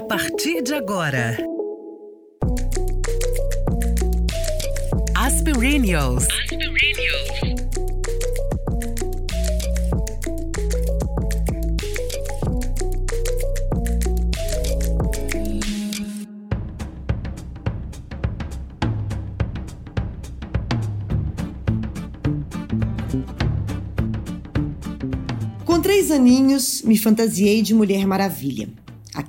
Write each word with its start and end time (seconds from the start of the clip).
A 0.00 0.02
partir 0.02 0.62
de 0.62 0.72
agora. 0.72 1.36
Aspirinios. 5.14 6.26
Com 25.66 25.78
três 25.82 26.10
aninhos, 26.10 26.80
me 26.80 26.96
fantasiei 26.96 27.60
de 27.60 27.74
Mulher 27.74 28.06
Maravilha. 28.06 28.70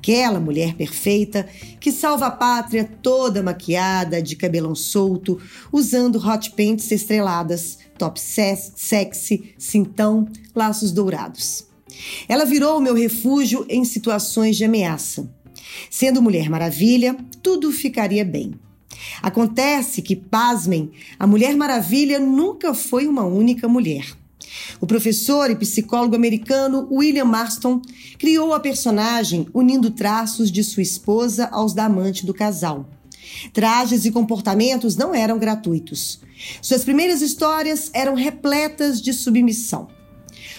Aquela 0.01 0.39
mulher 0.39 0.73
perfeita 0.73 1.47
que 1.79 1.91
salva 1.91 2.25
a 2.25 2.31
pátria 2.31 2.89
toda 3.03 3.43
maquiada, 3.43 4.19
de 4.19 4.35
cabelão 4.35 4.73
solto, 4.73 5.39
usando 5.71 6.17
hot 6.17 6.49
pants 6.53 6.89
estreladas, 6.91 7.77
top 7.99 8.19
sexy, 8.19 9.53
cintão, 9.59 10.27
laços 10.55 10.91
dourados. 10.91 11.67
Ela 12.27 12.45
virou 12.45 12.79
o 12.79 12.81
meu 12.81 12.95
refúgio 12.95 13.63
em 13.69 13.85
situações 13.85 14.57
de 14.57 14.65
ameaça. 14.65 15.31
Sendo 15.87 16.19
Mulher 16.19 16.49
Maravilha, 16.49 17.15
tudo 17.43 17.71
ficaria 17.71 18.25
bem. 18.25 18.55
Acontece 19.21 20.01
que, 20.01 20.15
pasmem, 20.15 20.89
a 21.19 21.27
Mulher 21.27 21.55
Maravilha 21.55 22.19
nunca 22.19 22.73
foi 22.73 23.05
uma 23.05 23.23
única 23.23 23.67
mulher. 23.67 24.19
O 24.79 24.87
professor 24.87 25.49
e 25.49 25.55
psicólogo 25.55 26.15
americano 26.15 26.87
William 26.91 27.25
Marston 27.25 27.81
criou 28.17 28.53
a 28.53 28.59
personagem 28.59 29.47
unindo 29.53 29.91
traços 29.91 30.51
de 30.51 30.63
sua 30.63 30.83
esposa 30.83 31.47
aos 31.51 31.73
da 31.73 31.85
amante 31.85 32.25
do 32.25 32.33
casal. 32.33 32.89
Trajes 33.53 34.05
e 34.05 34.11
comportamentos 34.11 34.95
não 34.95 35.13
eram 35.13 35.39
gratuitos. 35.39 36.19
Suas 36.61 36.83
primeiras 36.83 37.21
histórias 37.21 37.89
eram 37.93 38.15
repletas 38.15 39.01
de 39.01 39.13
submissão. 39.13 39.87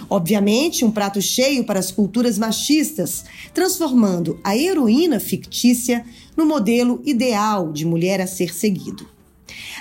Obviamente, 0.09 0.85
um 0.85 0.91
prato 0.91 1.21
cheio 1.21 1.65
para 1.65 1.79
as 1.79 1.91
culturas 1.91 2.39
machistas, 2.39 3.25
transformando 3.53 4.39
a 4.43 4.57
heroína 4.57 5.21
fictícia 5.21 6.05
no 6.37 6.47
modelo 6.47 7.01
ideal 7.05 7.73
de 7.73 7.85
mulher 7.85 8.21
a 8.21 8.27
ser 8.27 8.55
seguido. 8.55 9.07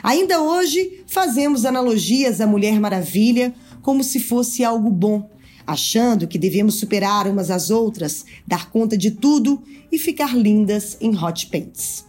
Ainda 0.04 0.42
hoje, 0.42 1.04
fazemos 1.06 1.66
analogias 1.66 2.42
à 2.42 2.48
Mulher 2.48 2.80
Maravilha 2.80 3.54
como 3.82 4.04
se 4.04 4.20
fosse 4.20 4.64
algo 4.64 4.90
bom, 4.90 5.30
achando 5.66 6.28
que 6.28 6.38
devemos 6.38 6.76
superar 6.76 7.28
umas 7.28 7.50
às 7.50 7.70
outras, 7.70 8.26
dar 8.48 8.70
conta 8.70 8.98
de 8.98 9.12
tudo 9.12 9.62
e 9.92 9.98
ficar 9.98 10.36
lindas 10.36 10.98
em 11.00 11.16
hot 11.16 11.48
pants. 11.48 12.06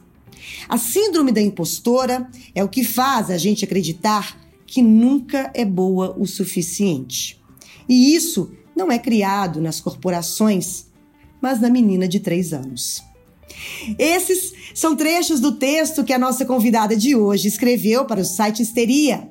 A 0.69 0.79
síndrome 0.79 1.33
da 1.33 1.41
impostora 1.41 2.29
é 2.55 2.63
o 2.63 2.69
que 2.69 2.85
faz 2.85 3.31
a 3.31 3.37
gente 3.37 3.65
acreditar 3.65 4.41
que 4.67 4.83
nunca 4.83 5.51
é 5.55 5.65
boa 5.65 6.17
o 6.19 6.27
suficiente. 6.27 7.41
E 7.89 8.15
isso 8.15 8.53
não 8.75 8.91
é 8.91 8.99
criado 8.99 9.61
nas 9.61 9.81
corporações, 9.81 10.87
mas 11.41 11.61
na 11.61 11.69
menina 11.69 12.09
de 12.09 12.21
três 12.21 12.53
anos. 12.53 13.03
Esses 13.99 14.53
são 14.75 14.97
trechos 14.97 15.41
do 15.41 15.53
texto 15.53 16.05
que 16.05 16.13
a 16.13 16.19
nossa 16.19 16.45
convidada 16.45 16.97
de 16.97 17.15
hoje 17.15 17.49
escreveu 17.49 18.05
para 18.07 18.21
o 18.21 18.25
site 18.25 18.63
Histeria. 18.63 19.29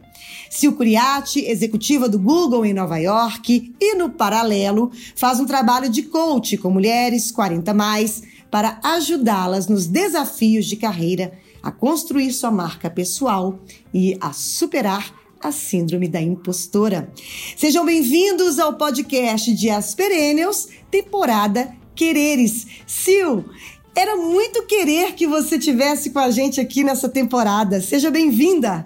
Sil 0.51 0.75
Curiati, 0.75 1.45
executiva 1.45 2.09
do 2.09 2.19
Google 2.19 2.65
em 2.65 2.73
Nova 2.73 2.97
York, 2.97 3.73
e 3.79 3.95
no 3.95 4.09
paralelo 4.09 4.91
faz 5.15 5.39
um 5.39 5.45
trabalho 5.45 5.89
de 5.89 6.03
coach 6.03 6.57
com 6.57 6.69
mulheres 6.69 7.31
40 7.31 7.73
mais 7.73 8.21
para 8.51 8.77
ajudá-las 8.83 9.67
nos 9.67 9.87
desafios 9.87 10.65
de 10.65 10.75
carreira, 10.75 11.31
a 11.63 11.71
construir 11.71 12.33
sua 12.33 12.51
marca 12.51 12.89
pessoal 12.89 13.61
e 13.93 14.17
a 14.19 14.33
superar 14.33 15.15
a 15.39 15.53
síndrome 15.53 16.09
da 16.09 16.21
impostora. 16.21 17.09
Sejam 17.55 17.85
bem-vindos 17.85 18.59
ao 18.59 18.73
podcast 18.73 19.53
de 19.53 19.69
As 19.69 19.95
Perennials, 19.95 20.67
temporada 20.91 21.73
Quereres. 21.95 22.67
Sil, 22.85 23.47
era 23.95 24.15
muito 24.15 24.63
querer 24.63 25.13
que 25.13 25.27
você 25.27 25.59
tivesse 25.59 26.11
com 26.11 26.19
a 26.19 26.31
gente 26.31 26.59
aqui 26.59 26.83
nessa 26.83 27.09
temporada. 27.09 27.81
Seja 27.81 28.09
bem-vinda! 28.09 28.85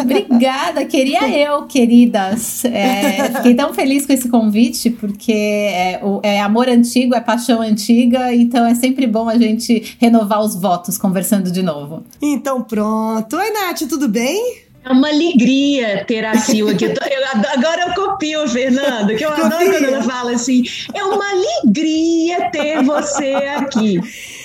Obrigada, 0.00 0.84
queria 0.84 1.28
eu, 1.30 1.62
queridas. 1.66 2.64
É, 2.64 3.30
fiquei 3.36 3.54
tão 3.54 3.72
feliz 3.72 4.04
com 4.04 4.12
esse 4.12 4.28
convite, 4.28 4.90
porque 4.90 5.32
é, 5.32 6.00
é, 6.22 6.40
amor 6.40 6.68
antigo, 6.68 7.14
é 7.14 7.20
paixão 7.20 7.62
antiga, 7.62 8.34
então 8.34 8.66
é 8.66 8.74
sempre 8.74 9.06
bom 9.06 9.28
a 9.28 9.38
gente 9.38 9.96
renovar 9.98 10.40
os 10.40 10.54
votos 10.54 10.98
conversando 10.98 11.50
de 11.50 11.62
novo. 11.62 12.04
Então 12.20 12.62
pronto. 12.62 13.36
Oi, 13.36 13.50
Nath, 13.50 13.82
tudo 13.88 14.08
bem? 14.08 14.62
É 14.84 14.90
uma 14.90 15.08
alegria 15.08 16.04
ter 16.04 16.24
a 16.24 16.34
Sil 16.34 16.66
aqui. 16.68 16.86
Eu 16.86 16.94
tô, 16.94 17.04
eu, 17.06 17.22
agora 17.56 17.86
eu 17.86 17.94
copio 17.94 18.48
Fernando, 18.48 19.14
que 19.16 19.24
eu 19.24 19.30
adoro 19.30 19.70
quando 19.70 19.84
ela 19.84 20.02
fala 20.02 20.32
assim. 20.32 20.64
É 20.92 21.04
uma 21.04 21.24
alegria 21.30 22.50
ter 22.50 22.82
você 22.82 23.32
aqui. 23.56 24.00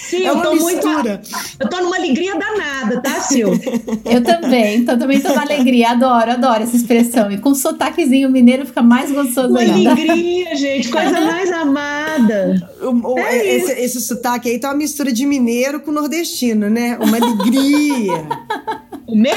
Sim, 0.10 0.26
é 0.26 0.30
eu 0.30 0.42
tô 0.42 0.54
mistura. 0.54 1.22
muito. 1.22 1.30
Eu 1.60 1.70
tô 1.70 1.82
numa 1.82 1.98
alegria 1.98 2.34
danada, 2.36 3.02
tá, 3.02 3.20
Sil? 3.28 3.52
eu 4.06 4.24
também, 4.24 4.78
então 4.78 4.98
também 4.98 5.20
tô 5.20 5.30
numa 5.30 5.42
alegria. 5.42 5.92
Adoro, 5.92 6.32
adoro 6.32 6.64
essa 6.64 6.76
expressão. 6.76 7.30
E 7.32 7.38
com 7.38 7.54
sotaquezinho 7.54 8.30
mineiro 8.30 8.66
fica 8.66 8.82
mais 8.82 9.12
gostoso 9.12 9.50
uma 9.50 9.60
ainda. 9.60 9.92
alegria, 9.92 10.56
gente, 10.56 10.90
coisa 10.90 11.20
mais 11.20 11.52
amada. 11.52 12.72
O, 12.82 13.14
o, 13.14 13.20
é 13.20 13.56
esse, 13.56 13.72
esse 13.74 14.02
sotaque 14.02 14.50
aí 14.50 14.60
tá 14.60 14.70
uma 14.70 14.78
mistura 14.78 15.12
de 15.12 15.26
mineiro 15.26 15.82
com 15.82 15.92
nordestino, 15.92 16.70
né? 16.70 16.98
Uma 17.02 17.18
alegria. 17.18 18.26
o 19.06 19.16
meu? 19.16 19.36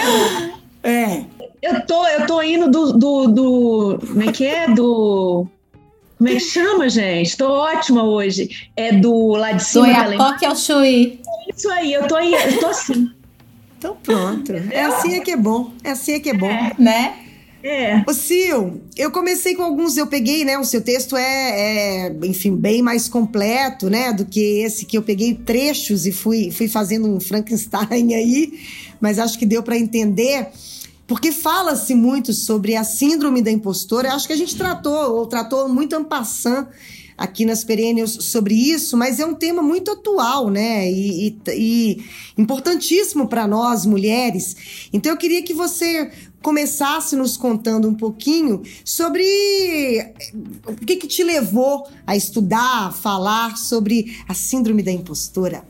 É. 0.82 1.24
Eu 1.62 1.84
tô, 1.84 2.06
eu 2.06 2.26
tô 2.26 2.40
indo 2.42 2.70
do, 2.70 2.92
do, 2.92 3.26
do. 3.26 3.98
Como 4.06 4.22
é 4.22 4.32
que 4.32 4.46
é? 4.46 4.68
Do. 4.72 5.46
Como 6.20 6.28
é 6.28 6.34
que 6.34 6.40
chama, 6.40 6.86
gente? 6.90 7.34
Tô 7.34 7.50
ótima 7.50 8.04
hoje. 8.04 8.68
É 8.76 8.92
do 8.92 9.28
lá 9.28 9.52
de 9.52 9.64
cima. 9.64 9.86
Do 9.86 10.12
Iacoque 10.12 10.44
ao 10.44 10.54
Chuí. 10.54 11.18
Isso 11.56 11.70
aí, 11.70 11.94
eu 11.94 12.06
tô 12.06 12.14
aí, 12.14 12.34
eu 12.34 12.60
tô 12.60 12.66
assim. 12.66 13.10
Então 13.78 13.96
pronto. 14.02 14.52
É 14.70 14.82
assim 14.82 15.14
é 15.14 15.20
que 15.20 15.30
é 15.30 15.36
bom. 15.38 15.72
É 15.82 15.92
assim 15.92 16.12
é 16.12 16.20
que 16.20 16.28
é 16.28 16.34
bom. 16.34 16.50
É, 16.50 16.74
né? 16.78 17.14
É. 17.62 18.04
Ô, 18.06 18.12
Sil, 18.12 18.84
eu 18.98 19.10
comecei 19.10 19.54
com 19.54 19.62
alguns, 19.62 19.96
eu 19.96 20.06
peguei, 20.06 20.44
né? 20.44 20.58
O 20.58 20.64
seu 20.64 20.82
texto 20.82 21.16
é, 21.16 22.08
é, 22.08 22.16
enfim, 22.24 22.54
bem 22.54 22.82
mais 22.82 23.08
completo, 23.08 23.88
né? 23.88 24.12
Do 24.12 24.26
que 24.26 24.60
esse 24.60 24.84
que 24.84 24.98
eu 24.98 25.02
peguei 25.02 25.32
trechos 25.32 26.04
e 26.04 26.12
fui, 26.12 26.50
fui 26.50 26.68
fazendo 26.68 27.08
um 27.08 27.18
Frankenstein 27.18 28.12
aí, 28.14 28.60
mas 29.00 29.18
acho 29.18 29.38
que 29.38 29.46
deu 29.46 29.62
para 29.62 29.78
entender 29.78 30.48
porque 31.10 31.32
fala-se 31.32 31.92
muito 31.92 32.32
sobre 32.32 32.76
a 32.76 32.84
síndrome 32.84 33.42
da 33.42 33.50
impostora. 33.50 34.14
Acho 34.14 34.28
que 34.28 34.32
a 34.32 34.36
gente 34.36 34.54
tratou, 34.54 35.16
ou 35.16 35.26
tratou 35.26 35.68
muito 35.68 35.96
ampassant 35.96 36.68
aqui 37.18 37.44
nas 37.44 37.64
Perennials 37.64 38.12
sobre 38.12 38.54
isso, 38.54 38.96
mas 38.96 39.18
é 39.18 39.26
um 39.26 39.34
tema 39.34 39.60
muito 39.60 39.90
atual, 39.90 40.48
né? 40.50 40.88
E, 40.88 41.26
e, 41.26 41.38
e 41.48 42.04
importantíssimo 42.38 43.26
para 43.26 43.48
nós, 43.48 43.84
mulheres. 43.84 44.88
Então 44.92 45.10
eu 45.10 45.18
queria 45.18 45.42
que 45.42 45.52
você 45.52 46.12
começasse 46.40 47.16
nos 47.16 47.36
contando 47.36 47.88
um 47.88 47.94
pouquinho 47.94 48.62
sobre 48.84 49.24
o 50.64 50.76
que, 50.86 50.94
que 50.94 51.08
te 51.08 51.24
levou 51.24 51.88
a 52.06 52.14
estudar, 52.14 52.86
a 52.86 52.92
falar 52.92 53.56
sobre 53.56 54.16
a 54.28 54.32
síndrome 54.32 54.80
da 54.80 54.92
impostora. 54.92 55.64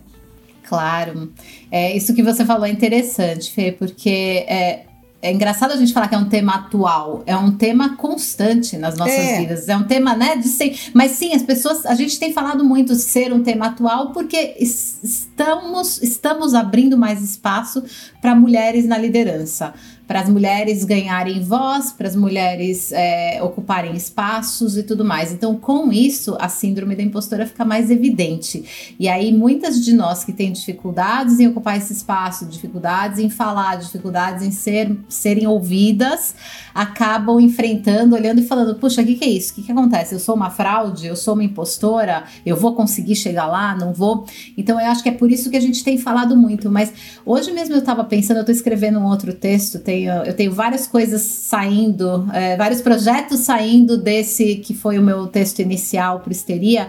Claro. 0.69 1.33
É, 1.71 1.97
isso 1.97 2.15
que 2.15 2.23
você 2.23 2.45
falou 2.45 2.67
é 2.67 2.71
interessante, 2.71 3.51
Fê, 3.51 3.73
porque 3.73 4.45
é, 4.47 4.85
é 5.23 5.31
engraçado 5.31 5.73
a 5.73 5.77
gente 5.77 5.93
falar 5.93 6.09
que 6.09 6.15
é 6.15 6.19
um 6.19 6.29
tema 6.29 6.55
atual, 6.55 7.23
é 7.27 7.37
um 7.37 7.53
tema 7.53 7.97
constante 7.97 8.77
nas 8.79 8.97
nossas 8.97 9.15
é. 9.15 9.39
vidas, 9.39 9.69
é 9.69 9.77
um 9.77 9.85
tema, 9.85 10.17
né, 10.17 10.37
de 10.37 10.49
ser, 10.49 10.75
mas 10.95 11.13
sim, 11.13 11.35
as 11.35 11.43
pessoas, 11.43 11.85
a 11.85 11.95
gente 11.95 12.19
tem 12.19 12.33
falado 12.33 12.65
muito 12.65 12.95
de 12.95 13.03
ser 13.03 13.33
um 13.33 13.43
tema 13.43 13.67
atual 13.67 14.13
porque 14.13 14.57
estamos 14.59 16.03
estamos 16.03 16.55
abrindo 16.55 16.97
mais 16.97 17.23
espaço 17.23 17.83
para 18.21 18.35
mulheres 18.35 18.87
na 18.87 18.97
liderança 18.97 19.75
para 20.11 20.23
as 20.23 20.29
mulheres 20.29 20.85
ganharem 20.85 21.41
voz, 21.41 21.93
para 21.93 22.09
as 22.09 22.17
mulheres 22.17 22.91
é, 22.91 23.41
ocuparem 23.41 23.95
espaços 23.95 24.77
e 24.77 24.83
tudo 24.83 25.05
mais. 25.05 25.31
Então, 25.31 25.55
com 25.55 25.93
isso, 25.93 26.37
a 26.41 26.49
síndrome 26.49 26.97
da 26.97 27.03
impostora 27.05 27.47
fica 27.47 27.65
mais 27.65 27.93
evidente. 27.93 28.93
E 28.99 29.09
aí, 29.09 29.33
muitas 29.33 29.81
de 29.85 29.93
nós 29.93 30.25
que 30.25 30.33
têm 30.33 30.51
dificuldades 30.51 31.39
em 31.39 31.47
ocupar 31.47 31.77
esse 31.77 31.93
espaço, 31.93 32.45
dificuldades 32.45 33.21
em 33.21 33.31
falar, 33.31 33.77
dificuldades 33.77 34.45
em 34.45 34.51
ser, 34.51 34.99
serem 35.09 35.47
ouvidas, 35.47 36.35
acabam 36.75 37.39
enfrentando, 37.39 38.17
olhando 38.17 38.41
e 38.41 38.45
falando: 38.45 38.81
puxa, 38.81 39.03
o 39.03 39.07
que, 39.07 39.15
que 39.15 39.25
é 39.25 39.29
isso? 39.29 39.53
O 39.53 39.55
que, 39.55 39.63
que 39.63 39.71
acontece? 39.71 40.13
Eu 40.13 40.19
sou 40.19 40.35
uma 40.35 40.51
fraude? 40.51 41.07
Eu 41.07 41.15
sou 41.15 41.35
uma 41.35 41.45
impostora? 41.45 42.25
Eu 42.45 42.57
vou 42.57 42.75
conseguir 42.75 43.15
chegar 43.15 43.47
lá? 43.47 43.77
Não 43.77 43.93
vou? 43.93 44.27
Então, 44.59 44.81
eu 44.81 44.87
acho 44.89 45.05
que 45.05 45.09
é 45.09 45.13
por 45.13 45.31
isso 45.31 45.51
que 45.51 45.57
a 45.57 45.61
gente 45.61 45.85
tem 45.85 45.97
falado 45.99 46.37
muito. 46.37 46.69
Mas 46.69 46.93
hoje 47.25 47.53
mesmo 47.53 47.77
eu 47.77 47.79
estava 47.79 48.03
pensando, 48.03 48.39
eu 48.39 48.41
estou 48.41 48.53
escrevendo 48.53 48.99
um 48.99 49.05
outro 49.05 49.33
texto, 49.33 49.79
tem 49.79 50.00
tenho, 50.01 50.13
eu 50.25 50.35
tenho 50.35 50.53
várias 50.53 50.87
coisas 50.87 51.23
saindo, 51.23 52.27
é, 52.33 52.57
vários 52.57 52.81
projetos 52.81 53.41
saindo 53.41 53.97
desse 53.97 54.57
que 54.57 54.75
foi 54.75 54.99
o 54.99 55.03
meu 55.03 55.27
texto 55.27 55.61
inicial 55.61 56.21
para 56.21 56.33
Histeria. 56.33 56.89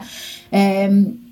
É, 0.52 0.90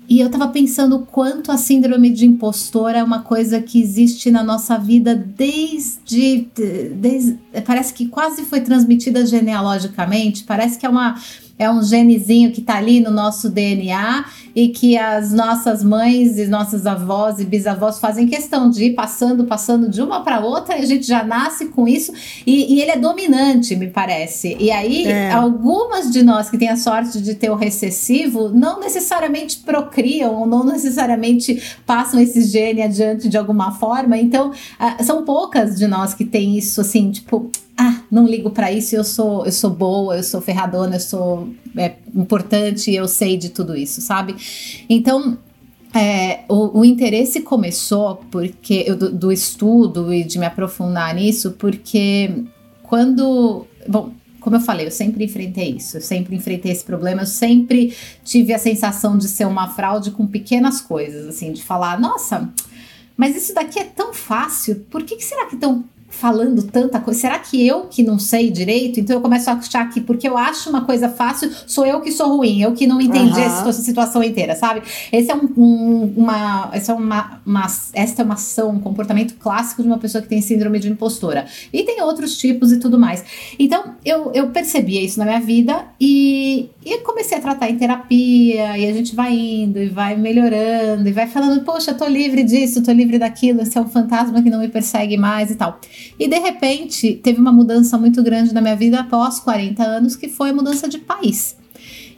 e 0.08 0.18
eu 0.18 0.28
tava 0.28 0.48
pensando 0.48 0.96
o 0.96 1.06
quanto 1.06 1.52
a 1.52 1.56
síndrome 1.56 2.10
de 2.10 2.26
impostora 2.26 2.98
é 2.98 3.04
uma 3.04 3.22
coisa 3.22 3.60
que 3.60 3.80
existe 3.80 4.28
na 4.28 4.42
nossa 4.42 4.76
vida 4.76 5.14
desde, 5.14 6.48
desde. 6.96 7.38
Parece 7.64 7.94
que 7.94 8.06
quase 8.06 8.42
foi 8.42 8.60
transmitida 8.60 9.24
genealogicamente, 9.24 10.42
parece 10.42 10.78
que 10.78 10.84
é 10.84 10.88
uma 10.88 11.14
é 11.60 11.70
um 11.70 11.82
genezinho 11.82 12.50
que 12.50 12.60
está 12.60 12.78
ali 12.78 13.00
no 13.00 13.10
nosso 13.10 13.50
DNA 13.50 14.24
e 14.56 14.68
que 14.68 14.96
as 14.96 15.30
nossas 15.30 15.84
mães 15.84 16.38
e 16.38 16.46
nossas 16.46 16.86
avós 16.86 17.38
e 17.38 17.44
bisavós 17.44 17.98
fazem 17.98 18.26
questão 18.26 18.70
de 18.70 18.86
ir 18.86 18.94
passando, 18.94 19.44
passando 19.44 19.88
de 19.90 20.00
uma 20.00 20.22
para 20.22 20.40
outra 20.40 20.78
e 20.78 20.82
a 20.82 20.86
gente 20.86 21.06
já 21.06 21.22
nasce 21.22 21.66
com 21.66 21.86
isso 21.86 22.12
e, 22.46 22.74
e 22.74 22.80
ele 22.80 22.92
é 22.92 22.96
dominante, 22.96 23.76
me 23.76 23.88
parece. 23.88 24.56
E 24.58 24.70
aí, 24.70 25.06
é. 25.06 25.30
algumas 25.32 26.10
de 26.10 26.22
nós 26.22 26.48
que 26.48 26.56
têm 26.56 26.70
a 26.70 26.76
sorte 26.78 27.20
de 27.20 27.34
ter 27.34 27.50
o 27.50 27.54
recessivo 27.54 28.48
não 28.48 28.80
necessariamente 28.80 29.58
procriam 29.58 30.40
ou 30.40 30.46
não 30.46 30.64
necessariamente 30.64 31.62
passam 31.84 32.18
esse 32.18 32.40
gene 32.42 32.80
adiante 32.80 33.28
de 33.28 33.36
alguma 33.36 33.72
forma. 33.72 34.16
Então, 34.16 34.48
uh, 34.50 35.04
são 35.04 35.26
poucas 35.26 35.76
de 35.76 35.86
nós 35.86 36.14
que 36.14 36.24
têm 36.24 36.56
isso 36.56 36.80
assim, 36.80 37.10
tipo 37.10 37.50
ah, 37.82 38.02
não 38.10 38.26
ligo 38.26 38.50
para 38.50 38.70
isso, 38.70 38.94
eu 38.94 39.02
sou, 39.02 39.46
eu 39.46 39.52
sou 39.52 39.70
boa, 39.70 40.14
eu 40.14 40.22
sou 40.22 40.42
ferradona, 40.42 40.96
eu 40.96 41.00
sou 41.00 41.48
é, 41.74 41.94
importante, 42.14 42.92
eu 42.92 43.08
sei 43.08 43.38
de 43.38 43.48
tudo 43.48 43.74
isso, 43.74 44.02
sabe? 44.02 44.36
Então, 44.86 45.38
é, 45.94 46.40
o, 46.46 46.80
o, 46.80 46.84
interesse 46.84 47.40
começou 47.40 48.16
porque 48.30 48.84
eu, 48.86 48.94
do, 48.94 49.10
do, 49.10 49.32
estudo 49.32 50.12
e 50.12 50.22
de 50.22 50.38
me 50.38 50.44
aprofundar 50.44 51.14
nisso, 51.14 51.52
porque 51.52 52.44
quando. 52.82 53.66
Bom, 53.88 54.12
como 54.40 54.56
eu 54.56 54.60
falei, 54.60 54.86
eu 54.86 54.90
sempre 54.90 55.24
enfrentei 55.24 55.70
isso, 55.70 55.96
eu 55.96 56.02
sempre 56.02 56.36
enfrentei 56.36 56.70
esse 56.70 56.84
problema, 56.84 57.22
eu 57.22 57.26
sempre 57.26 57.96
tive 58.22 58.52
a 58.52 58.58
sensação 58.58 59.16
de 59.16 59.26
ser 59.26 59.46
uma 59.46 59.68
fraude 59.68 60.10
com 60.10 60.26
pequenas 60.26 60.82
coisas, 60.82 61.26
assim, 61.26 61.50
de 61.50 61.62
falar, 61.62 61.98
nossa, 61.98 62.52
mas 63.16 63.34
isso 63.34 63.54
daqui 63.54 63.78
é 63.78 63.84
tão 63.84 64.12
fácil, 64.12 64.84
por 64.90 65.02
que, 65.02 65.16
que 65.16 65.24
será 65.24 65.46
que 65.46 65.56
tão 65.56 65.84
falando 66.10 66.64
tanta 66.64 67.00
coisa. 67.00 67.20
Será 67.20 67.38
que 67.38 67.66
eu 67.66 67.82
que 67.82 68.02
não 68.02 68.18
sei 68.18 68.50
direito? 68.50 69.00
Então 69.00 69.16
eu 69.16 69.22
começo 69.22 69.48
a 69.48 69.54
achar 69.54 69.88
que 69.88 70.00
porque 70.00 70.28
eu 70.28 70.36
acho 70.36 70.68
uma 70.68 70.84
coisa 70.84 71.08
fácil, 71.08 71.50
sou 71.66 71.86
eu 71.86 72.00
que 72.00 72.10
sou 72.10 72.36
ruim, 72.36 72.60
eu 72.60 72.72
que 72.72 72.86
não 72.86 73.00
entendi 73.00 73.38
uhum. 73.38 73.68
essa 73.68 73.72
situação 73.72 74.22
inteira, 74.22 74.54
sabe? 74.56 74.82
Esse 75.12 75.30
é 75.30 75.34
um, 75.34 75.48
um, 75.56 76.14
uma, 76.16 76.70
essa 76.72 76.92
é 76.92 76.94
uma, 76.94 77.40
uma, 77.46 77.66
esta 77.94 78.22
é 78.22 78.24
uma 78.24 78.34
ação, 78.34 78.70
um 78.70 78.80
comportamento 78.80 79.34
clássico 79.34 79.82
de 79.82 79.88
uma 79.88 79.98
pessoa 79.98 80.20
que 80.20 80.28
tem 80.28 80.42
síndrome 80.42 80.78
de 80.78 80.90
impostora. 80.90 81.46
E 81.72 81.82
tem 81.84 82.02
outros 82.02 82.36
tipos 82.36 82.72
e 82.72 82.78
tudo 82.78 82.98
mais. 82.98 83.24
Então 83.58 83.94
eu, 84.04 84.32
eu 84.34 84.48
percebia 84.48 85.00
isso 85.00 85.18
na 85.18 85.24
minha 85.24 85.40
vida 85.40 85.84
e, 86.00 86.68
e 86.84 86.98
comecei 86.98 87.38
a 87.38 87.40
tratar 87.40 87.70
em 87.70 87.76
terapia 87.76 88.76
e 88.76 88.86
a 88.86 88.92
gente 88.92 89.14
vai 89.14 89.32
indo 89.32 89.78
e 89.78 89.88
vai 89.88 90.16
melhorando 90.16 91.08
e 91.08 91.12
vai 91.12 91.26
falando, 91.26 91.62
poxa, 91.64 91.94
tô 91.94 92.06
livre 92.06 92.42
disso, 92.42 92.82
tô 92.82 92.90
livre 92.92 93.18
daquilo, 93.18 93.62
esse 93.62 93.78
é 93.78 93.80
um 93.80 93.88
fantasma 93.88 94.42
que 94.42 94.50
não 94.50 94.58
me 94.58 94.68
persegue 94.68 95.16
mais 95.16 95.50
e 95.50 95.54
tal. 95.54 95.78
E 96.18 96.28
de 96.28 96.38
repente 96.38 97.14
teve 97.22 97.40
uma 97.40 97.52
mudança 97.52 97.96
muito 97.96 98.22
grande 98.22 98.52
na 98.52 98.60
minha 98.60 98.76
vida 98.76 99.00
após 99.00 99.40
40 99.40 99.82
anos, 99.82 100.16
que 100.16 100.28
foi 100.28 100.50
a 100.50 100.54
mudança 100.54 100.88
de 100.88 100.98
país. 100.98 101.56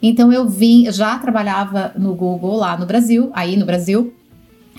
Então 0.01 0.33
eu 0.33 0.47
vim, 0.49 0.91
já 0.91 1.17
trabalhava 1.17 1.93
no 1.97 2.13
Google 2.13 2.57
lá 2.57 2.77
no 2.77 2.85
Brasil, 2.85 3.31
aí 3.33 3.55
no 3.55 3.65
Brasil, 3.65 4.13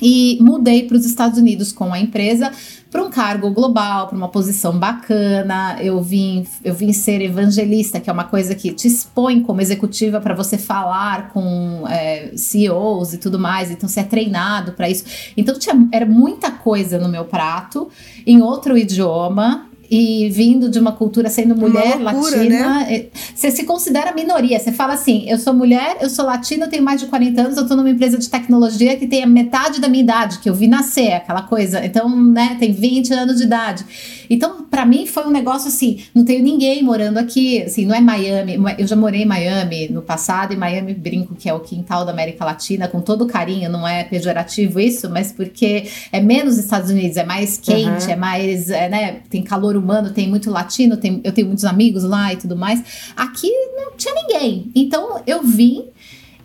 e 0.00 0.38
mudei 0.40 0.84
para 0.86 0.96
os 0.96 1.04
Estados 1.04 1.38
Unidos 1.38 1.72
com 1.72 1.92
a 1.92 1.98
empresa 1.98 2.50
para 2.90 3.02
um 3.02 3.10
cargo 3.10 3.50
global, 3.50 4.06
para 4.06 4.16
uma 4.16 4.28
posição 4.28 4.78
bacana. 4.78 5.76
Eu 5.80 6.00
vim, 6.00 6.46
eu 6.62 6.72
vim 6.72 6.92
ser 6.92 7.20
evangelista, 7.20 7.98
que 7.98 8.08
é 8.08 8.12
uma 8.12 8.22
coisa 8.22 8.54
que 8.54 8.72
te 8.72 8.86
expõe 8.86 9.40
como 9.40 9.60
executiva 9.60 10.20
para 10.20 10.32
você 10.32 10.56
falar 10.56 11.30
com 11.30 11.84
é, 11.88 12.30
CEOs 12.36 13.14
e 13.14 13.18
tudo 13.18 13.36
mais. 13.36 13.72
Então 13.72 13.88
você 13.88 13.98
é 13.98 14.04
treinado 14.04 14.72
para 14.72 14.88
isso. 14.88 15.04
Então 15.36 15.58
tinha, 15.58 15.88
era 15.90 16.06
muita 16.06 16.52
coisa 16.52 16.96
no 16.96 17.08
meu 17.08 17.24
prato 17.24 17.88
em 18.24 18.40
outro 18.40 18.78
idioma 18.78 19.68
e 19.90 20.28
vindo 20.30 20.68
de 20.68 20.78
uma 20.78 20.92
cultura 20.92 21.28
sendo 21.28 21.54
mulher 21.54 21.98
loucura, 21.98 22.36
latina, 22.36 22.78
né? 22.78 22.94
É, 22.94 23.06
você 23.34 23.50
se 23.50 23.64
considera 23.64 24.12
minoria. 24.12 24.58
Você 24.58 24.72
fala 24.72 24.94
assim: 24.94 25.24
eu 25.28 25.38
sou 25.38 25.52
mulher, 25.52 25.98
eu 26.00 26.10
sou 26.10 26.24
latina, 26.24 26.66
eu 26.66 26.70
tenho 26.70 26.82
mais 26.82 27.00
de 27.00 27.06
40 27.06 27.40
anos, 27.40 27.56
eu 27.56 27.66
tô 27.66 27.76
numa 27.76 27.90
empresa 27.90 28.18
de 28.18 28.28
tecnologia 28.28 28.96
que 28.96 29.06
tem 29.06 29.22
a 29.22 29.26
metade 29.26 29.80
da 29.80 29.88
minha 29.88 30.02
idade, 30.02 30.38
que 30.38 30.48
eu 30.48 30.54
vi 30.54 30.66
nascer, 30.66 31.12
aquela 31.12 31.42
coisa. 31.42 31.84
Então, 31.84 32.08
né, 32.08 32.56
tem 32.58 32.72
20 32.72 33.12
anos 33.12 33.36
de 33.36 33.44
idade. 33.44 33.84
Então, 34.28 34.64
para 34.70 34.86
mim 34.86 35.06
foi 35.06 35.24
um 35.26 35.30
negócio 35.30 35.68
assim, 35.68 36.00
não 36.14 36.24
tenho 36.24 36.42
ninguém 36.42 36.82
morando 36.82 37.18
aqui, 37.18 37.62
assim, 37.62 37.84
não 37.84 37.94
é 37.94 38.00
Miami. 38.00 38.58
Eu 38.78 38.86
já 38.86 38.96
morei 38.96 39.22
em 39.22 39.26
Miami 39.26 39.88
no 39.88 40.02
passado 40.02 40.52
e 40.52 40.56
Miami 40.56 40.94
brinco 40.94 41.34
que 41.34 41.48
é 41.48 41.54
o 41.54 41.60
quintal 41.60 42.04
da 42.04 42.12
América 42.12 42.44
Latina 42.44 42.88
com 42.88 43.00
todo 43.00 43.26
carinho, 43.26 43.70
não 43.70 43.86
é 43.86 44.04
pejorativo 44.04 44.80
isso, 44.80 45.10
mas 45.10 45.30
porque 45.30 45.84
é 46.10 46.20
menos 46.20 46.58
Estados 46.58 46.90
Unidos, 46.90 47.16
é 47.16 47.24
mais 47.24 47.58
quente, 47.58 48.06
uhum. 48.06 48.12
é 48.12 48.16
mais, 48.16 48.70
é, 48.70 48.88
né, 48.88 49.16
tem 49.28 49.42
calor 49.42 49.76
humano, 49.84 50.10
tem 50.10 50.28
muito 50.28 50.50
latino, 50.50 50.96
tem, 50.96 51.20
eu 51.22 51.32
tenho 51.32 51.46
muitos 51.46 51.64
amigos 51.64 52.02
lá 52.02 52.32
e 52.32 52.36
tudo 52.36 52.56
mais. 52.56 52.82
Aqui 53.16 53.50
não 53.76 53.92
tinha 53.96 54.14
ninguém. 54.14 54.70
Então 54.74 55.22
eu 55.26 55.42
vim 55.42 55.84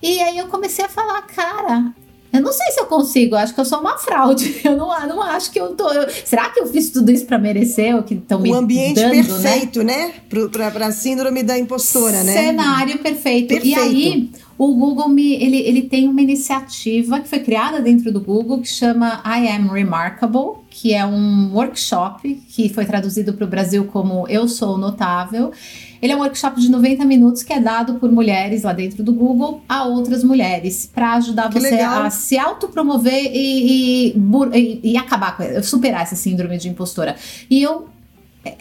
e 0.01 0.21
aí 0.21 0.37
eu 0.37 0.47
comecei 0.47 0.85
a 0.85 0.89
falar, 0.89 1.21
cara, 1.23 1.93
eu 2.31 2.41
não 2.41 2.53
sei 2.53 2.71
se 2.71 2.79
eu 2.79 2.85
consigo, 2.85 3.35
acho 3.35 3.53
que 3.53 3.59
eu 3.59 3.65
sou 3.65 3.79
uma 3.79 3.97
fraude. 3.97 4.61
Eu 4.63 4.77
não, 4.77 4.87
não 5.07 5.21
acho 5.21 5.51
que 5.51 5.59
eu 5.59 5.73
tô. 5.75 5.91
Eu, 5.91 6.07
será 6.25 6.49
que 6.49 6.59
eu 6.59 6.67
fiz 6.67 6.91
tudo 6.91 7.11
isso 7.11 7.25
para 7.25 7.39
merecer 7.39 7.95
o 7.95 8.03
que 8.03 8.13
estão 8.13 8.39
me 8.39 8.49
dando? 8.49 8.59
O 8.59 8.63
ambiente 8.63 9.01
né? 9.01 9.09
perfeito, 9.09 9.83
né? 9.83 10.13
né? 10.29 10.69
Para 10.71 10.87
a 10.87 10.91
síndrome 10.91 11.41
da 11.41 11.57
impostora, 11.57 12.23
né? 12.23 12.33
Cenário 12.33 12.99
perfeito. 12.99 13.47
perfeito. 13.47 13.65
E 13.65 13.73
aí, 13.73 14.29
o 14.57 14.75
Google 14.75 15.09
me, 15.09 15.33
ele, 15.41 15.57
ele 15.57 15.81
tem 15.83 16.07
uma 16.07 16.21
iniciativa 16.21 17.19
que 17.19 17.27
foi 17.27 17.39
criada 17.39 17.81
dentro 17.81 18.11
do 18.11 18.19
Google 18.21 18.59
que 18.59 18.67
chama 18.67 19.23
I 19.25 19.47
Am 19.47 19.69
Remarkable, 19.69 20.59
que 20.81 20.93
é 20.93 21.05
um 21.05 21.51
workshop 21.53 22.41
que 22.47 22.69
foi 22.69 22.85
traduzido 22.85 23.33
para 23.33 23.43
o 23.43 23.47
Brasil 23.49 23.83
como 23.83 24.25
Eu 24.29 24.47
Sou 24.47 24.77
Notável. 24.77 25.51
Ele 26.01 26.13
é 26.13 26.15
um 26.15 26.19
workshop 26.19 26.61
de 26.61 26.71
90 26.71 27.03
minutos 27.03 27.43
que 27.43 27.51
é 27.51 27.59
dado 27.59 27.95
por 27.95 28.09
mulheres 28.09 28.63
lá 28.63 28.71
dentro 28.71 29.03
do 29.03 29.11
Google 29.11 29.61
a 29.67 29.83
outras 29.83 30.23
mulheres 30.23 30.89
para 30.95 31.15
ajudar 31.15 31.49
que 31.49 31.59
você 31.59 31.71
legal. 31.71 32.03
a 32.03 32.09
se 32.09 32.37
autopromover 32.37 33.25
e, 33.25 34.13
e, 34.13 34.15
e, 34.53 34.91
e 34.93 34.97
acabar 34.97 35.35
com 35.35 35.61
superar 35.61 36.03
essa 36.03 36.15
síndrome 36.15 36.57
de 36.57 36.69
impostora. 36.69 37.17
E 37.49 37.61
eu 37.61 37.89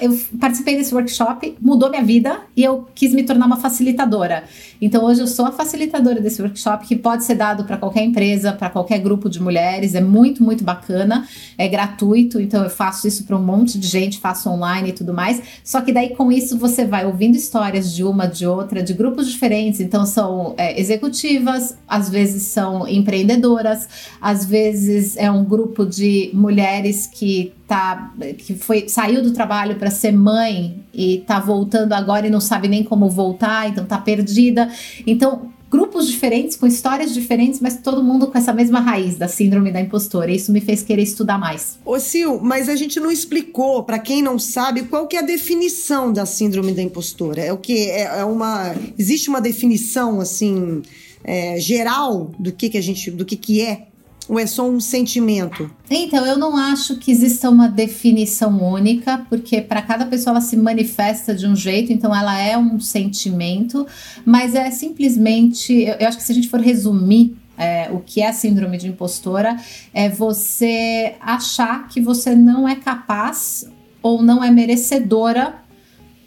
eu 0.01 0.19
participei 0.41 0.77
desse 0.77 0.93
workshop, 0.93 1.57
mudou 1.61 1.89
minha 1.89 2.03
vida 2.03 2.41
e 2.57 2.65
eu 2.65 2.89
quis 2.95 3.15
me 3.15 3.23
tornar 3.23 3.47
uma 3.47 3.59
facilitadora. 3.59 4.43
Então 4.81 5.05
hoje 5.05 5.21
eu 5.21 5.27
sou 5.27 5.47
a 5.47 5.53
facilitadora 5.53 6.21
desse 6.21 6.41
workshop 6.41 6.87
que 6.87 6.97
pode 6.97 7.25
ser 7.25 7.35
dado 7.35 7.65
para 7.65 7.77
qualquer 7.77 8.05
empresa, 8.05 8.53
para 8.53 8.71
qualquer 8.71 8.99
grupo 8.99 9.29
de 9.29 9.41
mulheres. 9.41 9.95
É 9.95 10.01
muito, 10.01 10.43
muito 10.43 10.65
bacana. 10.65 11.27
É 11.57 11.69
gratuito, 11.69 12.41
então 12.41 12.63
eu 12.63 12.71
faço 12.71 13.07
isso 13.09 13.25
para 13.25 13.37
um 13.37 13.43
monte 13.43 13.79
de 13.79 13.87
gente, 13.87 14.19
faço 14.19 14.49
online 14.49 14.91
e 14.91 14.93
tudo 14.93 15.13
mais. 15.13 15.43
Só 15.65 15.81
que 15.81 15.93
daí 15.93 16.15
com 16.15 16.31
isso 16.31 16.59
você 16.59 16.85
vai 16.85 17.05
ouvindo 17.05 17.37
histórias 17.37 17.93
de 17.95 18.05
uma, 18.05 18.27
de 18.27 18.47
outra, 18.47 18.83
de 18.83 18.93
grupos 18.93 19.29
diferentes. 19.29 19.81
Então 19.81 20.07
são 20.07 20.55
é, 20.57 20.81
executivas, 20.81 21.77
às 21.87 22.09
vezes 22.09 22.45
são 22.45 22.87
empreendedoras, 22.87 23.89
às 24.21 24.45
vezes 24.45 25.17
é 25.17 25.31
um 25.31 25.45
grupo 25.45 25.85
de 25.85 26.31
mulheres 26.33 27.07
que 27.07 27.53
tá 27.69 28.15
que 28.39 28.55
foi 28.55 28.89
saiu 28.89 29.23
do 29.23 29.33
trabalho 29.33 29.77
para 29.77 29.91
ser 29.91 30.11
mãe 30.11 30.83
e 30.93 31.19
tá 31.27 31.39
voltando 31.39 31.93
agora 31.93 32.27
e 32.27 32.31
não 32.31 32.41
sabe 32.41 32.67
nem 32.67 32.83
como 32.83 33.11
voltar, 33.11 33.69
então 33.69 33.85
tá 33.85 33.99
perdida. 33.99 34.68
Então, 35.07 35.51
grupos 35.71 36.09
diferentes 36.09 36.57
com 36.57 36.67
histórias 36.67 37.13
diferentes, 37.13 37.61
mas 37.61 37.79
todo 37.79 38.03
mundo 38.03 38.27
com 38.27 38.39
essa 38.39 38.53
mesma 38.53 38.81
raiz 38.81 39.17
da 39.17 39.29
síndrome 39.29 39.71
da 39.71 39.81
impostora. 39.81 40.31
Isso 40.31 40.53
me 40.53 40.61
fez 40.61 40.83
querer 40.83 41.03
estudar 41.03 41.39
mais. 41.39 41.79
Ô 41.85 41.99
Sil, 42.01 42.41
mas 42.43 42.69
a 42.69 42.77
gente 42.77 42.99
não 42.99 43.11
explicou 43.11 43.83
para 43.83 43.99
quem 43.99 44.23
não 44.23 44.39
sabe 44.39 44.85
qual 44.85 45.07
que 45.07 45.17
é 45.17 45.21
a 45.21 45.23
definição 45.23 46.13
da 46.13 46.25
síndrome 46.25 46.73
da 46.73 46.83
impostora. 46.83 47.43
É 47.43 47.53
o 47.53 47.59
que 47.59 47.91
é, 47.91 48.21
é 48.21 48.25
uma 48.25 48.75
existe 48.99 49.29
uma 49.29 49.41
definição 49.41 50.21
assim 50.21 50.83
é, 51.23 51.59
geral 51.61 52.33
do 52.39 52.53
que 52.53 52.71
que 52.71 52.79
a 52.79 52.83
gente 52.83 53.11
do 53.11 53.25
que 53.25 53.37
que 53.37 53.61
é 53.61 53.89
ou 54.29 54.39
é 54.39 54.47
só 54.47 54.69
um 54.69 54.79
sentimento? 54.79 55.71
Então, 55.89 56.27
eu 56.27 56.37
não 56.37 56.57
acho 56.57 56.97
que 56.97 57.11
exista 57.11 57.49
uma 57.49 57.67
definição 57.67 58.63
única, 58.63 59.25
porque 59.29 59.63
para 59.63 59.81
cada 59.81 60.05
pessoa 60.05 60.33
ela 60.33 60.41
se 60.41 60.57
manifesta 60.57 61.35
de 61.35 61.47
um 61.47 61.57
jeito, 61.57 61.93
então 61.93 62.15
ela 62.15 62.39
é 62.39 62.57
um 62.57 62.79
sentimento, 62.79 63.87
mas 64.25 64.55
é 64.55 64.71
simplesmente, 64.71 65.73
eu, 65.99 66.07
acho 66.07 66.19
que 66.19 66.23
se 66.23 66.33
a 66.33 66.35
gente 66.35 66.49
for 66.49 66.61
resumir 66.61 67.35
é, 67.57 67.91
o 67.91 68.01
que 68.01 68.21
é 68.21 68.31
síndrome 68.33 68.77
de 68.77 68.89
impostora, 68.89 69.57
é 69.93 70.09
você 70.09 71.15
achar 71.21 71.89
que 71.89 72.01
você 72.01 72.35
não 72.35 72.69
é 72.69 72.77
capaz 72.77 73.69
ou 74.03 74.23
não 74.23 74.45
é 74.45 74.51
merecedora 74.51 75.57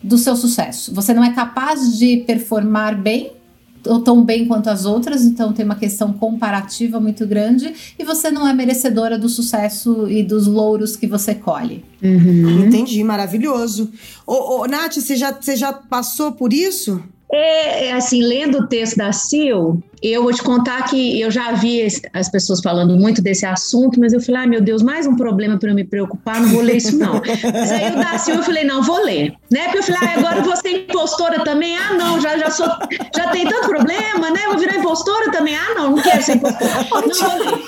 do 0.03 0.17
seu 0.17 0.35
sucesso. 0.35 0.93
Você 0.93 1.13
não 1.13 1.23
é 1.23 1.31
capaz 1.31 1.97
de 1.97 2.17
performar 2.25 2.97
bem 2.97 3.33
tão 3.81 4.23
bem 4.23 4.47
quanto 4.47 4.69
as 4.69 4.85
outras, 4.85 5.23
então 5.23 5.51
tem 5.53 5.65
uma 5.65 5.75
questão 5.75 6.13
comparativa 6.13 6.99
muito 6.99 7.25
grande 7.25 7.73
e 7.97 8.03
você 8.03 8.29
não 8.29 8.47
é 8.47 8.53
merecedora 8.53 9.17
do 9.17 9.27
sucesso 9.27 10.07
e 10.09 10.23
dos 10.23 10.47
louros 10.47 10.95
que 10.95 11.07
você 11.07 11.35
colhe. 11.35 11.83
Uhum. 12.01 12.65
Entendi, 12.65 13.03
maravilhoso. 13.03 13.91
Ô, 14.25 14.61
ô, 14.61 14.65
Nath, 14.67 14.95
você 14.95 15.15
já, 15.15 15.31
você 15.31 15.55
já 15.55 15.73
passou 15.73 16.31
por 16.31 16.53
isso? 16.53 17.01
É, 17.33 17.87
é, 17.87 17.93
assim, 17.93 18.21
lendo 18.21 18.59
o 18.59 18.67
texto 18.67 18.97
da 18.97 19.13
Sil, 19.15 19.79
eu 20.03 20.23
vou 20.23 20.33
te 20.33 20.43
contar 20.43 20.83
que 20.83 21.19
eu 21.19 21.31
já 21.31 21.53
vi 21.53 21.87
as 22.13 22.29
pessoas 22.29 22.59
falando 22.59 22.97
muito 22.97 23.21
desse 23.21 23.45
assunto, 23.45 23.99
mas 24.01 24.11
eu 24.11 24.19
falei, 24.19 24.41
ah, 24.41 24.47
meu 24.47 24.61
Deus, 24.61 24.83
mais 24.83 25.07
um 25.07 25.15
problema 25.15 25.57
para 25.57 25.69
eu 25.69 25.75
me 25.75 25.85
preocupar, 25.85 26.41
não 26.41 26.49
vou 26.49 26.61
ler 26.61 26.75
isso 26.75 26.97
não. 26.97 27.13
mas 27.53 27.71
aí 27.71 27.89
o 27.89 27.95
da 27.95 28.17
Sil, 28.19 28.35
eu 28.35 28.43
falei, 28.43 28.65
não, 28.65 28.83
vou 28.83 29.01
ler, 29.05 29.33
né? 29.49 29.63
Porque 29.65 29.77
eu 29.77 29.83
falei, 29.83 30.01
ah, 30.01 30.19
agora 30.19 30.41
você 30.41 30.67
é 30.67 30.71
impostora 30.79 31.43
também? 31.45 31.77
Ah, 31.77 31.93
não, 31.93 32.19
já, 32.19 32.37
já 32.37 32.51
sou, 32.51 32.67
já 33.15 33.29
tem 33.29 33.47
tanto 33.47 33.69
problema, 33.69 34.29
né? 34.31 34.41
Vou 34.47 34.59
virar 34.59 34.75
impostora 34.75 35.31
também? 35.31 35.55
Ah, 35.55 35.73
não, 35.73 35.91
não 35.91 36.03
quero 36.03 36.21
ser 36.21 36.35
impostora. 36.35 36.71
Não 37.07 37.15
vou 37.15 37.37
ler. 37.39 37.63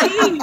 Aí, 0.00 0.38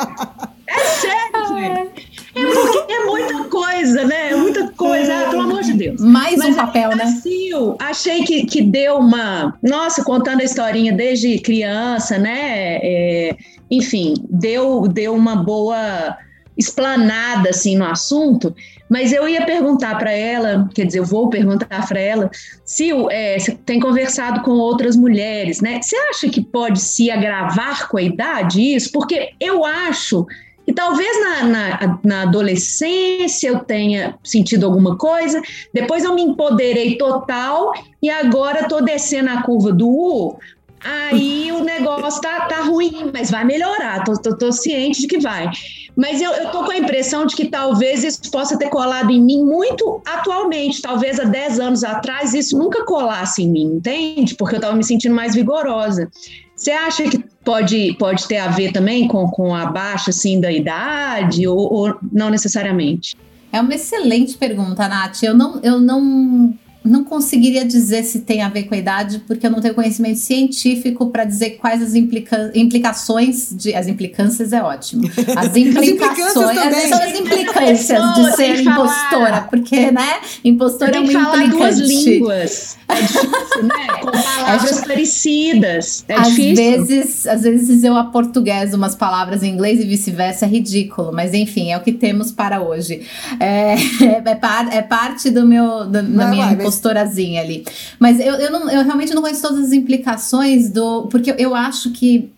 é 0.67 0.79
sério, 0.79 1.47
gente. 1.55 2.14
É 2.35 2.93
é 2.93 3.05
muita 3.05 3.43
coisa, 3.45 4.03
né? 4.03 4.31
É 4.31 4.35
muita 4.35 4.67
coisa, 4.71 5.13
ah, 5.13 5.29
pelo 5.29 5.43
amor 5.43 5.63
de 5.63 5.73
Deus. 5.73 6.01
Mais 6.01 6.37
Mas 6.37 6.49
um 6.49 6.53
papel, 6.53 6.89
né? 6.89 6.95
Brasil, 6.97 7.75
achei 7.79 8.23
que, 8.23 8.45
que 8.45 8.61
deu 8.61 8.97
uma. 8.97 9.57
Nossa, 9.63 10.03
contando 10.03 10.41
a 10.41 10.43
historinha 10.43 10.91
desde 10.91 11.39
criança, 11.39 12.17
né? 12.17 12.79
É, 12.83 13.37
enfim, 13.71 14.15
deu, 14.29 14.87
deu 14.87 15.15
uma 15.15 15.35
boa 15.35 16.17
explanada 16.57 17.49
assim 17.49 17.75
no 17.77 17.85
assunto. 17.85 18.55
Mas 18.87 19.11
eu 19.11 19.27
ia 19.27 19.45
perguntar 19.45 19.97
para 19.97 20.11
ela, 20.11 20.69
quer 20.73 20.85
dizer, 20.85 20.99
eu 20.99 21.05
vou 21.05 21.27
perguntar 21.29 21.87
para 21.87 21.99
ela, 21.99 22.29
se 22.63 22.91
é, 23.09 23.39
você 23.39 23.51
tem 23.65 23.79
conversado 23.79 24.41
com 24.41 24.51
outras 24.51 24.95
mulheres, 24.95 25.59
né? 25.59 25.81
Você 25.81 25.95
acha 25.95 26.29
que 26.29 26.41
pode 26.41 26.79
se 26.79 27.09
agravar 27.09 27.87
com 27.89 27.97
a 27.97 28.01
idade 28.01 28.61
isso? 28.61 28.91
Porque 28.91 29.31
eu 29.39 29.65
acho 29.65 30.27
e 30.67 30.73
talvez 30.73 31.19
na, 31.21 31.43
na, 31.43 31.99
na, 32.03 32.21
adolescência 32.23 33.49
eu 33.49 33.59
tenha 33.59 34.15
sentido 34.23 34.65
alguma 34.65 34.97
coisa, 34.97 35.41
depois 35.73 36.03
eu 36.03 36.15
me 36.15 36.23
empoderei 36.23 36.97
total 36.97 37.71
e 38.01 38.09
agora 38.09 38.61
estou 38.61 38.81
descendo 38.81 39.29
a 39.29 39.43
curva 39.43 39.71
do 39.71 39.87
U. 39.87 40.37
Aí 40.83 41.51
o 41.51 41.63
negócio 41.63 42.21
tá, 42.21 42.41
tá 42.41 42.61
ruim, 42.61 43.09
mas 43.11 43.31
vai 43.31 43.43
melhorar, 43.43 44.03
tô, 44.03 44.13
tô, 44.13 44.37
tô 44.37 44.51
ciente 44.51 45.01
de 45.01 45.07
que 45.07 45.17
vai. 45.17 45.49
Mas 45.95 46.21
eu, 46.21 46.31
eu 46.31 46.51
tô 46.51 46.63
com 46.63 46.71
a 46.71 46.77
impressão 46.77 47.25
de 47.25 47.35
que 47.35 47.45
talvez 47.45 48.03
isso 48.03 48.29
possa 48.29 48.57
ter 48.57 48.69
colado 48.69 49.09
em 49.09 49.19
mim 49.19 49.43
muito 49.43 50.01
atualmente, 50.05 50.81
talvez 50.81 51.19
há 51.19 51.23
10 51.23 51.59
anos 51.59 51.83
atrás 51.83 52.35
isso 52.35 52.55
nunca 52.57 52.85
colasse 52.85 53.41
em 53.41 53.49
mim, 53.49 53.65
entende? 53.77 54.35
Porque 54.35 54.55
eu 54.55 54.59
estava 54.59 54.75
me 54.75 54.83
sentindo 54.83 55.15
mais 55.15 55.33
vigorosa. 55.33 56.07
Você 56.55 56.71
acha 56.71 57.03
que 57.03 57.23
pode, 57.45 57.95
pode 57.97 58.27
ter 58.27 58.37
a 58.37 58.47
ver 58.47 58.73
também 58.73 59.07
com, 59.07 59.29
com 59.29 59.55
a 59.55 59.67
baixa 59.67 60.09
assim, 60.09 60.41
da 60.41 60.51
idade 60.51 61.47
ou, 61.47 61.57
ou 61.57 61.97
não 62.11 62.29
necessariamente? 62.29 63.15
É 63.51 63.61
uma 63.61 63.73
excelente 63.73 64.35
pergunta, 64.35 64.87
Nath. 64.89 65.23
Eu 65.23 65.33
não, 65.33 65.61
eu 65.61 65.79
não 65.79 66.53
não 66.85 67.03
conseguiria 67.03 67.65
dizer 67.65 68.03
se 68.03 68.19
tem 68.19 68.41
a 68.41 68.49
ver 68.49 68.63
com 68.63 68.75
a 68.75 68.77
idade, 68.77 69.23
porque 69.27 69.45
eu 69.47 69.51
não 69.51 69.59
tenho 69.59 69.73
conhecimento 69.73 70.19
científico 70.19 71.07
para 71.07 71.25
dizer 71.25 71.51
quais 71.51 71.81
as 71.81 71.95
implica 71.95 72.51
implicações 72.53 73.49
de. 73.51 73.73
As 73.73 73.87
implicâncias 73.87 74.53
é 74.53 74.61
ótimo. 74.61 75.03
As 75.35 75.55
implicações. 75.55 76.57
as, 76.57 76.83
são 76.89 77.01
as 77.01 77.19
implicâncias 77.19 78.15
de 78.15 78.35
ser 78.35 78.59
impostora, 78.61 79.41
porque, 79.49 79.91
né? 79.91 80.19
Impostora 80.43 80.97
é 80.97 80.99
uma 80.99 81.11
implicante. 81.11 81.49
duas 81.49 81.77
línguas. 81.79 82.77
É 82.87 82.95
difícil, 83.01 83.63
né? 83.63 83.87
Com 84.01 84.11
palavras 84.11 84.77
é, 84.77 84.85
parecidas. 84.85 86.05
É 86.07 86.15
às 86.15 86.27
difícil. 86.29 86.55
Vezes, 86.55 87.27
às 87.27 87.41
vezes 87.41 87.83
eu 87.83 87.97
aportugueso 87.97 88.77
umas 88.77 88.95
palavras 88.95 89.43
em 89.43 89.49
inglês 89.49 89.79
e 89.79 89.83
vice-versa, 89.83 90.45
é 90.45 90.49
ridículo. 90.49 91.11
Mas 91.11 91.33
enfim, 91.33 91.71
é 91.71 91.77
o 91.77 91.81
que 91.81 91.91
temos 91.91 92.31
para 92.31 92.61
hoje. 92.61 93.01
É, 93.39 93.75
é, 94.29 94.35
par, 94.35 94.71
é 94.71 94.81
parte 94.81 95.29
do 95.29 95.45
meu, 95.45 95.85
do, 95.85 95.91
da 95.91 96.27
minha 96.27 96.51
impostura 96.51 96.74
postorazinha 96.75 97.41
ali. 97.41 97.65
Mas 97.99 98.19
eu, 98.19 98.35
eu, 98.35 98.51
não, 98.51 98.69
eu 98.69 98.83
realmente 98.83 99.13
não 99.13 99.21
conheço 99.21 99.41
todas 99.41 99.65
as 99.65 99.71
implicações 99.71 100.69
do. 100.69 101.07
Porque 101.07 101.33
eu 101.37 101.55
acho 101.55 101.91
que 101.91 102.31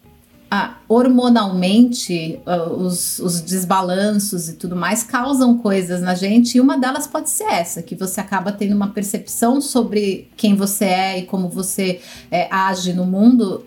ah, 0.49 0.77
hormonalmente 0.87 2.39
uh, 2.45 2.71
os, 2.71 3.19
os, 3.19 3.41
desbalanços 3.41 4.47
e 4.47 4.53
tudo 4.53 4.77
mais 4.77 5.03
causam 5.03 5.57
coisas 5.57 6.01
na 6.01 6.15
gente 6.15 6.57
e 6.57 6.61
uma 6.61 6.77
delas 6.77 7.05
pode 7.05 7.29
ser 7.29 7.43
essa, 7.43 7.83
que 7.83 7.95
você 7.95 8.21
acaba 8.21 8.53
tendo 8.53 8.73
uma 8.73 8.87
percepção 8.87 9.59
sobre 9.59 10.29
quem 10.37 10.55
você 10.55 10.85
é 10.85 11.19
e 11.19 11.23
como 11.23 11.49
você 11.49 11.99
é, 12.31 12.47
age 12.49 12.93
no 12.93 13.05
mundo 13.05 13.65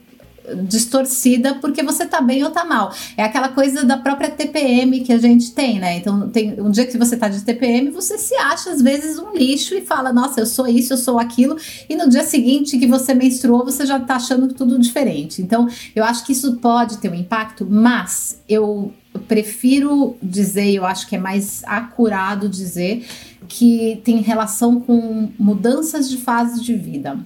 distorcida 0.65 1.57
porque 1.57 1.83
você 1.83 2.07
tá 2.07 2.21
bem 2.21 2.43
ou 2.45 2.51
tá 2.51 2.65
mal. 2.65 2.93
É 3.17 3.23
aquela 3.23 3.49
coisa 3.49 3.85
da 3.85 3.97
própria 3.97 4.31
TPM 4.31 5.01
que 5.01 5.13
a 5.13 5.19
gente 5.19 5.53
tem, 5.53 5.79
né? 5.79 5.97
Então, 5.97 6.29
tem 6.29 6.61
um 6.61 6.71
dia 6.71 6.87
que 6.87 6.99
você 6.99 7.17
tá 7.17 7.29
de 7.29 7.43
TPM, 7.43 7.91
você 7.91 8.19
se 8.19 8.35
acha 8.37 8.71
às 8.71 8.83
vezes 8.83 9.19
um 9.19 9.33
lixo 9.33 9.75
e 9.75 9.81
fala: 9.81 10.13
"Nossa, 10.13 10.41
eu 10.41 10.47
sou 10.47 10.67
isso, 10.67 10.93
eu 10.93 10.97
sou 10.97 11.19
aquilo", 11.19 11.57
e 11.89 11.97
no 11.97 12.09
dia 12.09 12.25
seguinte 12.25 12.79
que 12.79 12.87
você 12.87 13.15
menstruou, 13.15 13.65
você 13.65 13.87
já 13.87 13.99
tá 14.01 14.17
achando 14.17 14.49
tudo 14.49 14.79
diferente. 14.79 15.43
Então, 15.43 15.69
eu 15.95 16.05
acho 16.05 16.25
que 16.25 16.33
isso 16.33 16.57
pode 16.57 16.99
ter 16.99 17.11
um 17.11 17.15
impacto, 17.15 17.67
mas 17.69 18.41
eu 18.49 18.93
prefiro 19.27 20.17
dizer, 20.23 20.73
eu 20.73 20.85
acho 20.85 21.09
que 21.09 21.17
é 21.17 21.19
mais 21.19 21.63
acurado 21.65 22.49
dizer 22.49 23.05
que 23.49 24.01
tem 24.05 24.19
relação 24.19 24.81
com 24.81 25.31
mudanças 25.39 26.09
de 26.09 26.19
fase 26.19 26.63
de 26.63 26.75
vida. 26.75 27.19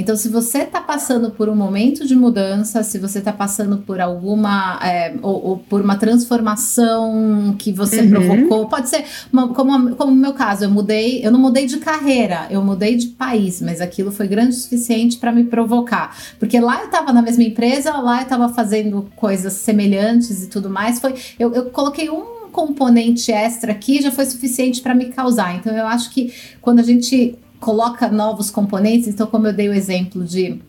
Então, 0.00 0.16
se 0.16 0.30
você 0.30 0.62
está 0.62 0.80
passando 0.80 1.30
por 1.30 1.50
um 1.50 1.54
momento 1.54 2.06
de 2.06 2.16
mudança, 2.16 2.82
se 2.82 2.98
você 2.98 3.18
está 3.18 3.34
passando 3.34 3.76
por 3.78 4.00
alguma 4.00 4.80
é, 4.82 5.14
ou, 5.20 5.44
ou, 5.44 5.58
por 5.58 5.82
uma 5.82 5.96
transformação 5.96 7.54
que 7.58 7.70
você 7.70 8.00
uhum. 8.00 8.08
provocou, 8.08 8.66
pode 8.66 8.88
ser 8.88 9.04
uma, 9.30 9.48
como 9.48 9.94
como 9.94 10.12
no 10.12 10.20
meu 10.20 10.32
caso, 10.32 10.64
eu 10.64 10.70
mudei, 10.70 11.20
eu 11.22 11.30
não 11.30 11.38
mudei 11.38 11.66
de 11.66 11.76
carreira, 11.76 12.46
eu 12.50 12.64
mudei 12.64 12.96
de 12.96 13.08
país, 13.08 13.60
mas 13.60 13.82
aquilo 13.82 14.10
foi 14.10 14.26
grande 14.26 14.56
o 14.56 14.58
suficiente 14.58 15.18
para 15.18 15.30
me 15.32 15.44
provocar, 15.44 16.16
porque 16.38 16.58
lá 16.58 16.80
eu 16.80 16.86
estava 16.86 17.12
na 17.12 17.20
mesma 17.20 17.44
empresa, 17.44 17.92
lá 17.98 18.20
eu 18.20 18.22
estava 18.22 18.48
fazendo 18.48 19.06
coisas 19.16 19.52
semelhantes 19.52 20.44
e 20.44 20.46
tudo 20.48 20.70
mais. 20.70 20.98
Foi, 20.98 21.14
eu, 21.38 21.52
eu 21.52 21.66
coloquei 21.66 22.08
um 22.08 22.40
componente 22.50 23.30
extra 23.30 23.72
aqui 23.72 24.00
já 24.00 24.10
foi 24.10 24.24
suficiente 24.24 24.80
para 24.80 24.94
me 24.94 25.06
causar. 25.06 25.56
Então 25.56 25.76
eu 25.76 25.86
acho 25.86 26.10
que 26.10 26.32
quando 26.60 26.80
a 26.80 26.82
gente 26.82 27.38
coloca 27.60 28.08
novos 28.08 28.50
componentes. 28.50 29.06
Então, 29.06 29.26
como 29.26 29.46
eu 29.46 29.52
dei 29.52 29.68
o 29.68 29.74
exemplo 29.74 30.24
de 30.24 30.60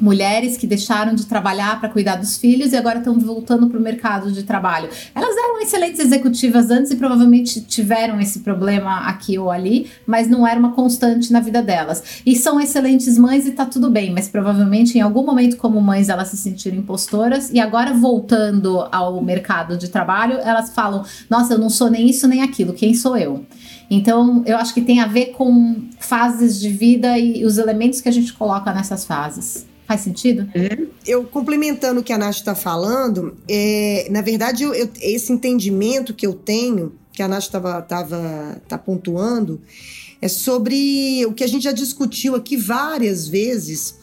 mulheres 0.00 0.56
que 0.56 0.66
deixaram 0.66 1.14
de 1.14 1.26
trabalhar 1.26 1.78
para 1.78 1.88
cuidar 1.88 2.16
dos 2.16 2.38
filhos 2.38 2.72
e 2.72 2.76
agora 2.76 2.98
estão 2.98 3.18
voltando 3.18 3.68
para 3.68 3.78
o 3.78 3.82
mercado 3.82 4.32
de 4.32 4.42
trabalho. 4.42 4.88
Elas 5.14 5.36
eram 5.36 5.60
excelentes 5.60 6.00
executivas 6.00 6.70
antes 6.70 6.90
e 6.90 6.96
provavelmente 6.96 7.60
tiveram 7.60 8.20
esse 8.20 8.40
problema 8.40 9.00
aqui 9.06 9.38
ou 9.38 9.50
ali, 9.50 9.90
mas 10.06 10.28
não 10.28 10.46
era 10.46 10.58
uma 10.58 10.72
constante 10.72 11.32
na 11.32 11.40
vida 11.40 11.62
delas. 11.62 12.22
E 12.24 12.34
são 12.36 12.60
excelentes 12.60 13.18
mães 13.18 13.46
e 13.46 13.52
tá 13.52 13.66
tudo 13.66 13.90
bem, 13.90 14.12
mas 14.12 14.28
provavelmente 14.28 14.96
em 14.96 15.00
algum 15.00 15.24
momento 15.24 15.56
como 15.56 15.80
mães 15.80 16.08
elas 16.08 16.28
se 16.28 16.36
sentiram 16.36 16.78
impostoras 16.78 17.50
e 17.52 17.60
agora 17.60 17.92
voltando 17.92 18.88
ao 18.90 19.22
mercado 19.22 19.76
de 19.76 19.88
trabalho, 19.88 20.38
elas 20.38 20.70
falam: 20.74 21.04
"Nossa, 21.28 21.54
eu 21.54 21.58
não 21.58 21.68
sou 21.68 21.90
nem 21.90 22.08
isso 22.08 22.26
nem 22.26 22.42
aquilo, 22.42 22.72
quem 22.72 22.94
sou 22.94 23.16
eu?" 23.16 23.44
Então, 23.90 24.44
eu 24.46 24.56
acho 24.56 24.72
que 24.72 24.80
tem 24.80 25.00
a 25.00 25.06
ver 25.06 25.32
com 25.32 25.82
fases 25.98 26.60
de 26.60 26.70
vida 26.70 27.18
e 27.18 27.44
os 27.44 27.58
elementos 27.58 28.00
que 28.00 28.08
a 28.08 28.12
gente 28.12 28.32
coloca 28.32 28.72
nessas 28.72 29.04
fases. 29.04 29.66
Faz 29.84 30.02
sentido? 30.02 30.48
Eu 31.04 31.24
complementando 31.24 32.00
o 32.00 32.04
que 32.04 32.12
a 32.12 32.18
Nath 32.18 32.36
está 32.36 32.54
falando, 32.54 33.36
é, 33.48 34.06
na 34.08 34.22
verdade, 34.22 34.62
eu, 34.62 34.72
eu, 34.72 34.88
esse 35.00 35.32
entendimento 35.32 36.14
que 36.14 36.24
eu 36.24 36.32
tenho, 36.32 36.92
que 37.12 37.20
a 37.20 37.26
Nath 37.26 37.42
estava 37.42 37.82
tava, 37.82 38.62
tá 38.68 38.78
pontuando, 38.78 39.60
é 40.22 40.28
sobre 40.28 41.26
o 41.26 41.32
que 41.32 41.42
a 41.42 41.46
gente 41.48 41.64
já 41.64 41.72
discutiu 41.72 42.36
aqui 42.36 42.56
várias 42.56 43.26
vezes, 43.26 43.96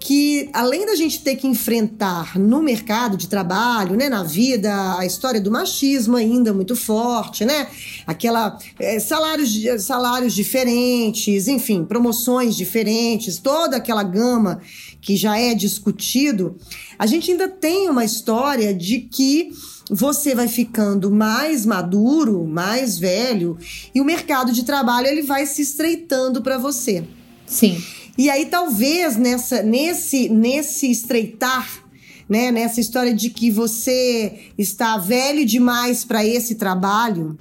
que 0.00 0.48
além 0.52 0.86
da 0.86 0.94
gente 0.94 1.22
ter 1.22 1.36
que 1.36 1.46
enfrentar 1.46 2.38
no 2.38 2.62
mercado 2.62 3.16
de 3.16 3.28
trabalho, 3.28 3.96
né, 3.96 4.08
na 4.08 4.22
vida, 4.22 4.96
a 4.98 5.04
história 5.04 5.40
do 5.40 5.50
machismo 5.50 6.16
ainda 6.16 6.52
muito 6.52 6.76
forte, 6.76 7.44
né? 7.44 7.68
Aquela 8.06 8.58
é, 8.78 8.98
salários, 9.00 9.52
salários 9.80 10.34
diferentes, 10.34 11.48
enfim, 11.48 11.84
promoções 11.84 12.56
diferentes, 12.56 13.38
toda 13.38 13.76
aquela 13.76 14.02
gama 14.02 14.60
que 15.00 15.16
já 15.16 15.38
é 15.38 15.54
discutido, 15.54 16.56
a 16.98 17.06
gente 17.06 17.30
ainda 17.30 17.48
tem 17.48 17.88
uma 17.88 18.04
história 18.04 18.74
de 18.74 19.00
que 19.00 19.50
você 19.90 20.34
vai 20.34 20.48
ficando 20.48 21.10
mais 21.10 21.64
maduro, 21.64 22.44
mais 22.44 22.98
velho, 22.98 23.56
e 23.94 24.00
o 24.00 24.04
mercado 24.04 24.52
de 24.52 24.64
trabalho 24.64 25.06
ele 25.06 25.22
vai 25.22 25.46
se 25.46 25.62
estreitando 25.62 26.42
para 26.42 26.58
você. 26.58 27.04
Sim. 27.46 27.82
E 28.18 28.28
aí 28.28 28.46
talvez 28.46 29.16
nessa 29.16 29.62
nesse 29.62 30.28
nesse 30.28 30.90
estreitar 30.90 31.88
né, 32.28 32.50
nessa 32.50 32.80
história 32.80 33.14
de 33.14 33.30
que 33.30 33.50
você 33.50 34.50
está 34.58 34.98
velho 34.98 35.46
demais 35.46 36.04
para 36.04 36.26
esse 36.26 36.56
trabalho, 36.56 37.38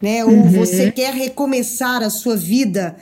né, 0.00 0.24
ou 0.24 0.30
uhum. 0.30 0.50
você 0.50 0.90
quer 0.90 1.12
recomeçar 1.12 2.02
a 2.02 2.08
sua 2.08 2.34
vida, 2.34 2.96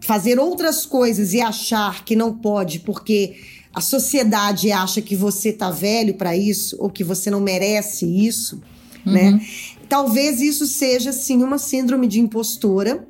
fazer 0.00 0.38
outras 0.38 0.84
coisas 0.84 1.32
e 1.32 1.40
achar 1.40 2.04
que 2.04 2.14
não 2.14 2.36
pode 2.36 2.80
porque 2.80 3.36
a 3.72 3.80
sociedade 3.80 4.70
acha 4.70 5.00
que 5.00 5.16
você 5.16 5.52
tá 5.52 5.70
velho 5.70 6.14
para 6.14 6.36
isso 6.36 6.76
ou 6.78 6.90
que 6.90 7.02
você 7.02 7.30
não 7.30 7.40
merece 7.40 8.04
isso, 8.04 8.60
né? 9.06 9.30
uhum. 9.30 9.36
né? 9.36 9.46
Talvez 9.88 10.42
isso 10.42 10.66
seja 10.66 11.12
sim 11.12 11.42
uma 11.42 11.56
síndrome 11.56 12.06
de 12.06 12.20
impostora 12.20 13.06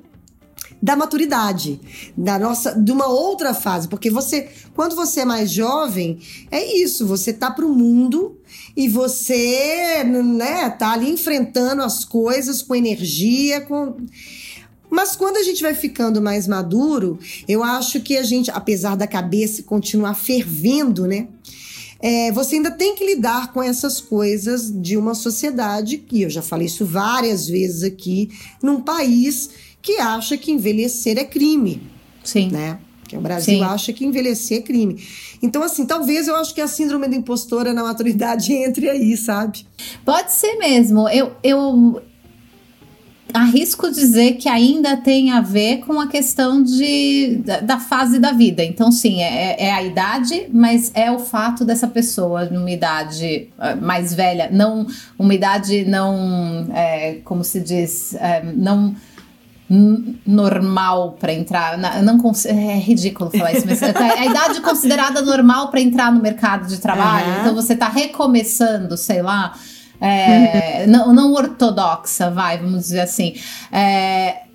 da 0.81 0.95
maturidade, 0.95 1.81
da 2.17 2.39
nossa, 2.39 2.73
de 2.73 2.93
uma 2.93 3.09
outra 3.09 3.53
fase, 3.53 3.89
porque 3.89 4.11
você, 4.11 4.49
quando 4.75 4.95
você 4.95 5.21
é 5.21 5.25
mais 5.25 5.51
jovem, 5.51 6.19
é 6.51 6.65
isso, 6.81 7.07
você 7.07 7.33
tá 7.33 7.51
pro 7.51 7.69
mundo 7.69 8.39
e 8.77 8.89
você, 8.89 10.05
né, 10.05 10.71
tá 10.71 10.93
ali 10.93 11.11
enfrentando 11.11 11.83
as 11.83 12.05
coisas 12.05 12.63
com 12.63 12.75
energia, 12.75 13.61
com 13.61 13.97
mas 14.91 15.15
quando 15.15 15.37
a 15.37 15.43
gente 15.43 15.63
vai 15.63 15.75
ficando 15.75 16.23
mais 16.23 16.49
maduro, 16.49 17.19
eu 17.47 17.63
acho 17.63 18.01
que 18.01 18.17
a 18.17 18.23
gente, 18.23 18.51
apesar 18.51 18.97
da 18.97 19.07
cabeça 19.07 19.63
continuar 19.63 20.15
fervendo, 20.15 21.07
né? 21.07 21.29
É, 22.01 22.31
você 22.31 22.57
ainda 22.57 22.71
tem 22.71 22.95
que 22.95 23.05
lidar 23.05 23.53
com 23.53 23.63
essas 23.63 24.01
coisas 24.01 24.71
de 24.73 24.97
uma 24.97 25.15
sociedade 25.15 25.99
que 25.99 26.23
eu 26.23 26.31
já 26.31 26.41
falei 26.41 26.69
isso 26.69 26.87
várias 26.87 27.49
vezes 27.49 27.83
aqui, 27.83 28.31
num 28.63 28.81
país 28.81 29.51
que 29.89 29.99
acha 29.99 30.37
que 30.37 30.53
envelhecer 30.53 31.17
é 31.17 31.25
crime. 31.25 31.81
Sim. 32.23 32.51
Né? 32.51 32.79
Que 33.09 33.17
o 33.17 33.23
Brasil 33.23 33.57
Sim. 33.57 33.65
acha 33.65 33.91
que 33.91 34.05
envelhecer 34.05 34.59
é 34.59 34.61
crime. 34.61 35.03
Então, 35.43 35.63
assim, 35.63 35.87
talvez 35.87 36.29
eu 36.29 36.37
acho 36.37 36.55
que 36.55 36.61
a 36.61 36.69
síndrome 36.69 37.09
da 37.09 37.17
impostora 37.17 37.73
na 37.73 37.83
maturidade 37.83 38.53
entre 38.53 38.91
aí, 38.91 39.17
sabe? 39.17 39.67
Pode 40.05 40.31
ser 40.33 40.57
mesmo. 40.57 41.09
Eu, 41.09 41.33
eu, 41.43 42.03
arrisco 43.33 43.91
dizer 43.91 44.35
que 44.35 44.47
ainda 44.47 44.95
tem 44.95 45.31
a 45.31 45.41
ver 45.41 45.79
com 45.79 45.99
a 45.99 46.07
questão 46.07 46.63
de, 46.63 47.41
da, 47.43 47.61
da 47.61 47.81
fase 47.81 48.19
da 48.19 48.33
vida. 48.33 48.63
Então, 48.63 48.93
sim, 48.93 49.23
é, 49.23 49.57
é, 49.59 49.73
a 49.73 49.83
idade, 49.83 50.49
mas 50.53 50.91
é 50.95 51.11
o 51.11 51.19
fato 51.19 51.65
dessa 51.65 51.89
pessoa 51.89 52.45
numa 52.45 52.71
idade 52.71 53.49
eh, 53.59 53.75
mais 53.77 54.13
velha, 54.13 54.51
não 54.53 54.87
uma 55.19 55.33
idade 55.33 55.87
não, 55.87 56.67
é, 56.75 57.21
como 57.25 57.43
se 57.43 57.61
diz, 57.61 58.15
é, 58.15 58.43
não 58.55 58.95
normal 59.71 61.17
para 61.21 61.33
entrar, 61.33 61.77
não 62.03 62.19
é 62.47 62.79
ridículo 62.79 63.31
falar 63.31 63.53
isso, 63.53 63.67
mas 63.67 63.83
é 63.83 63.93
a 64.19 64.25
idade 64.25 64.63
considerada 64.63 65.21
normal 65.21 65.69
para 65.69 65.81
entrar 65.81 66.11
no 66.11 66.23
mercado 66.23 66.67
de 66.67 66.79
trabalho. 66.79 67.27
Uhum. 67.27 67.41
Então 67.41 67.55
você 67.55 67.75
está 67.75 67.89
recomeçando, 67.89 68.97
sei 68.97 69.21
lá, 69.21 69.53
é, 70.01 70.87
não, 70.89 71.13
não, 71.13 71.35
ortodoxa, 71.35 72.31
vai, 72.31 72.57
vamos 72.57 72.81
dizer 72.81 73.01
assim. 73.01 73.35
É, 73.71 74.48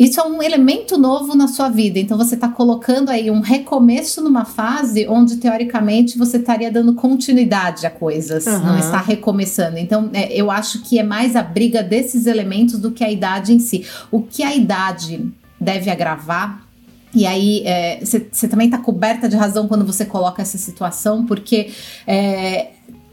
isso 0.00 0.18
é 0.18 0.24
um 0.24 0.42
elemento 0.42 0.96
novo 0.96 1.36
na 1.36 1.46
sua 1.46 1.68
vida. 1.68 1.98
Então 1.98 2.16
você 2.16 2.34
está 2.34 2.48
colocando 2.48 3.10
aí 3.10 3.30
um 3.30 3.40
recomeço 3.40 4.22
numa 4.22 4.46
fase 4.46 5.06
onde 5.06 5.36
teoricamente 5.36 6.16
você 6.16 6.38
estaria 6.38 6.72
dando 6.72 6.94
continuidade 6.94 7.86
a 7.86 7.90
coisas, 7.90 8.46
uhum. 8.46 8.64
não 8.64 8.78
está 8.78 8.98
recomeçando. 8.98 9.76
Então 9.76 10.08
é, 10.14 10.32
eu 10.32 10.50
acho 10.50 10.80
que 10.80 10.98
é 10.98 11.02
mais 11.02 11.36
a 11.36 11.42
briga 11.42 11.82
desses 11.82 12.24
elementos 12.24 12.78
do 12.78 12.90
que 12.90 13.04
a 13.04 13.10
idade 13.10 13.52
em 13.52 13.58
si. 13.58 13.84
O 14.10 14.22
que 14.22 14.42
a 14.42 14.56
idade 14.56 15.30
deve 15.60 15.90
agravar 15.90 16.64
e 17.14 17.26
aí, 17.26 17.64
você 18.00 18.28
é, 18.44 18.48
também 18.48 18.68
está 18.68 18.78
coberta 18.78 19.28
de 19.28 19.36
razão 19.36 19.66
quando 19.66 19.84
você 19.84 20.04
coloca 20.04 20.40
essa 20.40 20.56
situação, 20.56 21.26
porque 21.26 21.70
é, 22.06 22.68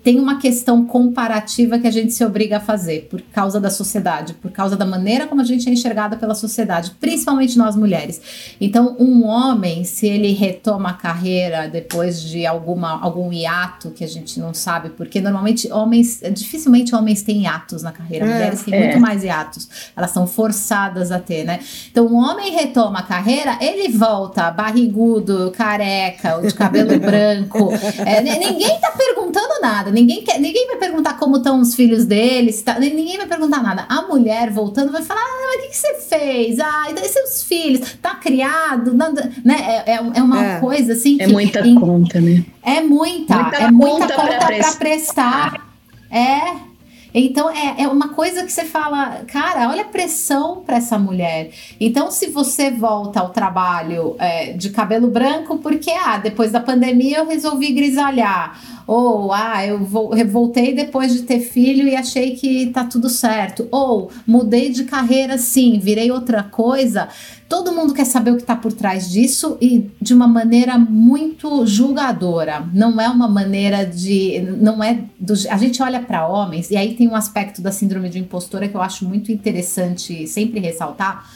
tem 0.08 0.22
uma 0.22 0.40
questão 0.40 0.86
comparativa 0.86 1.78
que 1.78 1.86
a 1.86 1.92
gente 1.92 2.14
se 2.14 2.24
obriga 2.24 2.56
a 2.56 2.60
fazer 2.62 3.10
por 3.10 3.22
causa 3.24 3.60
da 3.60 3.70
sociedade, 3.70 4.36
por 4.36 4.50
causa 4.52 4.78
da 4.78 4.86
maneira 4.86 5.28
como 5.28 5.42
a 5.42 5.44
gente 5.44 5.68
é 5.68 5.74
enxergada 5.74 6.16
pela 6.16 6.34
sociedade, 6.34 6.92
principalmente 6.98 7.58
nós 7.58 7.76
mulheres. 7.76 8.22
Então, 8.62 8.96
um 8.98 9.26
homem, 9.26 9.84
se 9.84 10.08
ele 10.08 10.32
retoma 10.32 10.92
a 10.92 10.94
carreira 10.94 11.68
depois 11.68 12.22
de 12.22 12.46
alguma, 12.46 13.02
algum 13.02 13.34
hiato 13.34 13.92
que 13.92 14.02
a 14.02 14.08
gente 14.08 14.40
não 14.40 14.54
sabe, 14.54 14.92
porque 14.92 15.20
normalmente 15.20 15.70
homens, 15.74 16.22
dificilmente 16.32 16.96
homens 16.96 17.22
têm 17.22 17.42
hiatos 17.42 17.84
na 17.84 17.92
carreira, 17.92 18.28
é, 18.28 18.34
mulheres 18.34 18.64
têm 18.64 18.76
é. 18.76 18.84
muito 18.86 19.02
mais 19.02 19.26
hiatos, 19.26 19.68
elas 19.94 20.12
são 20.12 20.26
forçadas 20.26 21.12
a 21.12 21.20
ter, 21.20 21.44
né? 21.44 21.60
Então, 21.92 22.08
um 22.08 22.16
homem 22.16 22.54
retoma 22.54 23.00
a 23.00 23.04
carreira, 23.04 23.58
ele 23.60 23.90
volta 23.90 24.50
barrigudo, 24.52 25.52
careca, 25.52 26.40
de 26.40 26.54
cabelo 26.54 26.96
branco, 26.98 27.74
é, 28.06 28.22
ninguém 28.22 28.80
tá 28.80 28.94
perguntando 28.98 29.60
nada 29.62 29.97
Ninguém, 29.98 30.22
quer, 30.22 30.40
ninguém 30.40 30.68
vai 30.68 30.78
perguntar 30.78 31.16
como 31.16 31.38
estão 31.38 31.60
os 31.60 31.74
filhos 31.74 32.06
deles, 32.06 32.62
tá, 32.62 32.80
ninguém 32.80 33.18
vai 33.18 33.26
perguntar 33.26 33.64
nada. 33.64 33.84
A 33.90 34.04
mulher 34.04 34.52
voltando 34.52 34.92
vai 34.92 35.02
falar: 35.02 35.22
ah, 35.22 35.48
mas 35.48 35.56
o 35.56 35.62
que, 35.64 35.70
que 35.70 35.78
você 35.78 35.94
fez? 35.96 36.60
Ah, 36.60 36.86
e 36.92 37.10
seus 37.10 37.42
filhos? 37.42 37.96
Tá 38.00 38.14
criado? 38.14 38.94
Nada, 38.94 39.32
né? 39.44 39.56
É, 39.88 39.94
é, 39.94 39.96
é 39.96 40.22
uma 40.22 40.46
é, 40.46 40.60
coisa 40.60 40.94
assim. 40.94 41.18
É 41.20 41.26
muita 41.26 41.68
em, 41.68 41.74
conta, 41.74 42.22
né? 42.22 42.46
É 42.62 42.80
muita, 42.80 43.42
muita 43.42 43.58
é 43.58 43.72
muita 43.72 44.08
conta, 44.08 44.16
conta 44.16 44.46
para 44.46 44.74
prestar. 44.74 45.68
É. 46.12 46.68
Então 47.12 47.50
é, 47.50 47.82
é 47.82 47.88
uma 47.88 48.10
coisa 48.10 48.44
que 48.44 48.52
você 48.52 48.66
fala, 48.66 49.24
cara, 49.28 49.70
olha 49.70 49.82
a 49.82 49.86
pressão 49.86 50.62
para 50.64 50.78
essa 50.78 51.00
mulher. 51.00 51.50
Então, 51.80 52.12
se 52.12 52.28
você 52.28 52.70
volta 52.70 53.22
ao 53.22 53.30
trabalho 53.30 54.16
é, 54.20 54.54
de 54.54 54.70
cabelo 54.70 55.08
branco, 55.08 55.58
porque 55.58 55.90
ah, 55.90 56.18
depois 56.18 56.52
da 56.52 56.60
pandemia 56.60 57.18
eu 57.18 57.28
resolvi 57.28 57.72
grisalhar 57.72 58.77
ou, 58.88 59.34
ah, 59.34 59.66
eu 59.66 59.80
voltei 59.84 60.74
depois 60.74 61.12
de 61.12 61.24
ter 61.24 61.42
filho 61.42 61.86
e 61.86 61.94
achei 61.94 62.38
que 62.38 62.68
tá 62.68 62.86
tudo 62.86 63.10
certo. 63.10 63.68
Ou, 63.70 64.10
mudei 64.26 64.70
de 64.72 64.86
carreira 64.86 65.38
sim, 65.38 65.78
virei 65.78 66.10
outra 66.10 66.42
coisa. 66.42 67.10
Todo 67.50 67.74
mundo 67.74 67.94
quer 67.94 68.06
saber 68.06 68.32
o 68.32 68.36
que 68.38 68.44
está 68.44 68.56
por 68.56 68.72
trás 68.72 69.12
disso 69.12 69.58
e 69.60 69.92
de 70.02 70.14
uma 70.14 70.28
maneira 70.28 70.78
muito 70.78 71.66
julgadora. 71.68 72.66
Não 72.74 73.00
é 73.00 73.10
uma 73.10 73.28
maneira 73.28 73.86
de. 73.86 74.40
Não 74.58 74.82
é. 74.82 75.04
Do, 75.20 75.34
a 75.50 75.58
gente 75.58 75.84
olha 75.84 76.00
para 76.00 76.26
homens, 76.26 76.72
e 76.72 76.78
aí 76.78 76.94
tem 76.94 77.10
um 77.10 77.16
aspecto 77.16 77.62
da 77.62 77.74
síndrome 77.74 78.08
de 78.10 78.20
impostora 78.20 78.70
que 78.70 78.76
eu 78.76 78.82
acho 78.82 79.06
muito 79.06 79.34
interessante 79.34 80.26
sempre 80.28 80.62
ressaltar 80.62 81.30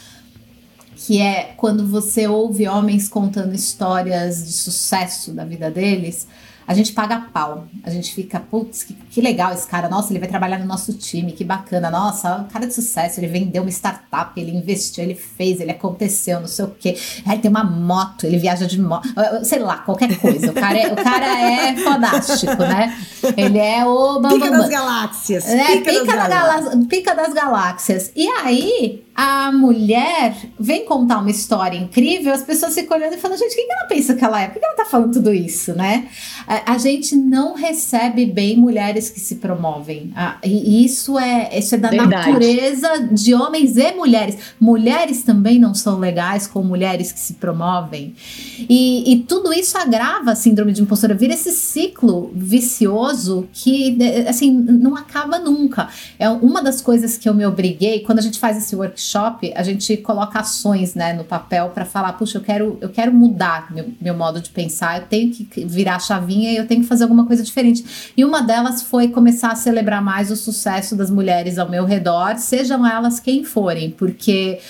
que 1.04 1.20
é 1.20 1.54
quando 1.56 1.86
você 1.86 2.28
ouve 2.28 2.68
homens 2.68 3.08
contando 3.08 3.52
histórias 3.54 4.46
de 4.46 4.52
sucesso 4.52 5.32
da 5.32 5.44
vida 5.44 5.68
deles, 5.68 6.28
a 6.66 6.74
gente 6.74 6.92
paga 6.92 7.26
pau. 7.32 7.66
A 7.82 7.90
gente 7.90 8.14
fica, 8.14 8.40
putz, 8.40 8.82
que, 8.82 8.94
que, 8.94 9.20
legal 9.20 9.52
esse 9.52 9.66
cara. 9.66 9.88
Nossa, 9.88 10.12
ele 10.12 10.18
vai 10.20 10.28
trabalhar 10.28 10.58
no 10.58 10.66
nosso 10.66 10.92
time, 10.94 11.32
que 11.32 11.44
bacana. 11.44 11.90
Nossa, 11.90 12.36
um 12.36 12.44
cara 12.44 12.66
de 12.66 12.74
sucesso. 12.74 13.20
Ele 13.20 13.26
vendeu 13.26 13.62
uma 13.62 13.70
startup, 13.70 14.38
ele 14.40 14.50
investiu, 14.56 15.04
ele 15.04 15.14
fez, 15.14 15.60
ele 15.60 15.70
aconteceu, 15.70 16.40
não 16.40 16.48
sei 16.48 16.64
o 16.64 16.68
quê. 16.68 16.96
Aí 17.26 17.38
tem 17.38 17.50
uma 17.50 17.64
moto, 17.64 18.26
ele 18.26 18.38
viaja 18.38 18.66
de 18.66 18.80
moto. 18.80 19.08
Sei 19.44 19.58
lá, 19.58 19.78
qualquer 19.78 20.18
coisa. 20.18 20.50
O 20.50 20.54
cara 20.54 20.78
é, 20.78 20.92
o 20.92 20.96
cara 20.96 21.40
é 21.40 21.76
fodástico, 21.76 22.62
né? 22.62 22.96
Ele 23.36 23.58
é 23.58 23.84
o. 23.84 24.20
Bam, 24.20 24.30
pica 24.30 24.50
bam, 24.50 24.58
das 24.58 24.68
galáxias. 24.68 25.48
É, 25.48 25.76
pica, 25.76 25.90
pica, 25.90 26.16
das, 26.16 26.28
galáxias. 26.28 26.86
pica 26.86 27.14
das 27.14 27.32
galáxias. 27.32 28.12
E 28.14 28.28
aí, 28.28 29.04
a 29.14 29.52
mulher 29.52 30.34
vem 30.58 30.86
contar 30.86 31.18
uma 31.18 31.30
história 31.30 31.76
incrível, 31.76 32.32
as 32.32 32.42
pessoas 32.42 32.74
ficam 32.74 32.96
olhando 32.96 33.14
e 33.14 33.18
falando, 33.18 33.38
gente, 33.38 33.52
o 33.52 33.54
que 33.54 33.70
ela 33.70 33.86
pensa 33.86 34.14
que 34.14 34.24
ela 34.24 34.40
é? 34.40 34.48
Por 34.48 34.58
que 34.58 34.64
ela 34.64 34.74
tá 34.74 34.86
falando 34.86 35.12
tudo 35.12 35.34
isso, 35.34 35.74
né? 35.74 36.08
A, 36.46 36.72
a 36.72 36.78
gente 36.78 37.14
não 37.14 37.54
recebe 37.54 38.24
bem 38.24 38.56
mulheres 38.56 39.10
que 39.10 39.20
se 39.20 39.36
promovem. 39.36 40.12
Ah, 40.16 40.38
e 40.42 40.82
isso 40.84 41.18
é, 41.18 41.58
isso 41.58 41.74
é 41.74 41.78
da 41.78 41.90
Verdade. 41.90 42.30
natureza 42.30 43.08
de 43.12 43.34
homens 43.34 43.76
e 43.76 43.92
mulheres. 43.92 44.38
Mulheres 44.58 45.22
também 45.22 45.58
não 45.58 45.74
são 45.74 45.98
legais 45.98 46.46
com 46.46 46.62
mulheres 46.62 47.12
que 47.12 47.20
se 47.20 47.34
promovem. 47.34 48.14
E, 48.58 49.12
e 49.12 49.18
tudo 49.24 49.52
isso 49.52 49.76
agrava 49.76 50.32
a 50.32 50.34
síndrome 50.34 50.72
de 50.72 50.80
impostora, 50.80 51.14
vira 51.14 51.34
esse 51.34 51.52
ciclo 51.52 52.30
vicioso 52.34 53.46
que, 53.52 53.98
assim, 54.26 54.50
não 54.50 54.96
acaba 54.96 55.38
nunca. 55.38 55.88
É 56.18 56.30
uma 56.30 56.62
das 56.62 56.80
coisas 56.80 57.18
que 57.18 57.28
eu 57.28 57.34
me 57.34 57.44
obriguei, 57.44 58.00
quando 58.00 58.18
a 58.18 58.22
gente 58.22 58.38
faz 58.38 58.56
esse 58.56 58.74
workshop, 58.74 59.01
workshop, 59.02 59.52
a 59.54 59.62
gente 59.62 59.96
coloca 59.96 60.38
ações 60.38 60.94
né, 60.94 61.12
no 61.12 61.24
papel 61.24 61.70
para 61.70 61.84
falar, 61.84 62.12
puxa, 62.14 62.38
eu 62.38 62.42
quero, 62.42 62.78
eu 62.80 62.88
quero 62.88 63.12
mudar 63.12 63.72
meu, 63.72 63.92
meu 64.00 64.14
modo 64.14 64.40
de 64.40 64.50
pensar, 64.50 65.00
eu 65.00 65.06
tenho 65.06 65.30
que 65.30 65.64
virar 65.64 65.96
a 65.96 65.98
chavinha 65.98 66.52
e 66.52 66.56
eu 66.56 66.66
tenho 66.66 66.82
que 66.82 66.86
fazer 66.86 67.02
alguma 67.02 67.26
coisa 67.26 67.42
diferente. 67.42 68.12
E 68.16 68.24
uma 68.24 68.40
delas 68.40 68.82
foi 68.82 69.08
começar 69.08 69.50
a 69.50 69.56
celebrar 69.56 70.02
mais 70.02 70.30
o 70.30 70.36
sucesso 70.36 70.94
das 70.94 71.10
mulheres 71.10 71.58
ao 71.58 71.68
meu 71.68 71.84
redor, 71.84 72.36
sejam 72.38 72.86
elas 72.86 73.18
quem 73.18 73.44
forem, 73.44 73.90
porque 73.90 74.60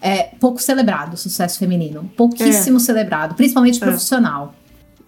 é 0.00 0.24
pouco 0.40 0.60
celebrado 0.60 1.14
o 1.14 1.16
sucesso 1.16 1.58
feminino, 1.58 2.10
pouquíssimo 2.16 2.76
é. 2.78 2.80
celebrado, 2.80 3.34
principalmente 3.34 3.82
é. 3.82 3.86
profissional. 3.86 4.54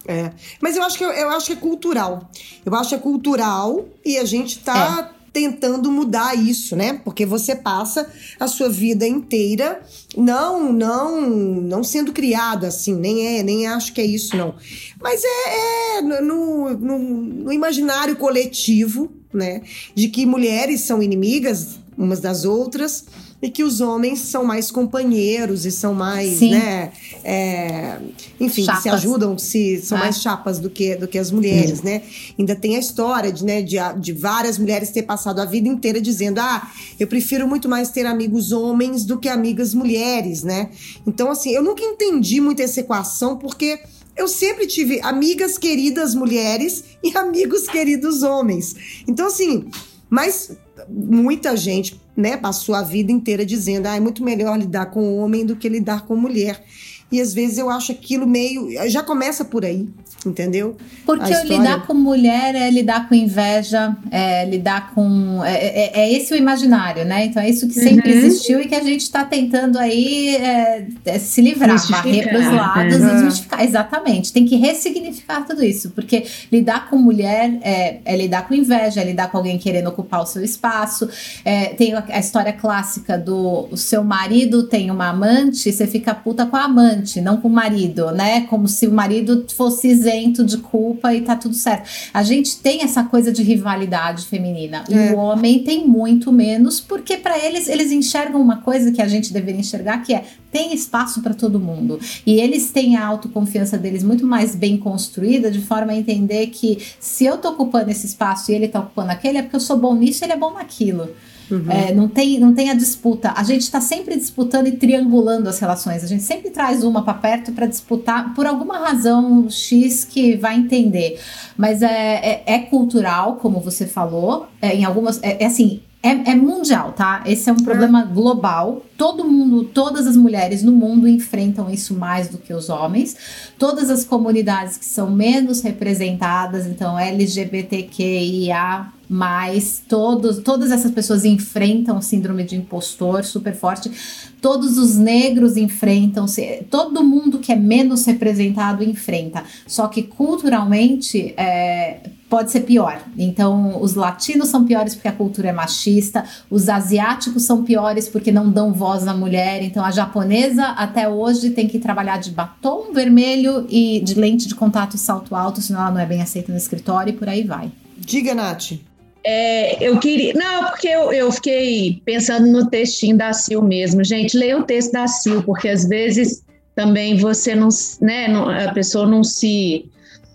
É. 0.07 0.31
Mas 0.59 0.75
eu 0.75 0.81
acho 0.83 0.97
que 0.97 1.03
eu 1.03 1.29
acho 1.29 1.45
que 1.45 1.53
é 1.53 1.55
cultural. 1.55 2.27
Eu 2.65 2.73
acho 2.73 2.89
que 2.89 2.95
é 2.95 2.97
cultural 2.97 3.85
e 4.03 4.17
a 4.17 4.25
gente 4.25 4.57
tá 4.57 5.11
é 5.15 5.18
tentando 5.31 5.91
mudar 5.91 6.35
isso, 6.35 6.75
né? 6.75 6.99
Porque 7.03 7.25
você 7.25 7.55
passa 7.55 8.11
a 8.39 8.47
sua 8.47 8.69
vida 8.69 9.07
inteira 9.07 9.81
não, 10.15 10.71
não, 10.73 11.21
não 11.21 11.83
sendo 11.83 12.11
criado 12.11 12.65
assim, 12.65 12.95
nem 12.95 13.39
é, 13.39 13.43
nem 13.43 13.67
acho 13.67 13.93
que 13.93 14.01
é 14.01 14.05
isso 14.05 14.35
não. 14.35 14.55
Mas 15.01 15.21
é, 15.23 15.97
é 15.97 16.01
no, 16.01 16.69
no, 16.71 16.99
no 16.99 17.53
imaginário 17.53 18.15
coletivo 18.15 19.11
né? 19.33 19.61
De 19.93 20.07
que 20.09 20.25
mulheres 20.25 20.81
são 20.81 21.01
inimigas 21.01 21.79
umas 21.97 22.19
das 22.19 22.45
outras 22.45 23.05
e 23.41 23.49
que 23.49 23.63
os 23.63 23.79
homens 23.79 24.19
são 24.19 24.43
mais 24.43 24.69
companheiros 24.69 25.65
e 25.65 25.71
são 25.71 25.93
mais, 25.93 26.39
Sim. 26.39 26.51
né? 26.51 26.91
É, 27.23 27.97
enfim, 28.39 28.65
chapas. 28.65 28.83
se 28.83 28.89
ajudam, 28.89 29.37
se 29.37 29.81
são 29.81 29.97
é. 29.97 30.01
mais 30.01 30.21
chapas 30.21 30.59
do 30.59 30.69
que, 30.69 30.95
do 30.95 31.07
que 31.07 31.17
as 31.17 31.31
mulheres, 31.31 31.81
né? 31.81 32.01
Ainda 32.37 32.53
tem 32.55 32.75
a 32.75 32.79
história 32.79 33.31
de, 33.31 33.45
né, 33.45 33.61
de, 33.61 33.77
de 33.97 34.11
várias 34.11 34.57
mulheres 34.57 34.89
ter 34.89 35.03
passado 35.03 35.39
a 35.39 35.45
vida 35.45 35.69
inteira 35.69 36.01
dizendo: 36.01 36.39
ah, 36.39 36.69
eu 36.99 37.07
prefiro 37.07 37.47
muito 37.47 37.69
mais 37.69 37.89
ter 37.89 38.05
amigos 38.05 38.51
homens 38.51 39.05
do 39.05 39.17
que 39.17 39.29
amigas 39.29 39.73
mulheres, 39.73 40.43
né? 40.43 40.69
Então, 41.07 41.31
assim, 41.31 41.51
eu 41.51 41.63
nunca 41.63 41.83
entendi 41.83 42.41
muito 42.41 42.61
essa 42.61 42.81
equação, 42.81 43.37
porque 43.37 43.79
eu 44.17 44.27
sempre 44.27 44.67
tive 44.67 44.99
amigas 45.01 45.57
queridas 45.57 46.13
mulheres 46.13 46.83
e 47.01 47.17
amigos 47.17 47.67
queridos 47.67 48.21
homens. 48.21 48.75
Então, 49.07 49.27
assim, 49.27 49.69
mas 50.09 50.51
muita 50.87 51.57
gente 51.57 51.99
né, 52.15 52.37
passou 52.37 52.75
a 52.75 52.81
vida 52.81 53.11
inteira 53.11 53.45
dizendo 53.45 53.87
ah, 53.87 53.95
é 53.95 53.99
muito 53.99 54.23
melhor 54.23 54.57
lidar 54.57 54.87
com 54.87 55.17
homem 55.17 55.45
do 55.45 55.55
que 55.55 55.67
lidar 55.67 56.05
com 56.05 56.15
mulher. 56.15 56.63
E 57.11 57.19
às 57.19 57.33
vezes 57.33 57.57
eu 57.57 57.69
acho 57.69 57.91
aquilo 57.91 58.27
meio. 58.27 58.69
Já 58.89 59.03
começa 59.03 59.43
por 59.43 59.65
aí 59.65 59.87
entendeu? 60.25 60.75
Porque 61.05 61.31
história... 61.31 61.57
lidar 61.57 61.87
com 61.87 61.93
mulher 61.93 62.55
é 62.55 62.69
lidar 62.69 63.07
com 63.07 63.15
inveja, 63.15 63.95
é 64.11 64.45
lidar 64.45 64.93
com. 64.93 65.43
É, 65.43 65.53
é, 65.53 65.99
é, 66.01 66.13
esse 66.13 66.33
o 66.33 66.37
imaginário, 66.37 67.05
né? 67.05 67.25
Então 67.25 67.41
é 67.41 67.49
isso 67.49 67.67
que 67.67 67.73
sempre 67.73 68.11
uhum. 68.11 68.17
existiu 68.17 68.61
e 68.61 68.67
que 68.67 68.75
a 68.75 68.83
gente 68.83 69.01
está 69.01 69.23
tentando 69.23 69.77
aí 69.77 70.35
é, 70.35 70.87
é 71.05 71.19
se 71.19 71.41
livrar, 71.41 71.77
varrer 71.87 72.29
para 72.29 72.39
os 72.39 72.51
lados 72.51 72.95
uhum. 72.95 73.07
e 73.07 73.11
desmistificar. 73.11 73.63
Exatamente. 73.63 74.33
Tem 74.33 74.45
que 74.45 74.55
ressignificar 74.55 75.45
tudo 75.45 75.63
isso, 75.63 75.91
porque 75.91 76.25
lidar 76.51 76.89
com 76.89 76.97
mulher 76.97 77.57
é, 77.61 77.99
é, 78.03 78.17
lidar 78.17 78.47
com 78.47 78.53
inveja, 78.53 79.01
é 79.01 79.05
lidar 79.05 79.31
com 79.31 79.37
alguém 79.37 79.57
querendo 79.57 79.87
ocupar 79.87 80.21
o 80.21 80.25
seu 80.25 80.43
espaço. 80.43 81.07
É, 81.45 81.67
tem 81.67 81.93
a 81.95 82.19
história 82.19 82.53
clássica 82.53 83.17
do 83.17 83.67
o 83.71 83.77
seu 83.77 84.03
marido 84.03 84.63
tem 84.63 84.91
uma 84.91 85.09
amante, 85.09 85.71
você 85.71 85.87
fica 85.87 86.13
puta 86.13 86.45
com 86.45 86.55
a 86.55 86.63
amante, 86.63 86.98
não 87.21 87.37
com 87.37 87.47
o 87.47 87.51
marido, 87.51 88.11
né? 88.11 88.41
Como 88.41 88.67
se 88.67 88.87
o 88.87 88.91
marido 88.91 89.45
fosse 89.55 89.87
isento 89.87 90.43
de 90.43 90.57
culpa 90.57 91.13
e 91.13 91.21
tá 91.21 91.35
tudo 91.35 91.55
certo. 91.55 91.89
A 92.13 92.23
gente 92.23 92.57
tem 92.57 92.83
essa 92.83 93.03
coisa 93.03 93.31
de 93.31 93.43
rivalidade 93.43 94.25
feminina. 94.25 94.83
É. 94.89 95.13
O 95.13 95.17
homem 95.17 95.63
tem 95.63 95.87
muito 95.87 96.31
menos, 96.31 96.79
porque 96.79 97.17
para 97.17 97.37
eles, 97.37 97.67
eles 97.67 97.91
enxergam 97.91 98.41
uma 98.41 98.57
coisa 98.57 98.91
que 98.91 99.01
a 99.01 99.07
gente 99.07 99.31
deveria 99.33 99.59
enxergar, 99.59 99.99
que 99.99 100.13
é 100.13 100.23
tem 100.51 100.73
espaço 100.73 101.21
para 101.21 101.33
todo 101.33 101.59
mundo. 101.59 101.99
E 102.25 102.39
eles 102.39 102.71
têm 102.71 102.97
a 102.97 103.05
autoconfiança 103.05 103.77
deles 103.77 104.03
muito 104.03 104.25
mais 104.25 104.55
bem 104.55 104.77
construída, 104.77 105.51
de 105.51 105.61
forma 105.61 105.91
a 105.91 105.95
entender 105.95 106.47
que 106.47 106.79
se 106.99 107.25
eu 107.25 107.37
tô 107.37 107.49
ocupando 107.49 107.91
esse 107.91 108.05
espaço 108.05 108.51
e 108.51 108.55
ele 108.55 108.67
tá 108.67 108.79
ocupando 108.79 109.11
aquele, 109.11 109.37
é 109.37 109.41
porque 109.41 109.55
eu 109.55 109.61
sou 109.61 109.77
bom 109.77 109.95
nisso 109.95 110.23
e 110.23 110.25
ele 110.25 110.33
é 110.33 110.37
bom 110.37 110.53
naquilo. 110.53 111.09
Uhum. 111.51 111.71
É, 111.71 111.93
não, 111.93 112.07
tem, 112.07 112.39
não 112.39 112.53
tem 112.53 112.69
a 112.69 112.73
disputa. 112.73 113.33
A 113.35 113.43
gente 113.43 113.61
está 113.61 113.81
sempre 113.81 114.15
disputando 114.15 114.67
e 114.67 114.73
triangulando 114.73 115.49
as 115.49 115.59
relações. 115.59 116.03
A 116.03 116.07
gente 116.07 116.23
sempre 116.23 116.51
traz 116.51 116.83
uma 116.83 117.03
para 117.03 117.15
perto 117.15 117.51
para 117.51 117.65
disputar 117.65 118.33
por 118.35 118.45
alguma 118.45 118.77
razão 118.77 119.49
X 119.49 120.05
que 120.05 120.35
vai 120.37 120.57
entender. 120.57 121.19
Mas 121.57 121.81
é, 121.81 121.87
é, 121.87 122.43
é 122.45 122.59
cultural, 122.59 123.37
como 123.37 123.59
você 123.59 123.87
falou. 123.87 124.47
É, 124.61 124.75
em 124.75 124.85
algumas. 124.85 125.21
É, 125.23 125.43
é 125.43 125.45
assim. 125.47 125.81
É, 126.01 126.31
é, 126.31 126.35
mundial, 126.35 126.93
tá? 126.93 127.23
Esse 127.25 127.49
é 127.49 127.51
um 127.53 127.57
problema 127.57 128.03
global. 128.05 128.83
Todo 128.95 129.25
mundo, 129.25 129.65
todas 129.65 130.07
as 130.07 130.15
mulheres 130.15 130.63
no 130.63 130.71
mundo 130.71 131.05
enfrentam 131.09 131.69
isso 131.69 131.93
mais 131.93 132.29
do 132.29 132.37
que 132.37 132.53
os 132.53 132.69
homens. 132.69 133.17
Todas 133.57 133.89
as 133.89 134.05
comunidades 134.05 134.77
que 134.77 134.85
são 134.85 135.11
menos 135.11 135.59
representadas, 135.59 136.65
então 136.65 136.97
LGBTQIA 136.97 138.93
mas 139.09 139.81
todos, 139.89 140.37
todas 140.37 140.71
essas 140.71 140.91
pessoas 140.91 141.25
enfrentam 141.25 141.99
síndrome 141.99 142.43
de 142.43 142.55
impostor 142.55 143.25
super 143.25 143.55
forte. 143.55 143.91
Todos 144.39 144.77
os 144.77 144.95
negros 144.95 145.57
enfrentam, 145.57 146.27
todo 146.69 147.03
mundo 147.03 147.39
que 147.39 147.51
é 147.51 147.55
menos 147.55 148.05
representado 148.05 148.83
enfrenta. 148.83 149.43
Só 149.65 149.87
que 149.87 150.03
culturalmente 150.03 151.33
é, 151.35 152.01
pode 152.29 152.51
ser 152.51 152.61
pior. 152.61 153.01
Então, 153.17 153.81
os 153.81 153.95
latinos 153.95 154.49
são 154.49 154.63
piores 154.63 154.93
porque 154.93 155.07
a 155.07 155.13
cultura 155.13 155.49
é 155.49 155.51
machista, 155.51 156.23
os 156.49 156.69
asiáticos 156.69 157.43
são 157.43 157.63
piores 157.63 158.07
porque 158.07 158.31
não 158.31 158.51
dão 158.51 158.71
voz 158.71 159.07
à 159.07 159.13
mulher. 159.13 159.63
Então, 159.63 159.83
a 159.83 159.89
japonesa 159.89 160.67
até 160.67 161.09
hoje 161.09 161.49
tem 161.49 161.67
que 161.67 161.79
trabalhar 161.79 162.17
de 162.19 162.29
batom 162.29 162.93
vermelho 162.93 163.65
e 163.67 163.99
de 164.01 164.13
lente 164.13 164.47
de 164.47 164.53
contato 164.53 164.95
e 164.95 164.99
salto 164.99 165.35
alto, 165.35 165.61
senão 165.61 165.81
ela 165.81 165.91
não 165.91 165.99
é 165.99 166.05
bem 166.05 166.21
aceita 166.21 166.51
no 166.51 166.57
escritório 166.57 167.09
e 167.09 167.13
por 167.13 167.27
aí 167.27 167.43
vai. 167.43 167.71
Diga, 167.97 168.35
Nath. 168.35 168.88
É, 169.23 169.83
eu 169.83 169.99
queria. 169.99 170.33
Não, 170.33 170.65
porque 170.65 170.87
eu, 170.87 171.11
eu 171.11 171.31
fiquei 171.31 172.01
pensando 172.05 172.47
no 172.47 172.69
textinho 172.69 173.17
da 173.17 173.33
Sil 173.33 173.61
mesmo. 173.61 174.03
Gente, 174.03 174.37
leia 174.37 174.57
o 174.57 174.63
texto 174.63 174.91
da 174.93 175.07
Sil, 175.07 175.43
porque 175.43 175.67
às 175.67 175.87
vezes 175.87 176.43
também 176.75 177.17
você 177.17 177.55
não. 177.55 177.69
Né, 178.01 178.27
a 178.67 178.71
pessoa 178.71 179.05
não 179.05 179.23
se. 179.23 179.85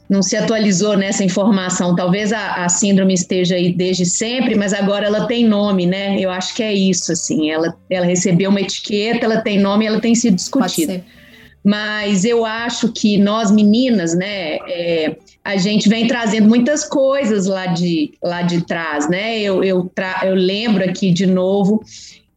Não 0.07 0.23
se 0.23 0.37
atualizou 0.37 0.99
nessa 0.99 1.25
informação. 1.25 1.97
Talvez 1.97 2.31
a, 2.31 2.65
a 2.65 2.69
síndrome 2.69 3.15
esteja 3.15 3.55
aí 3.55 3.73
desde 3.73 4.05
sempre, 4.05 4.55
mas 4.55 4.75
agora 4.75 5.07
ela 5.07 5.27
tem 5.27 5.47
nome, 5.49 5.87
né? 5.87 6.21
Eu 6.21 6.31
acho 6.31 6.55
que 6.55 6.63
é 6.63 6.75
isso, 6.75 7.11
assim. 7.11 7.51
Ela, 7.51 7.75
ela 7.89 8.05
recebeu 8.05 8.51
uma 8.51 8.61
etiqueta, 8.61 9.25
ela 9.25 9.41
tem 9.41 9.59
nome, 9.59 9.87
ela 9.87 10.01
tem 10.01 10.15
sido 10.15 10.35
discutida 10.35 11.03
mas 11.65 12.27
eu 12.27 12.45
acho 12.45 12.93
que 12.93 13.17
nós 13.17 13.51
meninas, 13.51 14.15
né, 14.15 14.57
é, 14.69 15.17
a 15.45 15.57
gente 15.59 15.89
vem 15.89 16.07
trazendo 16.07 16.49
muitas 16.49 16.85
coisas 16.85 17.47
lá 17.47 17.67
de, 17.67 18.15
lá 18.23 18.41
de 18.41 18.63
trás, 18.63 19.09
né? 19.09 19.39
Eu, 19.39 19.63
eu, 19.63 19.91
eu 20.23 20.35
lembro 20.35 20.83
aqui 20.83 21.13
de 21.13 21.27
novo 21.27 21.85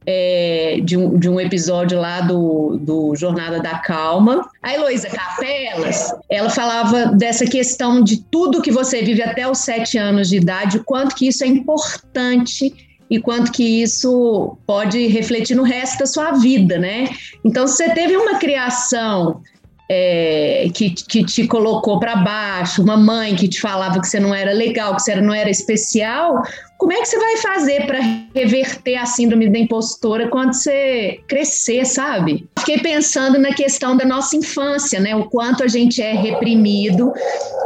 é, 0.06 0.80
de, 0.84 0.98
um, 0.98 1.20
de 1.20 1.30
um 1.30 1.39
episódio 1.39 2.00
lá 2.00 2.22
do, 2.22 2.78
do 2.82 3.15
Jornada 3.15 3.62
da 3.62 3.80
Calma. 3.80 4.50
A 4.62 4.74
Heloísa 4.74 5.10
Capelas, 5.10 6.13
ela 6.30 6.50
falava 6.50 7.08
dessa 7.08 7.46
questão 7.46 8.02
de 8.02 8.24
tudo 8.24 8.62
que 8.62 8.72
você 8.72 9.02
vive 9.02 9.22
até 9.22 9.50
os 9.50 9.60
sete 9.60 9.98
anos 9.98 10.30
de 10.30 10.38
idade, 10.38 10.78
o 10.78 10.84
quanto 10.84 11.15
que 11.15 11.28
isso 11.28 11.43
é 11.43 11.48
importante 11.48 12.74
e 13.10 13.20
quanto 13.20 13.52
que 13.52 13.82
isso 13.82 14.58
pode 14.65 15.08
refletir 15.08 15.56
no 15.56 15.63
resto 15.63 16.00
da 16.00 16.06
sua 16.06 16.32
vida, 16.32 16.78
né? 16.78 17.08
Então, 17.43 17.67
se 17.67 17.78
você 17.78 17.89
teve 17.93 18.17
uma 18.17 18.38
criação 18.38 19.41
é, 19.89 20.69
que, 20.73 20.89
que 20.89 21.23
te 21.23 21.47
colocou 21.47 22.00
para 22.00 22.17
baixo, 22.17 22.84
uma 22.84 22.97
mãe 22.97 23.36
que 23.36 23.47
te 23.47 23.62
falava 23.62 24.02
que 24.02 24.08
você 24.08 24.19
não 24.19 24.36
era 24.36 24.52
legal, 24.52 24.95
que 24.95 25.02
você 25.02 25.15
não 25.15 25.34
era 25.34 25.50
especial, 25.50 26.41
como 26.78 26.91
é 26.93 26.97
que 26.97 27.06
você 27.06 27.17
vai 27.17 27.38
fazer 27.38 27.86
para 27.88 28.00
reverter 28.36 28.97
a 28.97 29.06
síndrome 29.06 29.50
da 29.50 29.58
impostora 29.58 30.28
quando 30.28 30.54
você 30.54 31.19
crescer, 31.28 31.86
sabe? 31.86 32.47
Fiquei 32.60 32.80
pensando 32.80 33.39
na 33.39 33.54
questão 33.54 33.95
da 33.95 34.06
nossa 34.06 34.36
infância, 34.36 35.00
né? 35.00 35.15
O 35.15 35.26
quanto 35.26 35.63
a 35.63 35.67
gente 35.67 36.02
é 36.02 36.13
reprimido 36.13 37.13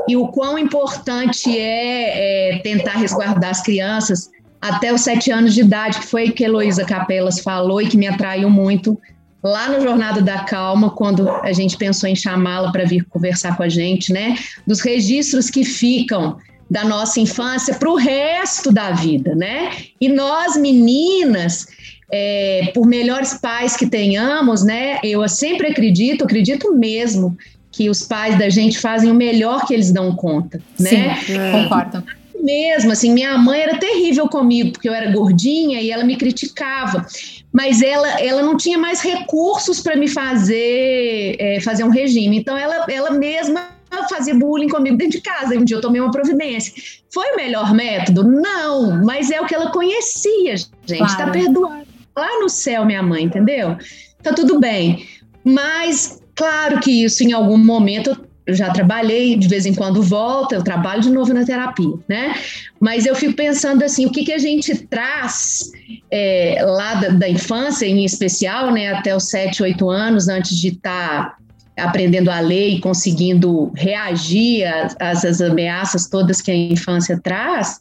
e 0.08 0.16
o 0.16 0.28
quão 0.28 0.58
importante 0.58 1.58
é, 1.58 2.54
é 2.54 2.60
tentar 2.60 2.94
resguardar 2.94 3.50
as 3.50 3.62
crianças 3.62 4.30
até 4.62 4.94
os 4.94 5.02
sete 5.02 5.32
anos 5.32 5.56
de 5.56 5.62
idade, 5.62 6.00
que 6.00 6.08
foi 6.08 6.30
que 6.30 6.44
Heloísa 6.44 6.86
Capelas 6.86 7.40
falou 7.40 7.82
e 7.82 7.88
que 7.88 7.98
me 7.98 8.08
atraiu 8.08 8.50
muito 8.50 8.98
lá 9.44 9.70
no 9.70 9.82
Jornada 9.82 10.22
da 10.22 10.44
Calma, 10.44 10.92
quando 10.92 11.30
a 11.30 11.52
gente 11.52 11.78
pensou 11.78 12.08
em 12.08 12.16
chamá-la 12.16 12.72
para 12.72 12.86
vir 12.86 13.06
conversar 13.06 13.58
com 13.58 13.64
a 13.64 13.70
gente, 13.70 14.14
né? 14.14 14.38
Dos 14.66 14.82
registros 14.82 15.50
que 15.50 15.64
ficam 15.64 16.38
da 16.70 16.86
nossa 16.86 17.20
infância 17.20 17.74
para 17.76 17.90
o 17.90 17.96
resto 17.96 18.72
da 18.72 18.92
vida, 18.92 19.36
né? 19.36 19.72
E 20.00 20.08
nós, 20.08 20.56
meninas, 20.56 21.68
é, 22.12 22.72
por 22.74 22.86
melhores 22.86 23.34
pais 23.34 23.76
que 23.76 23.88
tenhamos, 23.88 24.64
né? 24.64 25.00
Eu 25.04 25.28
sempre 25.28 25.68
acredito, 25.68 26.24
acredito 26.24 26.74
mesmo, 26.74 27.38
que 27.72 27.90
os 27.90 28.04
pais 28.04 28.38
da 28.38 28.50
gente 28.50 28.80
fazem 28.80 29.12
o 29.12 29.16
melhor 29.16 29.66
que 29.66 29.74
eles 29.74 29.92
dão 29.92 30.16
conta, 30.16 30.62
né? 30.80 31.16
Sim, 31.26 31.34
concordo 31.52 32.04
mesmo, 32.42 32.92
assim, 32.92 33.14
minha 33.14 33.38
mãe 33.38 33.62
era 33.62 33.78
terrível 33.78 34.28
comigo, 34.28 34.72
porque 34.72 34.90
eu 34.90 34.94
era 34.94 35.12
gordinha 35.12 35.80
e 35.80 35.92
ela 35.92 36.04
me 36.04 36.16
criticava, 36.16 37.06
mas 37.52 37.82
ela, 37.82 38.20
ela 38.22 38.42
não 38.42 38.56
tinha 38.56 38.78
mais 38.78 39.02
recursos 39.02 39.82
para 39.82 39.96
me 39.96 40.08
fazer 40.08 41.36
é, 41.40 41.60
fazer 41.62 41.84
um 41.84 41.90
regime, 41.90 42.38
então 42.38 42.58
ela, 42.58 42.86
ela 42.90 43.12
mesma 43.12 43.70
fazia 44.10 44.34
bullying 44.34 44.70
comigo 44.70 44.98
dentro 44.98 45.20
de 45.20 45.22
casa, 45.22 45.54
e 45.54 45.58
um 45.58 45.66
dia 45.66 45.78
eu 45.78 45.82
tomei 45.82 46.00
uma 46.00 46.12
providência. 46.12 46.74
Foi 47.14 47.34
o 47.34 47.36
melhor 47.36 47.74
método? 47.74 48.24
Não, 48.24 49.04
mas 49.04 49.30
é 49.30 49.42
o 49.42 49.46
que 49.46 49.54
ela 49.54 49.72
conhecia, 49.72 50.56
gente, 50.56 50.98
tá 50.98 50.98
claro. 50.98 51.18
tá 51.18 51.32
perdoado. 51.32 51.82
Lá 52.16 52.40
no 52.40 52.50
céu, 52.50 52.86
minha 52.86 53.04
mãe, 53.04 53.24
entendeu? 53.24 53.78
Tá 54.22 54.34
tudo 54.34 54.60
bem. 54.60 55.08
Mas, 55.44 56.22
claro 56.36 56.80
que 56.80 57.04
isso 57.04 57.24
em 57.24 57.32
algum 57.32 57.58
momento 57.58 58.18
eu 58.46 58.56
já 58.56 58.72
trabalhei, 58.72 59.36
de 59.38 59.48
vez 59.48 59.66
em 59.66 59.74
quando 59.74 60.02
volta, 60.02 60.56
eu 60.56 60.64
trabalho 60.64 61.02
de 61.02 61.10
novo 61.10 61.34
na 61.34 61.46
terapia, 61.46 61.94
né? 62.08 62.36
Mas 62.80 63.06
eu 63.06 63.16
fico 63.16 63.34
pensando 63.34 63.84
assim, 63.84 64.06
o 64.06 64.12
que, 64.12 64.24
que 64.24 64.34
a 64.34 64.40
gente 64.40 64.76
traz 64.88 65.72
é, 66.10 66.58
lá 66.64 66.96
da, 66.96 67.10
da, 67.10 67.30
infância, 67.30 67.86
em 67.86 68.04
especial, 68.04 68.72
né, 68.72 68.94
até 68.94 69.16
os 69.16 69.30
7, 69.30 69.62
8 69.62 69.90
anos, 69.90 70.28
antes 70.28 70.58
de 70.58 70.70
estar 70.70 71.36
tá 71.36 71.38
aprendendo 71.78 72.30
a 72.30 72.40
ler 72.40 72.70
e 72.70 72.80
conseguindo 72.80 73.72
reagir 73.76 74.66
às, 75.00 75.24
às 75.24 75.42
ameaças 75.42 76.08
todas 76.08 76.42
que 76.42 76.52
a 76.52 76.56
infância 76.56 77.20
traz, 77.22 77.80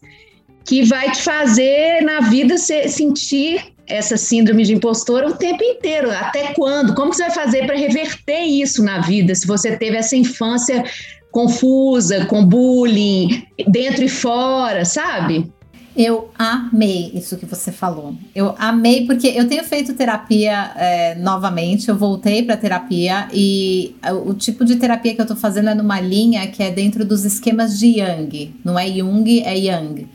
que 0.64 0.82
vai 0.84 1.10
te 1.10 1.22
fazer 1.22 2.02
na 2.02 2.20
vida 2.20 2.56
sentir 2.58 3.72
essa 3.90 4.16
síndrome 4.16 4.64
de 4.64 4.74
impostora 4.74 5.28
o 5.28 5.34
tempo 5.34 5.62
inteiro. 5.62 6.10
Até 6.10 6.54
quando? 6.54 6.94
Como 6.94 7.12
você 7.12 7.24
vai 7.24 7.32
fazer 7.32 7.66
para 7.66 7.76
reverter 7.76 8.42
isso 8.44 8.82
na 8.82 9.00
vida? 9.00 9.34
Se 9.34 9.46
você 9.46 9.76
teve 9.76 9.96
essa 9.96 10.16
infância 10.16 10.84
confusa, 11.30 12.24
com 12.26 12.44
bullying, 12.44 13.44
dentro 13.68 14.04
e 14.04 14.08
fora, 14.08 14.84
sabe? 14.84 15.50
Eu 15.96 16.30
amei 16.38 17.10
isso 17.14 17.36
que 17.36 17.44
você 17.44 17.72
falou. 17.72 18.14
Eu 18.34 18.54
amei 18.58 19.06
porque 19.06 19.26
eu 19.26 19.48
tenho 19.48 19.64
feito 19.64 19.92
terapia 19.94 20.72
é, 20.76 21.14
novamente. 21.16 21.88
Eu 21.88 21.96
voltei 21.96 22.44
para 22.44 22.56
terapia 22.56 23.28
e 23.32 23.94
o 24.24 24.32
tipo 24.32 24.64
de 24.64 24.76
terapia 24.76 25.14
que 25.14 25.20
eu 25.20 25.26
tô 25.26 25.34
fazendo 25.34 25.68
é 25.68 25.74
numa 25.74 26.00
linha 26.00 26.46
que 26.46 26.62
é 26.62 26.70
dentro 26.70 27.04
dos 27.04 27.24
esquemas 27.24 27.78
de 27.78 27.98
Yang. 27.98 28.54
Não 28.64 28.78
é 28.78 28.86
Jung, 28.86 29.42
é 29.44 29.58
Yang. 29.58 30.08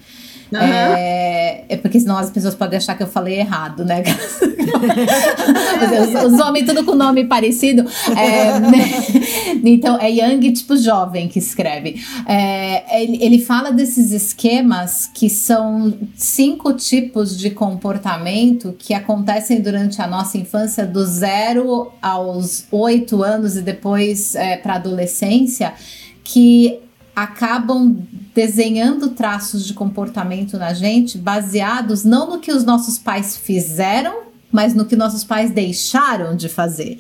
Uhum. 0.52 0.60
É, 0.60 1.66
é, 1.70 1.78
porque 1.78 2.00
senão 2.00 2.18
as 2.18 2.30
pessoas 2.30 2.54
podem 2.54 2.78
achar 2.78 2.96
que 2.96 3.04
eu 3.04 3.08
falei 3.08 3.40
errado, 3.40 3.84
né? 3.84 4.04
os, 6.26 6.40
homens 6.40 6.66
tudo 6.66 6.84
com 6.84 6.96
nome 6.96 7.26
parecido. 7.26 7.86
É, 8.16 8.60
né? 8.60 8.86
Então, 9.68 10.00
é 10.00 10.12
Young, 10.12 10.52
tipo 10.52 10.78
jovem, 10.78 11.28
que 11.28 11.40
escreve. 11.40 12.00
É, 12.28 13.02
ele, 13.02 13.24
ele 13.24 13.42
fala 13.42 13.72
desses 13.72 14.12
esquemas 14.12 15.10
que 15.12 15.30
são 15.30 15.94
cinco 16.16 16.74
tipos 16.74 17.38
de 17.38 17.50
comportamento 17.50 18.76
que 18.78 18.94
acontecem 18.94 19.62
durante 19.62 20.02
a 20.02 20.08
nossa 20.08 20.38
infância, 20.38 20.86
do 20.86 21.04
zero 21.04 21.92
aos 22.02 22.66
oito 22.72 23.24
anos 23.24 23.58
e 23.58 23.62
depois 23.62 24.36
é, 24.36 24.58
para 24.58 24.76
adolescência, 24.76 25.74
que 26.24 26.80
acabam 27.16 27.98
desenhando 28.36 29.12
traços 29.12 29.66
de 29.66 29.74
comportamento 29.74 30.58
na 30.58 30.74
gente 30.74 31.18
baseados 31.18 32.04
não 32.04 32.30
no 32.30 32.40
que 32.40 32.52
os 32.52 32.66
nossos 32.66 33.00
pais 33.00 33.38
fizeram, 33.38 34.26
mas 34.52 34.74
no 34.74 34.84
que 34.84 34.96
nossos 34.96 35.24
pais 35.24 35.52
deixaram 35.52 36.36
de 36.36 36.50
fazer. 36.50 37.00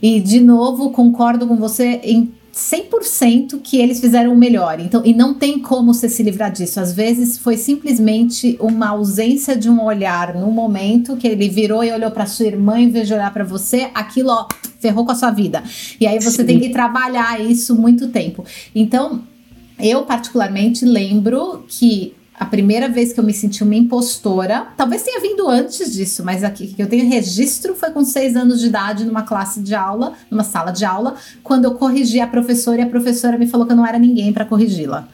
E 0.00 0.20
de 0.20 0.38
novo, 0.38 0.90
concordo 0.90 1.44
com 1.46 1.56
você 1.56 2.00
em 2.04 2.32
100% 2.54 3.60
que 3.62 3.78
eles 3.78 4.00
fizeram 4.00 4.32
o 4.32 4.36
melhor. 4.36 4.78
Então, 4.78 5.02
e 5.04 5.12
não 5.12 5.34
tem 5.34 5.58
como 5.58 5.92
você 5.92 6.08
se 6.08 6.22
livrar 6.22 6.52
disso. 6.52 6.78
Às 6.78 6.92
vezes 6.92 7.36
foi 7.36 7.56
simplesmente 7.56 8.56
uma 8.60 8.90
ausência 8.90 9.56
de 9.56 9.68
um 9.68 9.82
olhar 9.82 10.34
no 10.34 10.50
momento 10.52 11.16
que 11.16 11.26
ele 11.26 11.48
virou 11.48 11.82
e 11.82 11.92
olhou 11.92 12.12
para 12.12 12.26
sua 12.26 12.46
irmã 12.46 12.78
em 12.78 12.90
vez 12.90 13.08
de 13.08 13.14
olhar 13.14 13.32
para 13.32 13.44
você, 13.44 13.90
aquilo 13.92 14.30
ó, 14.30 14.46
ferrou 14.78 15.04
com 15.04 15.12
a 15.12 15.16
sua 15.16 15.32
vida. 15.32 15.62
E 16.00 16.06
aí 16.06 16.18
você 16.20 16.42
Sim. 16.42 16.46
tem 16.46 16.60
que 16.60 16.70
trabalhar 16.70 17.40
isso 17.40 17.74
muito 17.74 18.08
tempo. 18.08 18.44
Então, 18.74 19.22
eu, 19.78 20.02
particularmente, 20.04 20.84
lembro 20.84 21.64
que 21.68 22.14
a 22.38 22.44
primeira 22.44 22.88
vez 22.88 23.12
que 23.12 23.20
eu 23.20 23.24
me 23.24 23.32
senti 23.32 23.62
uma 23.62 23.74
impostora, 23.74 24.66
talvez 24.76 25.02
tenha 25.02 25.20
vindo 25.20 25.48
antes 25.48 25.92
disso, 25.92 26.22
mas 26.22 26.44
aqui 26.44 26.68
que 26.68 26.82
eu 26.82 26.88
tenho 26.88 27.08
registro 27.08 27.74
foi 27.74 27.90
com 27.90 28.04
seis 28.04 28.36
anos 28.36 28.60
de 28.60 28.66
idade 28.66 29.04
numa 29.04 29.22
classe 29.22 29.60
de 29.60 29.74
aula, 29.74 30.12
numa 30.30 30.44
sala 30.44 30.70
de 30.70 30.84
aula, 30.84 31.16
quando 31.42 31.64
eu 31.64 31.74
corrigi 31.74 32.20
a 32.20 32.26
professora 32.26 32.80
e 32.80 32.84
a 32.84 32.88
professora 32.88 33.38
me 33.38 33.46
falou 33.46 33.66
que 33.66 33.72
eu 33.72 33.76
não 33.76 33.86
era 33.86 33.98
ninguém 33.98 34.32
para 34.32 34.44
corrigi-la. 34.44 35.08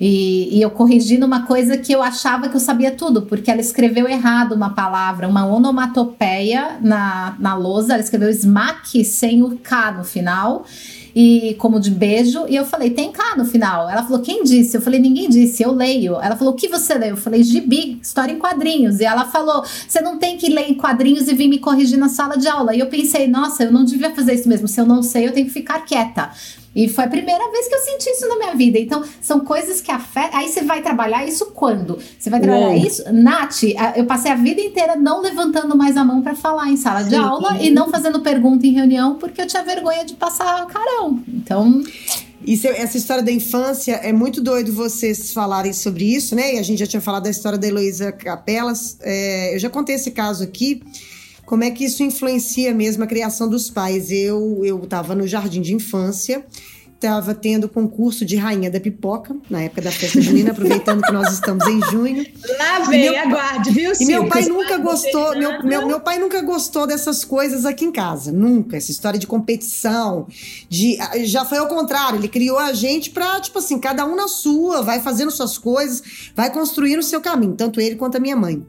E, 0.00 0.58
e, 0.58 0.60
eu 0.60 0.70
corrigi 0.70 1.16
numa 1.16 1.46
coisa 1.46 1.78
que 1.78 1.92
eu 1.92 2.02
achava 2.02 2.48
que 2.48 2.56
eu 2.56 2.60
sabia 2.60 2.90
tudo, 2.90 3.22
porque 3.22 3.48
ela 3.48 3.60
escreveu 3.60 4.08
errado 4.08 4.52
uma 4.52 4.70
palavra, 4.70 5.28
uma 5.28 5.46
onomatopeia 5.46 6.78
na, 6.80 7.36
na 7.38 7.54
lousa, 7.54 7.92
ela 7.92 8.02
escreveu 8.02 8.28
smack 8.30 9.04
sem 9.04 9.40
o 9.44 9.56
K 9.56 9.92
no 9.92 10.02
final 10.02 10.66
e 11.14 11.54
como 11.58 11.78
de 11.78 11.90
beijo. 11.90 12.44
E 12.48 12.56
eu 12.56 12.64
falei, 12.64 12.90
tem 12.90 13.12
K 13.12 13.36
no 13.36 13.44
final. 13.44 13.88
Ela 13.88 14.02
falou, 14.02 14.20
quem 14.20 14.42
disse? 14.42 14.76
Eu 14.76 14.82
falei, 14.82 14.98
ninguém 14.98 15.28
disse, 15.28 15.62
eu 15.62 15.72
leio. 15.72 16.20
Ela 16.20 16.36
falou, 16.36 16.54
o 16.54 16.56
que 16.56 16.68
você 16.68 16.94
leu? 16.94 17.10
Eu 17.10 17.16
falei, 17.16 17.42
gibi, 17.42 17.98
história 18.02 18.32
em 18.32 18.38
quadrinhos. 18.38 19.00
E 19.00 19.04
ela 19.04 19.26
falou, 19.26 19.64
você 19.64 20.00
não 20.00 20.18
tem 20.18 20.36
que 20.36 20.48
ler 20.48 20.70
em 20.70 20.74
quadrinhos 20.74 21.28
e 21.28 21.34
vir 21.34 21.48
me 21.48 21.58
corrigir 21.58 21.98
na 21.98 22.08
sala 22.08 22.36
de 22.36 22.48
aula. 22.48 22.74
E 22.74 22.80
eu 22.80 22.86
pensei, 22.86 23.28
nossa, 23.28 23.64
eu 23.64 23.72
não 23.72 23.84
devia 23.84 24.14
fazer 24.14 24.34
isso 24.34 24.48
mesmo. 24.48 24.66
Se 24.66 24.80
eu 24.80 24.86
não 24.86 25.02
sei, 25.02 25.26
eu 25.26 25.32
tenho 25.32 25.46
que 25.46 25.52
ficar 25.52 25.80
quieta. 25.84 26.30
E 26.74 26.88
foi 26.88 27.04
a 27.04 27.08
primeira 27.08 27.50
vez 27.50 27.68
que 27.68 27.74
eu 27.74 27.78
senti 27.78 28.10
isso 28.10 28.28
na 28.28 28.36
minha 28.36 28.54
vida. 28.54 28.78
Então, 28.78 29.04
são 29.20 29.40
coisas 29.40 29.80
que 29.80 29.92
afetam. 29.92 30.38
Aí 30.38 30.48
você 30.48 30.62
vai 30.62 30.82
trabalhar 30.82 31.24
isso 31.24 31.46
quando? 31.46 31.98
Você 32.18 32.28
vai 32.28 32.40
trabalhar 32.40 32.70
Uou. 32.70 32.76
isso. 32.76 33.04
Nath, 33.12 33.62
eu 33.94 34.04
passei 34.06 34.32
a 34.32 34.34
vida 34.34 34.60
inteira 34.60 34.96
não 34.96 35.22
levantando 35.22 35.76
mais 35.76 35.96
a 35.96 36.04
mão 36.04 36.20
para 36.20 36.34
falar 36.34 36.68
em 36.68 36.76
sala 36.76 37.02
de 37.02 37.10
Sim. 37.10 37.16
aula 37.16 37.58
e 37.60 37.70
não 37.70 37.88
fazendo 37.90 38.20
pergunta 38.20 38.66
em 38.66 38.72
reunião 38.72 39.14
porque 39.14 39.40
eu 39.40 39.46
tinha 39.46 39.62
vergonha 39.62 40.04
de 40.04 40.14
passar 40.14 40.66
carão. 40.66 41.22
Então. 41.28 41.82
Isso, 42.46 42.66
essa 42.66 42.98
história 42.98 43.22
da 43.22 43.32
infância 43.32 43.94
é 43.94 44.12
muito 44.12 44.40
doido 44.40 44.72
vocês 44.72 45.32
falarem 45.32 45.72
sobre 45.72 46.04
isso, 46.04 46.34
né? 46.34 46.56
E 46.56 46.58
a 46.58 46.62
gente 46.62 46.78
já 46.78 46.86
tinha 46.86 47.00
falado 47.00 47.22
da 47.22 47.30
história 47.30 47.58
da 47.58 47.66
Heloísa 47.66 48.12
Capelas. 48.12 48.98
É, 49.00 49.54
eu 49.54 49.58
já 49.58 49.70
contei 49.70 49.94
esse 49.94 50.10
caso 50.10 50.44
aqui 50.44 50.82
como 51.44 51.64
é 51.64 51.70
que 51.70 51.84
isso 51.84 52.02
influencia 52.02 52.74
mesmo 52.74 53.04
a 53.04 53.06
criação 53.06 53.48
dos 53.48 53.70
pais. 53.70 54.10
Eu 54.10 54.62
eu 54.64 54.82
estava 54.82 55.14
no 55.14 55.26
jardim 55.26 55.60
de 55.60 55.74
infância, 55.74 56.44
estava 56.94 57.34
tendo 57.34 57.68
concurso 57.68 58.24
de 58.24 58.36
rainha 58.36 58.70
da 58.70 58.80
pipoca 58.80 59.36
na 59.50 59.62
época 59.62 59.82
da 59.82 59.90
festa 59.90 60.20
junina, 60.20 60.52
aproveitando 60.52 61.02
que 61.02 61.12
nós 61.12 61.32
estamos 61.32 61.66
em 61.66 61.80
junho. 61.90 62.26
Lá 62.58 62.80
vem, 62.80 63.10
meu, 63.10 63.18
aguarde, 63.18 63.70
viu? 63.70 63.92
E 64.00 64.06
meu 64.06 64.26
pai 64.26 64.46
nunca 64.46 64.78
gostou, 64.78 65.36
meu, 65.36 65.62
meu, 65.62 65.86
meu 65.86 66.00
pai 66.00 66.18
nunca 66.18 66.40
gostou 66.40 66.86
dessas 66.86 67.24
coisas 67.24 67.66
aqui 67.66 67.84
em 67.84 67.92
casa, 67.92 68.32
nunca. 68.32 68.76
Essa 68.76 68.90
história 68.90 69.18
de 69.18 69.26
competição, 69.26 70.26
de 70.68 70.96
já 71.24 71.44
foi 71.44 71.58
ao 71.58 71.68
contrário. 71.68 72.18
Ele 72.18 72.28
criou 72.28 72.58
a 72.58 72.72
gente 72.72 73.10
para 73.10 73.40
tipo 73.40 73.58
assim, 73.58 73.78
cada 73.78 74.06
um 74.06 74.16
na 74.16 74.28
sua, 74.28 74.82
vai 74.82 75.00
fazendo 75.00 75.30
suas 75.30 75.58
coisas, 75.58 76.02
vai 76.34 76.50
construindo 76.50 77.00
o 77.00 77.02
seu 77.02 77.20
caminho, 77.20 77.54
tanto 77.54 77.80
ele 77.80 77.96
quanto 77.96 78.16
a 78.16 78.20
minha 78.20 78.36
mãe. 78.36 78.64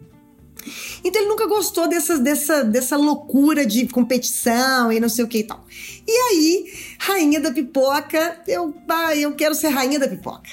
Então 1.04 1.22
ele 1.22 1.30
nunca 1.30 1.48
gostou 1.48 1.88
dessa, 1.88 2.18
dessa, 2.18 2.64
dessa 2.64 2.98
loucura 2.98 3.66
de 3.66 3.88
competição 3.88 4.92
e 4.92 5.00
não 5.00 5.10
sei 5.10 5.26
o 5.26 5.28
que 5.28 5.40
e 5.40 5.44
tal. 5.44 5.64
E 6.08 6.12
aí, 6.12 6.66
rainha 7.00 7.40
da 7.40 7.52
pipoca, 7.52 8.42
eu, 8.48 8.74
ah, 8.88 9.16
eu 9.16 9.34
quero 9.36 9.56
ser 9.56 9.70
rainha 9.70 10.00
da 10.00 10.08
pipoca. 10.08 10.50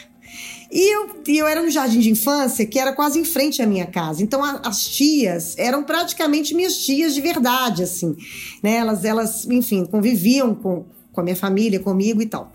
E 0.70 0.94
eu, 0.94 1.22
eu 1.26 1.46
era 1.46 1.62
no 1.62 1.70
jardim 1.70 2.00
de 2.00 2.10
infância, 2.10 2.64
que 2.64 2.78
era 2.78 2.94
quase 2.94 3.18
em 3.18 3.24
frente 3.24 3.60
à 3.60 3.66
minha 3.66 3.86
casa. 3.86 4.22
Então 4.22 4.42
a, 4.42 4.62
as 4.64 4.86
tias 4.86 5.54
eram 5.58 5.82
praticamente 5.84 6.54
minhas 6.54 6.78
tias 6.78 7.14
de 7.14 7.20
verdade, 7.20 7.82
assim. 7.82 8.16
Né? 8.62 8.76
Elas, 8.76 9.04
elas, 9.04 9.44
enfim, 9.44 9.84
conviviam 9.84 10.54
com, 10.54 10.86
com 11.12 11.20
a 11.20 11.24
minha 11.24 11.36
família, 11.36 11.78
comigo 11.78 12.22
e 12.22 12.26
tal. 12.26 12.50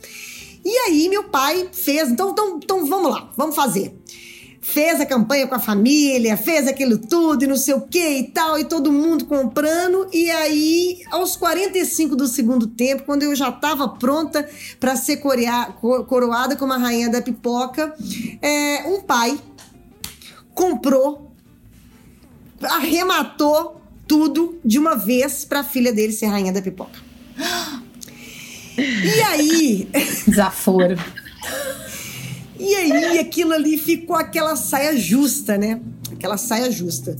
E 0.66 0.78
aí 0.88 1.08
meu 1.10 1.26
pai 1.26 1.70
fez, 1.72 2.10
então, 2.10 2.32
então, 2.32 2.60
então 2.62 2.86
vamos 2.88 3.12
lá, 3.12 3.32
vamos 3.38 3.56
fazer 3.56 3.96
fez 4.62 5.00
a 5.00 5.06
campanha 5.06 5.48
com 5.48 5.56
a 5.56 5.60
família, 5.60 6.36
fez 6.36 6.68
aquilo 6.68 6.98
tudo 6.98 7.44
e 7.44 7.48
não 7.48 7.58
sei 7.58 7.74
o 7.74 7.82
que 7.82 8.20
e 8.20 8.24
tal, 8.30 8.60
e 8.60 8.66
todo 8.66 8.92
mundo 8.92 9.26
comprando. 9.26 10.08
E 10.12 10.30
aí, 10.30 11.02
aos 11.12 11.36
45 11.36 12.16
do 12.16 12.28
segundo 12.28 12.68
tempo, 12.68 13.04
quando 13.04 13.24
eu 13.24 13.36
já 13.36 13.50
estava 13.50 13.88
pronta 13.88 14.48
para 14.80 14.96
ser 14.96 15.18
coroada 15.18 16.56
como 16.56 16.74
a 16.74 16.78
rainha 16.78 17.10
da 17.10 17.22
pipoca, 17.22 17.94
é, 18.42 18.84
um 18.88 19.02
pai 19.02 19.40
comprou, 20.54 21.32
arrematou 22.62 23.82
tudo 24.08 24.60
de 24.64 24.80
uma 24.80 24.96
vez 24.96 25.46
para 25.46 25.60
a 25.60 25.64
filha 25.64 25.92
dele 25.94 26.14
ser 26.14 26.28
rainha 26.28 26.52
da 26.52 26.62
pipoca. 26.62 27.00
E 28.80 29.22
aí. 29.24 29.90
Desaforo. 30.28 30.98
E 32.60 32.76
aí 32.76 33.20
aquilo 33.20 33.54
ali 33.54 33.78
ficou 33.78 34.16
aquela 34.16 34.56
saia 34.56 34.98
justa, 34.98 35.58
né? 35.58 35.80
Aquela 36.12 36.38
saia 36.38 36.72
justa. 36.72 37.18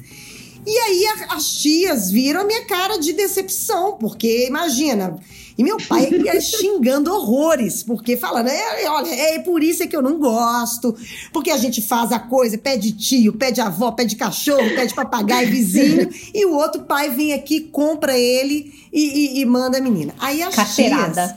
E 0.66 0.78
aí 0.78 1.06
as 1.30 1.50
tias 1.52 2.12
viram 2.12 2.42
a 2.42 2.44
minha 2.44 2.66
cara 2.66 2.98
de 2.98 3.14
decepção, 3.14 3.94
porque 3.94 4.48
imagina. 4.48 5.18
E 5.58 5.64
meu 5.64 5.78
pai 5.78 6.10
ia 6.12 6.40
xingando 6.42 7.12
horrores, 7.12 7.82
porque 7.82 8.16
falando, 8.16 8.50
é, 8.50 8.88
olha, 8.90 9.10
é 9.10 9.40
por 9.40 9.64
isso 9.64 9.88
que 9.88 9.96
eu 9.96 10.02
não 10.02 10.20
gosto, 10.20 10.96
porque 11.34 11.50
a 11.50 11.58
gente 11.58 11.82
faz 11.82 12.12
a 12.12 12.20
coisa, 12.20 12.58
pede 12.58 12.92
tio, 12.92 13.34
pede 13.34 13.60
avó, 13.60 13.92
pede 13.92 14.16
cachorro, 14.16 14.70
pede 14.76 14.94
papagaio, 14.94 15.50
vizinho, 15.50 16.10
e 16.34 16.46
o 16.46 16.54
outro 16.54 16.84
pai 16.84 17.10
vem 17.10 17.34
aqui, 17.34 17.62
compra 17.62 18.16
ele 18.18 18.72
e, 18.94 19.40
e, 19.40 19.42
e 19.42 19.46
manda 19.46 19.80
a 19.80 19.82
menina. 19.82 20.14
Aí 20.20 20.44
as 20.44 20.54
tias 20.76 21.36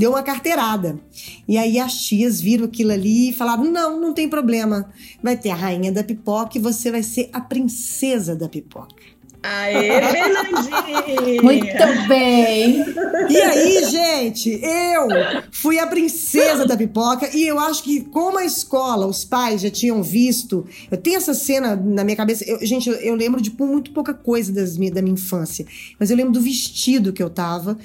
deu 0.00 0.10
uma 0.12 0.22
carteirada. 0.22 0.98
E 1.46 1.58
aí 1.58 1.78
as 1.78 1.94
tias 2.02 2.40
viram 2.40 2.64
aquilo 2.64 2.90
ali 2.90 3.28
e 3.28 3.32
falaram: 3.32 3.64
não, 3.64 4.00
não 4.00 4.14
tem 4.14 4.28
problema. 4.28 4.90
Vai 5.22 5.36
ter 5.36 5.50
a 5.50 5.54
rainha 5.54 5.92
da 5.92 6.02
pipoca 6.02 6.56
e 6.56 6.60
você 6.60 6.90
vai 6.90 7.02
ser 7.02 7.28
a 7.32 7.40
princesa 7.40 8.34
da 8.34 8.48
pipoca. 8.48 9.10
Aê, 9.42 10.02
Fernandinha! 10.02 11.40
Muito 11.42 12.08
bem! 12.08 12.84
E 13.30 13.36
aí, 13.40 13.84
gente, 13.90 14.60
eu 14.62 15.08
fui 15.50 15.78
a 15.78 15.86
princesa 15.86 16.66
da 16.66 16.76
pipoca 16.76 17.30
e 17.34 17.46
eu 17.46 17.58
acho 17.58 17.82
que, 17.82 18.02
como 18.02 18.36
a 18.36 18.44
escola, 18.44 19.06
os 19.06 19.24
pais 19.24 19.62
já 19.62 19.70
tinham 19.70 20.02
visto, 20.02 20.66
eu 20.90 20.98
tenho 20.98 21.16
essa 21.16 21.32
cena 21.32 21.74
na 21.74 22.04
minha 22.04 22.16
cabeça. 22.16 22.44
Eu, 22.44 22.64
gente, 22.66 22.90
eu, 22.90 22.96
eu 22.96 23.14
lembro 23.14 23.40
de 23.40 23.50
muito 23.58 23.92
pouca 23.92 24.12
coisa 24.12 24.52
das 24.52 24.76
minha, 24.76 24.92
da 24.92 25.00
minha 25.00 25.14
infância, 25.14 25.66
mas 25.98 26.10
eu 26.10 26.16
lembro 26.18 26.32
do 26.32 26.40
vestido 26.40 27.12
que 27.12 27.22
eu 27.22 27.30
tava 27.30 27.78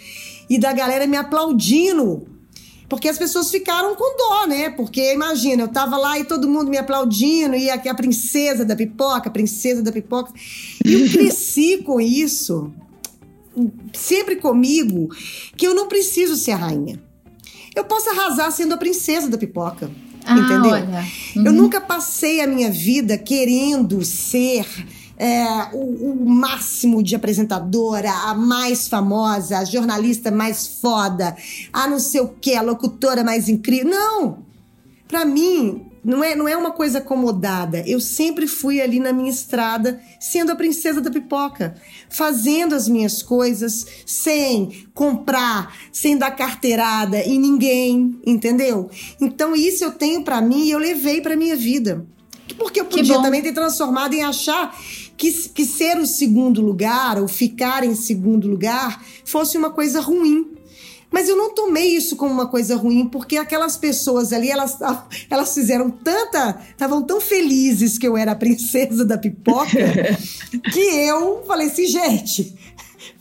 e 0.49 0.60
da 0.60 0.73
galera 0.73 1.08
me 1.08 1.17
aplaudindo 1.17 2.27
Porque 2.88 3.10
as 3.10 3.17
pessoas 3.17 3.49
ficaram 3.49 3.95
com 3.95 4.17
dó, 4.17 4.47
né? 4.47 4.69
Porque 4.69 5.13
imagina, 5.13 5.63
eu 5.63 5.67
tava 5.67 5.97
lá 5.97 6.19
e 6.19 6.23
todo 6.23 6.47
mundo 6.47 6.69
me 6.69 6.77
aplaudindo, 6.77 7.55
e 7.55 7.69
aqui 7.69 7.89
a 7.89 7.95
princesa 7.95 8.63
da 8.63 8.75
pipoca, 8.75 9.29
a 9.29 9.31
princesa 9.31 9.81
da 9.81 9.91
pipoca. 9.91 10.31
E 10.84 10.93
eu 10.93 11.10
cresci 11.10 11.77
com 11.84 11.99
isso, 11.99 12.71
sempre 13.93 14.36
comigo, 14.36 15.10
que 15.58 15.65
eu 15.65 15.73
não 15.73 15.88
preciso 15.88 16.36
ser 16.36 16.51
a 16.51 16.58
rainha. 16.58 17.01
Eu 17.75 17.84
posso 17.84 18.10
arrasar 18.10 18.51
sendo 18.51 18.73
a 18.73 18.77
princesa 18.77 19.27
da 19.27 19.38
pipoca. 19.38 19.89
Ah, 20.25 20.38
entendeu? 20.39 20.75
Uhum. 21.36 21.45
Eu 21.45 21.53
nunca 21.53 21.79
passei 21.79 22.41
a 22.41 22.47
minha 22.47 22.71
vida 22.71 23.17
querendo 23.17 24.03
ser 24.03 24.65
é, 25.17 25.69
o, 25.73 26.12
o, 26.12 26.25
máximo 26.25 27.01
de 27.01 27.15
apresentadora, 27.15 28.12
a 28.12 28.34
mais 28.34 28.88
famosa, 28.88 29.60
a 29.60 29.65
jornalista 29.65 30.32
mais 30.32 30.80
foda, 30.82 31.36
a 31.71 31.88
não 31.88 31.99
sei 31.99 32.21
o 32.21 32.28
que, 32.28 32.56
a 32.56 32.62
locutora 32.62 33.23
mais 33.23 33.47
incrível. 33.47 33.89
Não! 33.89 34.45
Para 35.08 35.23
mim, 35.23 35.86
não 36.06 36.23
é, 36.23 36.36
não 36.36 36.47
é 36.47 36.56
uma 36.56 36.71
coisa 36.71 36.99
acomodada. 36.99 37.84
Eu 37.88 37.99
sempre 37.99 38.45
fui 38.45 38.80
ali 38.80 38.99
na 38.99 39.12
minha 39.12 39.30
estrada, 39.30 39.99
sendo 40.19 40.51
a 40.51 40.56
princesa 40.56 41.01
da 41.01 41.10
pipoca, 41.10 41.75
fazendo 42.10 42.75
as 42.75 42.88
minhas 42.88 43.23
coisas 43.23 43.88
sem 44.06 44.86
comprar, 44.93 45.75
sem 45.91 46.15
dar 46.15 46.32
carteirada 46.32 47.19
em 47.19 47.39
ninguém, 47.39 48.19
entendeu? 48.25 48.89
Então 49.19 49.56
isso 49.56 49.84
eu 49.84 49.91
tenho 49.91 50.23
para 50.23 50.41
mim 50.41 50.65
e 50.65 50.71
eu 50.71 50.80
levei 50.80 51.21
para 51.21 51.36
minha 51.36 51.56
vida. 51.56 52.06
Porque 52.58 52.80
eu 52.80 52.86
podia 52.86 53.19
também 53.21 53.41
ter 53.41 53.54
transformado 53.54 54.13
em 54.13 54.23
achar 54.23 54.78
que, 55.17 55.32
que 55.49 55.65
ser 55.65 55.97
o 55.97 56.06
segundo 56.06 56.62
lugar 56.62 57.19
ou 57.19 57.28
ficar 57.28 57.84
em 57.84 57.95
segundo 57.95 58.47
lugar 58.47 59.04
fosse 59.23 59.58
uma 59.58 59.69
coisa 59.69 59.99
ruim. 60.01 60.56
Mas 61.12 61.30
eu 61.30 61.38
não 61.38 61.54
tomei 61.54 61.95
isso 61.95 62.15
como 62.17 62.34
uma 62.34 62.47
coisa 62.47 62.75
ruim, 62.75 63.08
porque 63.08 63.38
aquelas 63.38 63.78
pessoas 63.78 64.34
ali, 64.34 64.49
elas, 64.49 64.78
elas 65.30 65.54
fizeram 65.54 65.89
tanta. 65.89 66.60
estavam 66.69 67.01
tão 67.01 67.21
felizes 67.21 67.97
que 67.97 68.06
eu 68.06 68.17
era 68.17 68.34
a 68.34 68.36
princesa 68.36 69.06
da 69.06 69.17
pipoca, 69.17 69.69
que 70.73 70.80
eu 70.80 71.43
falei 71.47 71.67
assim, 71.67 71.86
gente, 71.86 72.54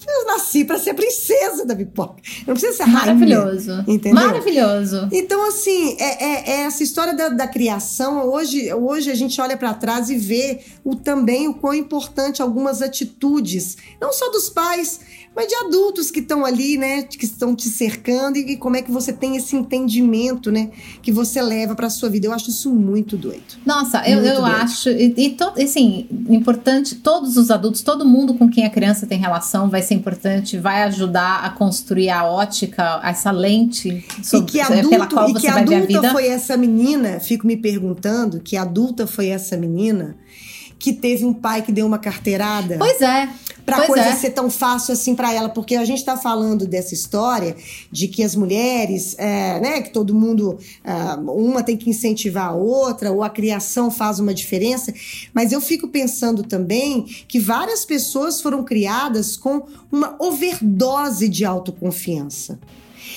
eu 0.07 0.27
nasci 0.27 0.64
para 0.64 0.79
ser 0.79 0.95
princesa 0.95 1.64
da 1.64 1.75
pipoca. 1.75 2.17
Eu 2.40 2.49
não 2.49 2.55
preciso 2.55 2.77
ser 2.77 2.87
Maravilhoso. 2.87 3.71
Rainha, 3.71 3.85
entendeu? 3.88 4.25
Maravilhoso. 4.25 5.09
Então, 5.12 5.47
assim, 5.47 5.97
é, 5.99 6.25
é, 6.25 6.51
é 6.51 6.61
essa 6.62 6.83
história 6.83 7.14
da, 7.14 7.29
da, 7.29 7.47
criação. 7.47 8.29
Hoje, 8.29 8.73
hoje 8.73 9.11
a 9.11 9.14
gente 9.14 9.40
olha 9.40 9.57
para 9.57 9.75
trás 9.75 10.11
e 10.11 10.17
vê 10.17 10.61
o, 10.85 10.95
também 10.95 11.49
o 11.49 11.55
quão 11.55 11.75
importante 11.75 12.43
algumas 12.43 12.83
atitudes, 12.83 13.77
não 14.01 14.12
só 14.12 14.31
dos 14.31 14.49
pais, 14.49 15.01
mas 15.35 15.49
de 15.49 15.55
adultos 15.55 16.11
que 16.11 16.20
estão 16.20 16.44
ali, 16.44 16.77
né, 16.77 17.03
que 17.03 17.25
estão 17.25 17.55
te 17.55 17.68
cercando 17.68 18.37
e, 18.37 18.57
como 18.57 18.77
é 18.77 18.83
que 18.83 18.90
você 18.90 19.12
tem 19.12 19.37
esse 19.37 19.57
entendimento, 19.57 20.51
né, 20.51 20.70
que 21.03 21.11
você 21.11 21.42
leva 21.42 21.75
para 21.75 21.90
sua 21.90 22.09
vida. 22.09 22.27
Eu 22.27 22.33
acho 22.33 22.51
isso 22.51 22.70
muito 22.70 23.16
doido. 23.16 23.42
Nossa, 23.66 23.99
muito 23.99 24.11
eu, 24.11 24.18
eu 24.25 24.40
doido. 24.40 24.57
acho 24.57 24.90
e, 24.90 25.14
e 25.16 25.31
to, 25.31 25.53
assim, 25.61 26.07
importante 26.29 26.97
todos 26.97 27.37
os 27.37 27.51
adultos, 27.51 27.83
todo 27.83 28.07
mundo 28.07 28.35
com 28.35 28.49
quem 28.49 28.64
a 28.64 28.70
criança 28.70 29.07
tem 29.07 29.18
relação 29.18 29.68
vai 29.68 29.83
ser 29.83 29.94
importante, 29.94 30.59
vai 30.59 30.85
ajudar 30.85 31.44
a 31.44 31.51
construir 31.51 32.11
a 32.11 32.25
ótica, 32.25 33.01
essa 33.03 33.31
lente 33.31 34.05
sobre, 34.23 34.49
e 34.49 34.53
que 34.53 34.61
adulto, 34.61 34.88
pela 34.88 35.07
qual 35.07 35.33
você 35.33 35.51
vai 35.51 35.64
ver 35.64 35.75
a 35.75 35.81
vida. 35.81 36.11
foi 36.12 36.29
essa 36.29 36.57
menina, 36.57 37.18
fico 37.20 37.47
me 37.47 37.57
perguntando, 37.57 38.40
que 38.40 38.57
adulta 38.57 39.07
foi 39.07 39.29
essa 39.29 39.57
menina 39.57 40.16
que 40.85 40.92
teve 40.92 41.25
um 41.25 41.33
pai 41.33 41.62
que 41.62 41.73
deu 41.73 41.87
uma 41.87 41.99
carteirada. 41.99 42.77
Pois 42.77 43.01
é. 43.01 43.27
Pra 43.64 43.87
coisa 43.87 44.05
é. 44.05 44.16
ser 44.16 44.33
tão 44.33 44.51
fácil 44.51 44.92
assim 44.92 45.14
para 45.14 45.33
ela, 45.33 45.49
porque 45.49 45.77
a 45.77 45.85
gente 45.87 46.01
está 46.01 46.14
falando 46.14 46.66
dessa 46.66 46.92
história 46.92 47.57
de 47.90 48.07
que 48.07 48.23
as 48.23 48.37
mulheres, 48.37 49.14
é, 49.16 49.59
né, 49.61 49.81
que 49.81 49.88
todo 49.88 50.14
mundo, 50.14 50.59
uh, 50.85 51.31
uma 51.33 51.62
tem 51.62 51.75
que 51.75 51.88
incentivar 51.88 52.49
a 52.49 52.53
outra, 52.53 53.11
ou 53.11 53.23
a 53.23 53.31
criação 53.31 53.90
faz 53.90 54.18
uma 54.18 54.35
diferença, 54.35 54.92
mas 55.33 55.53
eu 55.53 55.61
fico 55.62 55.88
pensando 55.88 56.42
também 56.42 57.07
que 57.27 57.40
várias 57.40 57.87
pessoas 57.87 58.42
foram 58.42 58.62
criadas 58.62 59.38
com 59.38 59.62
uma 59.90 60.16
overdose 60.18 61.31
de 61.31 61.47
autoconfiança. 61.47 62.59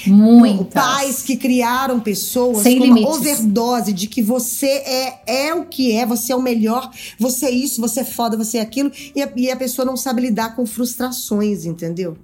Muitas. 0.06 0.74
Pais 0.74 1.22
que 1.22 1.36
criaram 1.36 2.00
pessoas 2.00 2.64
Sem 2.64 2.78
com 2.78 2.86
limites. 2.86 3.08
uma 3.08 3.18
overdose 3.18 3.94
de 3.94 4.08
que 4.08 4.22
você 4.22 4.68
é, 4.68 5.22
é 5.26 5.54
o 5.54 5.66
que 5.66 5.92
é, 5.94 6.06
você 6.06 6.34
é 6.34 6.36
o 6.36 6.42
melhor, 6.42 6.92
você 7.20 7.48
é 7.48 7.52
isso, 7.52 7.82
você 7.82 8.02
é 8.02 8.06
foda, 8.06 8.38
você 8.38 8.60
é 8.60 8.62
aquilo, 8.62 8.92
e 9.16 9.22
a, 9.22 9.32
e 9.36 9.52
a 9.52 9.56
pessoa 9.56 9.86
não 9.86 9.98
sabe 9.98 10.22
lidar 10.22 10.56
com 10.56 10.66
frustrações, 10.66 11.66
entendeu? 11.66 12.18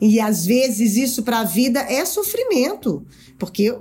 E 0.00 0.20
às 0.20 0.46
vezes 0.46 0.96
isso 0.96 1.22
para 1.22 1.40
a 1.40 1.44
vida 1.44 1.80
é 1.80 2.04
sofrimento, 2.04 3.04
porque 3.38 3.74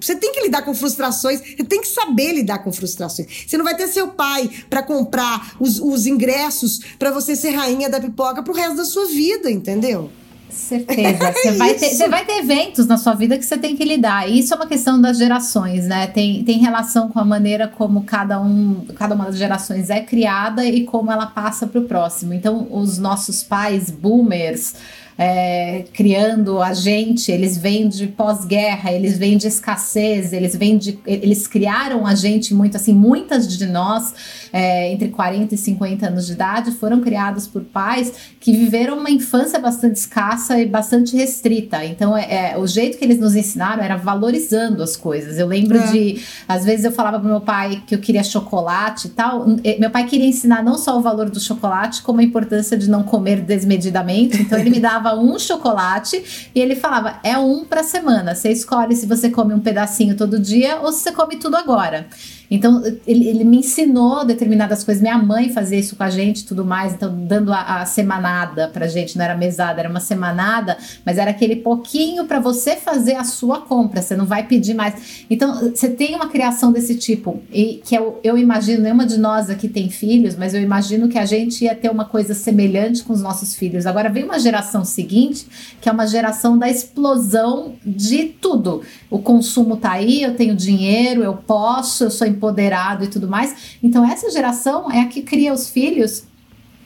você 0.00 0.14
tem 0.14 0.32
que 0.32 0.40
lidar 0.42 0.62
com 0.62 0.74
frustrações, 0.74 1.40
você 1.40 1.64
tem 1.64 1.80
que 1.80 1.88
saber 1.88 2.32
lidar 2.32 2.58
com 2.60 2.72
frustrações. 2.72 3.26
Você 3.46 3.56
não 3.56 3.64
vai 3.64 3.76
ter 3.76 3.88
seu 3.88 4.08
pai 4.08 4.48
para 4.70 4.82
comprar 4.82 5.56
os, 5.58 5.80
os 5.80 6.06
ingressos 6.06 6.80
para 6.98 7.10
você 7.10 7.34
ser 7.34 7.50
rainha 7.50 7.88
da 7.88 8.00
pipoca 8.00 8.42
pro 8.42 8.54
resto 8.54 8.76
da 8.76 8.84
sua 8.84 9.06
vida, 9.06 9.50
entendeu? 9.50 10.10
Certeza. 10.58 11.32
Você, 11.32 11.52
vai 11.52 11.74
ter, 11.74 11.88
você 11.88 12.08
vai 12.08 12.24
ter 12.24 12.38
eventos 12.38 12.86
na 12.86 12.98
sua 12.98 13.14
vida 13.14 13.38
que 13.38 13.44
você 13.44 13.56
tem 13.56 13.76
que 13.76 13.84
lidar. 13.84 14.28
E 14.28 14.40
isso 14.40 14.52
é 14.52 14.56
uma 14.56 14.66
questão 14.66 15.00
das 15.00 15.16
gerações, 15.16 15.86
né? 15.86 16.08
Tem, 16.08 16.42
tem 16.42 16.58
relação 16.58 17.08
com 17.08 17.18
a 17.20 17.24
maneira 17.24 17.68
como 17.68 18.02
cada, 18.02 18.40
um, 18.40 18.84
cada 18.96 19.14
uma 19.14 19.26
das 19.26 19.38
gerações 19.38 19.88
é 19.88 20.00
criada 20.00 20.64
e 20.64 20.84
como 20.84 21.12
ela 21.12 21.26
passa 21.26 21.66
para 21.66 21.80
o 21.80 21.84
próximo. 21.84 22.34
Então, 22.34 22.66
os 22.70 22.98
nossos 22.98 23.42
pais, 23.42 23.90
boomers, 23.90 24.74
é, 25.20 25.84
criando 25.92 26.62
a 26.62 26.72
gente, 26.72 27.32
eles 27.32 27.58
vêm 27.58 27.88
de 27.88 28.06
pós-guerra, 28.06 28.92
eles 28.92 29.18
vêm 29.18 29.36
de 29.36 29.48
escassez, 29.48 30.32
eles 30.32 30.54
vêm 30.54 30.78
de. 30.78 30.96
Eles 31.04 31.48
criaram 31.48 32.06
a 32.06 32.14
gente 32.14 32.54
muito, 32.54 32.76
assim, 32.76 32.94
muitas 32.94 33.48
de 33.48 33.66
nós, 33.66 34.14
é, 34.52 34.92
entre 34.92 35.08
40 35.08 35.56
e 35.56 35.58
50 35.58 36.06
anos 36.06 36.26
de 36.28 36.34
idade, 36.34 36.70
foram 36.70 37.00
criadas 37.00 37.48
por 37.48 37.64
pais 37.64 38.12
que 38.38 38.52
viveram 38.52 38.96
uma 38.96 39.10
infância 39.10 39.58
bastante 39.58 39.96
escassa 39.96 40.60
e 40.60 40.66
bastante 40.66 41.16
restrita. 41.16 41.84
Então, 41.84 42.16
é, 42.16 42.52
é 42.52 42.56
o 42.56 42.66
jeito 42.68 42.96
que 42.96 43.04
eles 43.04 43.18
nos 43.18 43.34
ensinaram 43.34 43.82
era 43.82 43.96
valorizando 43.96 44.84
as 44.84 44.96
coisas. 44.96 45.36
Eu 45.36 45.48
lembro 45.48 45.78
é. 45.78 45.86
de. 45.90 46.22
Às 46.46 46.64
vezes 46.64 46.84
eu 46.84 46.92
falava 46.92 47.18
pro 47.18 47.28
meu 47.28 47.40
pai 47.40 47.82
que 47.88 47.94
eu 47.96 47.98
queria 47.98 48.22
chocolate 48.22 49.08
e 49.08 49.10
tal. 49.10 49.44
Meu 49.80 49.90
pai 49.90 50.06
queria 50.06 50.26
ensinar 50.26 50.62
não 50.62 50.78
só 50.78 50.96
o 50.96 51.02
valor 51.02 51.28
do 51.28 51.40
chocolate, 51.40 52.02
como 52.02 52.20
a 52.20 52.22
importância 52.22 52.78
de 52.78 52.88
não 52.88 53.02
comer 53.02 53.40
desmedidamente. 53.40 54.40
Então, 54.40 54.56
ele 54.56 54.70
me 54.70 54.78
dava 54.78 55.07
dava 55.08 55.20
um 55.20 55.38
chocolate 55.38 56.50
e 56.54 56.60
ele 56.60 56.76
falava: 56.76 57.18
é 57.22 57.36
um 57.38 57.64
para 57.64 57.82
semana. 57.82 58.34
Você 58.34 58.50
escolhe 58.50 58.94
se 58.94 59.06
você 59.06 59.30
come 59.30 59.54
um 59.54 59.60
pedacinho 59.60 60.16
todo 60.16 60.38
dia 60.38 60.80
ou 60.80 60.92
se 60.92 61.00
você 61.00 61.12
come 61.12 61.36
tudo 61.36 61.56
agora. 61.56 62.06
Então, 62.50 62.82
ele, 63.06 63.28
ele, 63.28 63.44
me 63.44 63.58
ensinou 63.58 64.24
determinadas 64.24 64.82
coisas. 64.82 65.02
Minha 65.02 65.18
mãe 65.18 65.50
fazia 65.50 65.78
isso 65.78 65.96
com 65.96 66.02
a 66.02 66.10
gente 66.10 66.46
tudo 66.46 66.64
mais. 66.64 66.94
Então, 66.94 67.14
dando 67.26 67.52
a, 67.52 67.82
a 67.82 67.86
semanada 67.86 68.68
pra 68.68 68.88
gente, 68.88 69.18
não 69.18 69.24
era 69.24 69.36
mesada, 69.36 69.80
era 69.80 69.88
uma 69.88 70.00
semanada, 70.00 70.78
mas 71.04 71.18
era 71.18 71.30
aquele 71.30 71.56
pouquinho 71.56 72.24
para 72.24 72.40
você 72.40 72.76
fazer 72.76 73.14
a 73.14 73.24
sua 73.24 73.60
compra. 73.60 74.00
Você 74.00 74.16
não 74.16 74.24
vai 74.24 74.46
pedir 74.46 74.74
mais. 74.74 75.24
Então, 75.28 75.70
você 75.74 75.88
tem 75.88 76.14
uma 76.14 76.28
criação 76.28 76.72
desse 76.72 76.94
tipo. 76.94 77.42
E 77.52 77.82
que 77.84 77.94
eu, 77.94 78.18
eu 78.24 78.38
imagino, 78.38 78.82
nenhuma 78.82 79.04
de 79.04 79.18
nós 79.18 79.50
aqui 79.50 79.68
tem 79.68 79.90
filhos, 79.90 80.34
mas 80.34 80.54
eu 80.54 80.62
imagino 80.62 81.08
que 81.08 81.18
a 81.18 81.26
gente 81.26 81.64
ia 81.64 81.74
ter 81.74 81.90
uma 81.90 82.04
coisa 82.04 82.32
semelhante 82.34 83.02
com 83.02 83.12
os 83.12 83.20
nossos 83.20 83.54
filhos. 83.54 83.86
Agora, 83.86 84.08
vem 84.08 84.24
uma 84.24 84.38
geração 84.38 84.84
seguinte, 84.84 85.46
que 85.80 85.88
é 85.88 85.92
uma 85.92 86.06
geração 86.06 86.56
da 86.56 86.68
explosão 86.68 87.74
de 87.84 88.24
tudo. 88.24 88.82
O 89.10 89.18
consumo 89.18 89.76
tá 89.76 89.92
aí, 89.92 90.22
eu 90.22 90.34
tenho 90.34 90.54
dinheiro, 90.54 91.22
eu 91.22 91.34
posso, 91.34 92.04
eu 92.04 92.10
sou 92.10 92.26
empoderado 92.38 93.04
e 93.04 93.08
tudo 93.08 93.28
mais. 93.28 93.76
Então, 93.82 94.08
essa 94.08 94.30
geração 94.30 94.90
é 94.90 95.00
a 95.00 95.06
que 95.06 95.22
cria 95.22 95.52
os 95.52 95.68
filhos 95.68 96.24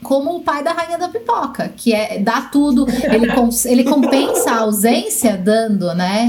como 0.03 0.35
o 0.35 0.41
pai 0.41 0.61
da 0.61 0.73
rainha 0.73 0.97
da 0.97 1.07
pipoca, 1.07 1.71
que 1.75 1.93
é 1.93 2.19
dá 2.19 2.41
tudo, 2.41 2.85
ele, 2.89 3.31
ele 3.65 3.83
compensa 3.85 4.51
a 4.51 4.59
ausência 4.59 5.37
dando, 5.37 5.93
né? 5.93 6.27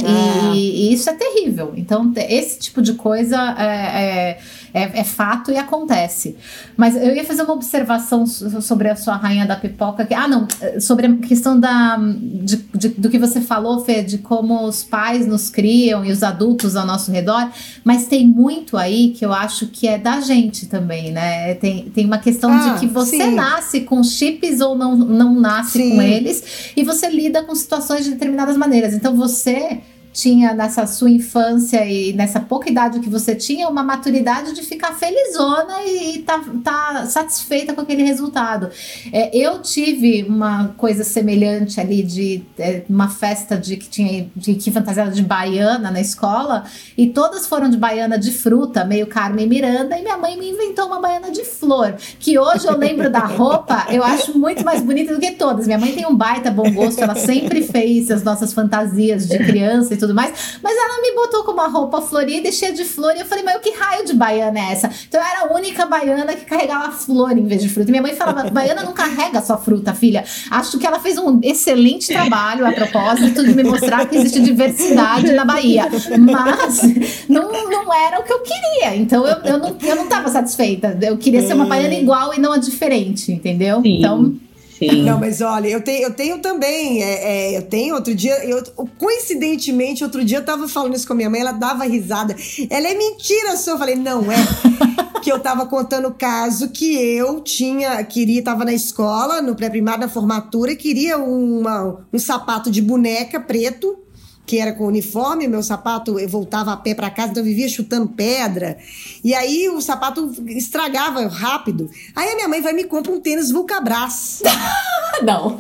E, 0.54 0.88
e, 0.88 0.92
isso 0.92 1.10
é 1.10 1.12
terrível. 1.12 1.74
Então, 1.76 2.12
esse 2.16 2.60
tipo 2.60 2.80
de 2.80 2.94
coisa 2.94 3.36
é, 3.58 3.66
é 3.66 4.38
é, 4.74 5.00
é, 5.00 5.04
fato 5.04 5.52
e 5.52 5.56
acontece. 5.56 6.36
Mas 6.76 6.96
eu 6.96 7.14
ia 7.14 7.24
fazer 7.24 7.42
uma 7.42 7.54
observação 7.54 8.26
sobre 8.26 8.88
a 8.88 8.96
sua 8.96 9.14
rainha 9.14 9.46
da 9.46 9.54
pipoca. 9.54 10.04
Que, 10.04 10.12
ah, 10.12 10.26
não, 10.26 10.48
sobre 10.80 11.06
a 11.06 11.16
questão 11.16 11.58
da, 11.58 11.96
de, 11.96 12.56
de, 12.74 12.88
do 12.88 13.08
que 13.08 13.16
você 13.16 13.40
falou, 13.40 13.84
Fê, 13.84 14.02
de 14.02 14.18
como 14.18 14.66
os 14.66 14.82
pais 14.82 15.28
nos 15.28 15.48
criam 15.48 16.04
e 16.04 16.10
os 16.10 16.24
adultos 16.24 16.74
ao 16.74 16.84
nosso 16.84 17.12
redor. 17.12 17.48
Mas 17.84 18.08
tem 18.08 18.26
muito 18.26 18.76
aí 18.76 19.10
que 19.10 19.24
eu 19.24 19.32
acho 19.32 19.68
que 19.68 19.86
é 19.86 19.96
da 19.96 20.20
gente 20.20 20.66
também, 20.66 21.12
né? 21.12 21.54
Tem, 21.54 21.84
tem 21.90 22.04
uma 22.04 22.18
questão 22.18 22.50
ah, 22.52 22.74
de 22.74 22.80
que 22.80 22.86
você 22.88 23.18
sim. 23.18 23.34
nasce 23.34 23.82
com 23.82 24.02
chips 24.02 24.60
ou 24.60 24.74
não, 24.76 24.96
não 24.96 25.40
nasce 25.40 25.78
sim. 25.78 25.90
com 25.90 26.02
eles 26.02 26.72
e 26.76 26.82
você 26.82 27.08
lida 27.08 27.44
com 27.44 27.54
situações 27.54 28.04
de 28.04 28.10
determinadas 28.10 28.56
maneiras. 28.56 28.92
Então 28.92 29.14
você 29.14 29.80
tinha 30.14 30.54
nessa 30.54 30.86
sua 30.86 31.10
infância 31.10 31.84
e 31.84 32.12
nessa 32.12 32.38
pouca 32.38 32.70
idade 32.70 33.00
que 33.00 33.08
você 33.08 33.34
tinha 33.34 33.68
uma 33.68 33.82
maturidade 33.82 34.54
de 34.54 34.62
ficar 34.62 34.92
felizona 34.92 35.84
e, 35.84 36.20
tá, 36.20 36.40
tá 36.62 37.06
satisfeita 37.06 37.74
com 37.74 37.80
aquele 37.80 38.04
resultado. 38.04 38.70
É, 39.12 39.36
eu 39.36 39.60
tive 39.60 40.22
uma 40.22 40.68
coisa 40.76 41.02
semelhante 41.02 41.80
ali 41.80 42.00
de 42.04 42.44
é, 42.56 42.82
uma 42.88 43.08
festa 43.08 43.56
de 43.56 43.76
que 43.76 43.88
tinha 43.88 44.30
de, 44.36 44.54
que 44.54 44.70
fantasiada 44.70 45.10
de 45.10 45.22
baiana 45.22 45.90
na 45.90 46.00
escola 46.00 46.64
e 46.96 47.08
todas 47.08 47.48
foram 47.48 47.68
de 47.68 47.76
baiana 47.76 48.16
de 48.16 48.30
fruta, 48.30 48.84
meio 48.84 49.08
Carmen 49.08 49.48
Miranda, 49.48 49.98
e 49.98 50.02
minha 50.02 50.16
mãe 50.16 50.38
me 50.38 50.48
inventou 50.48 50.86
uma 50.86 51.00
baiana 51.00 51.32
de 51.32 51.44
flor, 51.44 51.96
que 52.20 52.38
hoje 52.38 52.68
eu 52.68 52.76
lembro 52.76 53.10
da 53.10 53.26
roupa, 53.26 53.86
eu 53.90 54.04
acho 54.04 54.38
muito 54.38 54.64
mais 54.64 54.80
bonita 54.80 55.12
do 55.12 55.20
que 55.20 55.32
todas. 55.32 55.66
Minha 55.66 55.78
mãe 55.78 55.92
tem 55.92 56.06
um 56.06 56.14
baita 56.14 56.52
bom 56.52 56.70
gosto, 56.72 57.02
ela 57.02 57.16
sempre 57.16 57.62
fez 57.62 58.12
as 58.12 58.22
nossas 58.22 58.52
fantasias 58.52 59.26
de 59.26 59.38
criança 59.38 59.92
e 59.92 59.96
tudo 59.96 60.03
mais, 60.12 60.58
mas 60.62 60.76
ela 60.76 61.00
me 61.00 61.14
botou 61.14 61.44
com 61.44 61.52
uma 61.52 61.68
roupa 61.68 62.02
florida 62.02 62.48
e 62.48 62.52
cheia 62.52 62.72
de 62.72 62.84
flor, 62.84 63.14
e 63.16 63.20
eu 63.20 63.26
falei, 63.26 63.44
mas 63.44 63.60
que 63.60 63.70
raio 63.70 64.04
de 64.04 64.12
baiana 64.12 64.58
é 64.58 64.72
essa? 64.72 64.90
Então 65.08 65.20
eu 65.20 65.26
era 65.26 65.40
a 65.48 65.54
única 65.56 65.86
baiana 65.86 66.34
que 66.34 66.44
carregava 66.44 66.92
flor 66.92 67.36
em 67.36 67.46
vez 67.46 67.62
de 67.62 67.68
fruta. 67.68 67.88
E 67.88 67.92
minha 67.92 68.02
mãe 68.02 68.14
falava, 68.14 68.48
baiana 68.52 68.82
não 68.82 68.92
carrega 68.92 69.40
só 69.40 69.56
fruta, 69.56 69.94
filha. 69.94 70.24
Acho 70.50 70.78
que 70.78 70.86
ela 70.86 71.00
fez 71.00 71.16
um 71.16 71.40
excelente 71.42 72.08
trabalho 72.08 72.66
a 72.66 72.72
propósito 72.72 73.44
de 73.44 73.54
me 73.54 73.62
mostrar 73.62 74.06
que 74.06 74.16
existe 74.16 74.40
diversidade 74.40 75.32
na 75.32 75.44
Bahia. 75.44 75.88
Mas 76.18 76.82
não, 77.28 77.50
não 77.70 77.94
era 77.94 78.20
o 78.20 78.22
que 78.22 78.32
eu 78.32 78.40
queria. 78.40 78.96
Então 78.96 79.26
eu, 79.26 79.36
eu, 79.44 79.58
não, 79.58 79.76
eu 79.80 79.96
não 79.96 80.06
tava 80.06 80.28
satisfeita. 80.28 80.98
Eu 81.00 81.16
queria 81.16 81.46
ser 81.46 81.54
uma 81.54 81.66
baiana 81.66 81.94
igual 81.94 82.34
e 82.34 82.40
não 82.40 82.52
a 82.52 82.58
diferente, 82.58 83.32
entendeu? 83.32 83.80
Sim. 83.82 83.98
Então. 83.98 84.34
Sim. 84.78 85.02
Não, 85.02 85.18
mas 85.20 85.40
olha, 85.40 85.68
eu 85.68 85.80
tenho, 85.80 86.02
eu 86.02 86.12
tenho 86.12 86.38
também. 86.38 87.02
É, 87.02 87.52
é, 87.52 87.56
eu 87.56 87.62
tenho 87.62 87.94
outro 87.94 88.14
dia. 88.14 88.44
Eu, 88.44 88.62
coincidentemente, 88.98 90.02
outro 90.02 90.24
dia 90.24 90.38
eu 90.38 90.44
tava 90.44 90.66
falando 90.66 90.94
isso 90.94 91.06
com 91.06 91.12
a 91.12 91.16
minha 91.16 91.30
mãe, 91.30 91.40
ela 91.40 91.52
dava 91.52 91.84
risada. 91.84 92.34
Ela 92.68 92.88
é 92.88 92.94
mentira, 92.94 93.56
só. 93.56 93.72
Eu 93.72 93.78
falei, 93.78 93.94
não 93.94 94.30
é. 94.30 94.36
que 95.22 95.32
eu 95.32 95.40
tava 95.40 95.64
contando 95.64 96.08
o 96.08 96.14
caso 96.14 96.68
que 96.68 96.94
eu 96.94 97.40
tinha, 97.40 98.02
queria, 98.04 98.44
tava 98.44 98.64
na 98.64 98.74
escola, 98.74 99.40
no 99.40 99.54
pré-primário, 99.54 100.02
na 100.02 100.08
formatura, 100.08 100.76
queria 100.76 101.16
uma, 101.16 102.04
um 102.12 102.18
sapato 102.18 102.70
de 102.70 102.82
boneca 102.82 103.40
preto 103.40 104.03
que 104.46 104.58
era 104.58 104.72
com 104.72 104.86
uniforme, 104.86 105.48
meu 105.48 105.62
sapato 105.62 106.18
eu 106.18 106.28
voltava 106.28 106.72
a 106.72 106.76
pé 106.76 106.94
para 106.94 107.10
casa, 107.10 107.30
então 107.30 107.42
eu 107.42 107.46
vivia 107.46 107.68
chutando 107.68 108.08
pedra. 108.08 108.78
E 109.22 109.34
aí 109.34 109.68
o 109.68 109.80
sapato 109.80 110.32
estragava 110.48 111.26
rápido. 111.26 111.90
Aí 112.14 112.30
a 112.30 112.34
minha 112.34 112.48
mãe 112.48 112.60
vai 112.60 112.72
me 112.72 112.84
compra 112.84 113.12
um 113.12 113.20
tênis 113.20 113.50
Vulcabras. 113.50 114.42
Não. 115.22 115.56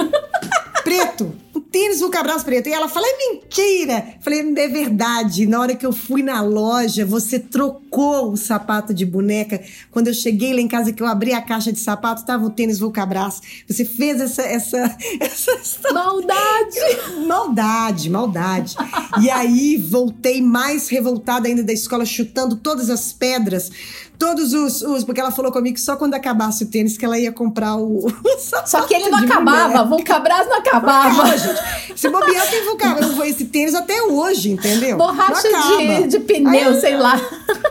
Preto 0.82 1.43
tênis 1.74 1.98
Vulcabras 1.98 2.44
preto. 2.44 2.68
E 2.68 2.72
ela 2.72 2.88
fala, 2.88 3.04
é 3.04 3.18
mentira. 3.18 4.14
Falei, 4.20 4.54
é 4.56 4.68
verdade. 4.68 5.44
Na 5.44 5.58
hora 5.58 5.74
que 5.74 5.84
eu 5.84 5.92
fui 5.92 6.22
na 6.22 6.40
loja, 6.40 7.04
você 7.04 7.36
trocou 7.36 8.30
o 8.30 8.36
sapato 8.36 8.94
de 8.94 9.04
boneca. 9.04 9.60
Quando 9.90 10.06
eu 10.06 10.14
cheguei 10.14 10.54
lá 10.54 10.60
em 10.60 10.68
casa, 10.68 10.92
que 10.92 11.02
eu 11.02 11.06
abri 11.08 11.32
a 11.32 11.42
caixa 11.42 11.72
de 11.72 11.80
sapato, 11.80 12.24
tava 12.24 12.44
o 12.44 12.50
tênis 12.50 12.78
Vulcabras. 12.78 13.42
Você 13.68 13.84
fez 13.84 14.20
essa... 14.20 14.42
essa, 14.42 14.96
essa... 15.18 15.92
Maldade! 15.92 16.78
maldade, 17.26 18.08
maldade. 18.08 18.76
e 19.20 19.28
aí, 19.28 19.76
voltei 19.76 20.40
mais 20.40 20.88
revoltada 20.88 21.48
ainda 21.48 21.64
da 21.64 21.72
escola, 21.72 22.06
chutando 22.06 22.54
todas 22.54 22.88
as 22.88 23.12
pedras 23.12 23.72
todos 24.18 24.52
os, 24.52 24.82
os, 24.82 25.04
Porque 25.04 25.20
ela 25.20 25.30
falou 25.30 25.50
comigo 25.52 25.74
que 25.74 25.80
só 25.80 25.96
quando 25.96 26.14
acabasse 26.14 26.64
o 26.64 26.66
tênis 26.66 26.96
que 26.96 27.04
ela 27.04 27.18
ia 27.18 27.32
comprar 27.32 27.76
o. 27.76 28.06
só 28.66 28.82
que 28.82 28.94
ele 28.94 29.08
não 29.08 29.18
acabava, 29.18 29.84
Vulcabras 29.84 30.46
não 30.46 30.58
acabava. 30.58 31.08
Não 31.08 31.20
acaba, 31.20 31.36
gente. 31.36 32.00
Se 32.00 32.08
bobear, 32.08 32.50
tem 32.50 32.64
Vulcabras, 32.64 33.18
esse 33.20 33.46
tênis 33.46 33.74
até 33.74 34.02
hoje, 34.02 34.50
entendeu? 34.50 34.96
Borracha 34.96 35.48
de, 35.48 36.08
de 36.08 36.20
pneu, 36.20 36.70
Aí, 36.70 36.80
sei 36.80 36.96
lá. 36.96 37.20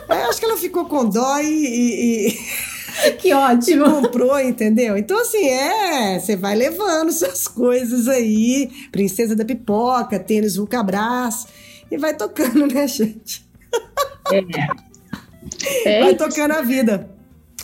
É, 0.08 0.22
acho 0.24 0.38
que 0.38 0.46
ela 0.46 0.56
ficou 0.56 0.84
com 0.86 1.04
dó 1.04 1.38
e... 1.38 1.46
e, 1.46 2.28
e... 2.28 2.74
Que 3.18 3.34
ótimo. 3.34 3.84
comprou, 3.84 4.38
entendeu? 4.38 4.96
Então, 4.96 5.20
assim, 5.20 5.48
é, 5.48 6.18
você 6.18 6.36
vai 6.36 6.54
levando 6.54 7.10
suas 7.10 7.48
coisas 7.48 8.06
aí, 8.06 8.70
princesa 8.92 9.34
da 9.34 9.44
pipoca, 9.44 10.18
tênis 10.18 10.54
Vulcabras, 10.54 11.48
e 11.90 11.98
vai 11.98 12.14
tocando, 12.14 12.68
né, 12.68 12.86
gente? 12.86 13.44
É. 14.32 14.84
É 15.84 16.00
vai 16.00 16.14
tocando 16.14 16.52
a 16.52 16.62
vida. 16.62 17.10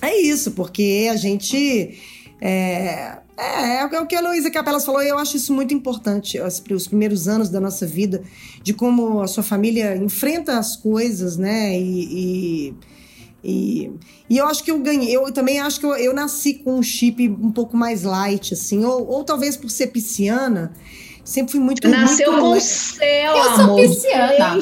É 0.02 0.20
isso, 0.20 0.52
porque 0.52 1.08
a 1.10 1.16
gente. 1.16 1.98
É, 2.40 3.18
é, 3.36 3.80
é 3.80 4.00
o 4.00 4.06
que 4.06 4.14
a 4.14 4.20
Luísa 4.20 4.50
Capelas 4.50 4.84
falou, 4.84 5.02
e 5.02 5.08
eu 5.08 5.18
acho 5.18 5.36
isso 5.36 5.52
muito 5.52 5.74
importante, 5.74 6.40
os, 6.40 6.62
os, 6.70 6.86
primeiros 6.86 7.28
anos 7.28 7.48
da 7.48 7.60
nossa 7.60 7.86
vida, 7.86 8.22
de 8.62 8.72
como 8.72 9.20
a 9.20 9.26
sua 9.26 9.42
família 9.42 9.96
enfrenta 9.96 10.58
as 10.58 10.76
coisas, 10.76 11.36
né? 11.36 11.78
E, 11.78 12.04
e, 12.64 12.74
e, 13.42 13.90
e 14.28 14.38
eu 14.38 14.46
acho 14.46 14.64
que 14.64 14.70
eu 14.70 14.78
ganhei, 14.80 15.14
eu 15.14 15.30
também 15.32 15.58
acho 15.58 15.80
que 15.80 15.86
eu, 15.86 15.94
eu 15.96 16.14
nasci 16.14 16.54
com 16.54 16.78
um 16.78 16.82
chip 16.82 17.28
um 17.28 17.50
pouco 17.50 17.76
mais 17.76 18.02
light, 18.02 18.54
assim, 18.54 18.84
ou, 18.84 19.06
ou 19.06 19.24
talvez 19.24 19.56
por 19.56 19.70
ser 19.70 19.88
pisciana 19.88 20.72
sempre 21.24 21.52
fui 21.52 21.60
muito. 21.60 21.86
Nasceu 21.88 22.32
muito... 22.32 22.44
com 22.44 22.52
o 22.52 22.60
céu, 22.60 23.36
Eu 23.36 23.42
amor. 23.42 23.66
sou 23.66 23.76
pisciana. 23.76 24.58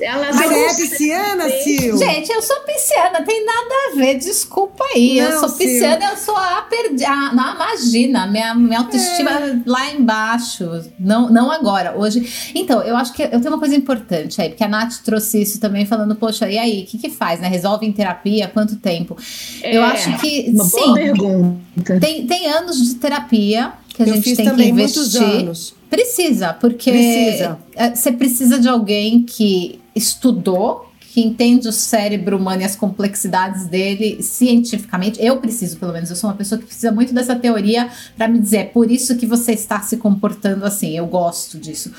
Ela 0.00 0.32
Você 0.32 0.54
é 0.54 0.74
pisciana, 0.74 1.48
Sil? 1.50 1.96
Gente, 1.96 2.30
eu 2.32 2.42
sou 2.42 2.60
pisciana, 2.60 3.22
tem 3.22 3.44
nada 3.44 3.74
a 3.92 3.96
ver, 3.96 4.18
desculpa 4.18 4.84
aí. 4.94 5.20
Não, 5.20 5.30
eu 5.30 5.40
sou 5.40 5.50
pisciana, 5.50 6.04
eu 6.10 6.16
sou 6.16 6.36
a 6.36 6.62
perdida. 6.62 7.08
Ah, 7.08 7.32
não, 7.32 7.54
imagina, 7.54 8.26
minha, 8.26 8.54
minha 8.54 8.78
autoestima 8.78 9.30
é. 9.30 9.60
lá 9.66 9.92
embaixo. 9.92 10.68
Não, 10.98 11.30
não 11.30 11.50
agora, 11.50 11.94
hoje. 11.96 12.52
Então, 12.54 12.82
eu 12.82 12.96
acho 12.96 13.12
que 13.12 13.22
eu 13.22 13.40
tenho 13.40 13.48
uma 13.48 13.58
coisa 13.58 13.74
importante 13.74 14.40
aí, 14.40 14.50
porque 14.50 14.64
a 14.64 14.68
Nath 14.68 15.02
trouxe 15.04 15.42
isso 15.42 15.60
também, 15.60 15.86
falando, 15.86 16.14
poxa, 16.16 16.48
e 16.50 16.58
aí, 16.58 16.82
o 16.82 16.86
que, 16.86 16.98
que 16.98 17.10
faz, 17.10 17.40
né? 17.40 17.48
Resolve 17.48 17.86
em 17.86 17.92
terapia? 17.92 18.48
Quanto 18.48 18.76
tempo? 18.76 19.16
É, 19.62 19.76
eu 19.76 19.82
acho 19.82 20.16
que. 20.18 20.50
Uma 20.50 20.64
sim, 20.64 20.80
boa 20.80 20.94
pergunta. 20.94 22.00
Tem, 22.00 22.26
tem 22.26 22.46
anos 22.48 22.76
de 22.88 22.94
terapia 22.96 23.72
que 23.88 24.02
a 24.02 24.06
eu 24.06 24.14
gente 24.14 24.36
tem 24.36 24.54
que 24.54 24.64
investir. 24.64 24.72
Muitos 24.72 25.16
anos. 25.16 25.74
Precisa, 25.94 26.52
porque 26.52 26.90
precisa. 26.90 27.58
É, 27.74 27.94
você 27.94 28.12
precisa 28.12 28.58
de 28.58 28.68
alguém 28.68 29.22
que 29.22 29.80
estudou, 29.94 30.90
que 31.00 31.20
entende 31.20 31.68
o 31.68 31.72
cérebro 31.72 32.36
humano 32.36 32.62
e 32.62 32.64
as 32.64 32.74
complexidades 32.74 33.66
dele 33.66 34.20
cientificamente. 34.20 35.24
Eu 35.24 35.36
preciso, 35.36 35.76
pelo 35.76 35.92
menos, 35.92 36.10
eu 36.10 36.16
sou 36.16 36.28
uma 36.28 36.36
pessoa 36.36 36.58
que 36.58 36.66
precisa 36.66 36.90
muito 36.90 37.14
dessa 37.14 37.36
teoria 37.36 37.88
para 38.16 38.26
me 38.26 38.40
dizer, 38.40 38.56
é 38.56 38.64
por 38.64 38.90
isso 38.90 39.16
que 39.16 39.24
você 39.24 39.52
está 39.52 39.80
se 39.80 39.96
comportando 39.96 40.64
assim. 40.64 40.96
Eu 40.96 41.06
gosto 41.06 41.58
disso 41.58 41.92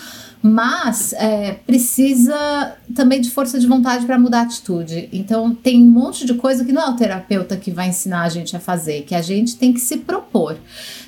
mas 0.47 1.11
é, 1.13 1.53
precisa 1.65 2.75
também 2.93 3.19
de 3.19 3.31
força 3.31 3.59
de 3.59 3.65
vontade 3.65 4.05
para 4.05 4.19
mudar 4.19 4.41
a 4.41 4.43
atitude. 4.43 5.09
Então, 5.11 5.55
tem 5.55 5.81
um 5.81 5.89
monte 5.89 6.23
de 6.23 6.35
coisa 6.35 6.63
que 6.63 6.71
não 6.71 6.83
é 6.83 6.89
o 6.91 6.95
terapeuta 6.95 7.57
que 7.57 7.71
vai 7.71 7.89
ensinar 7.89 8.21
a 8.21 8.29
gente 8.29 8.55
a 8.55 8.59
fazer, 8.59 9.01
que 9.05 9.15
a 9.15 9.23
gente 9.23 9.55
tem 9.55 9.73
que 9.73 9.79
se 9.79 9.97
propor. 9.97 10.55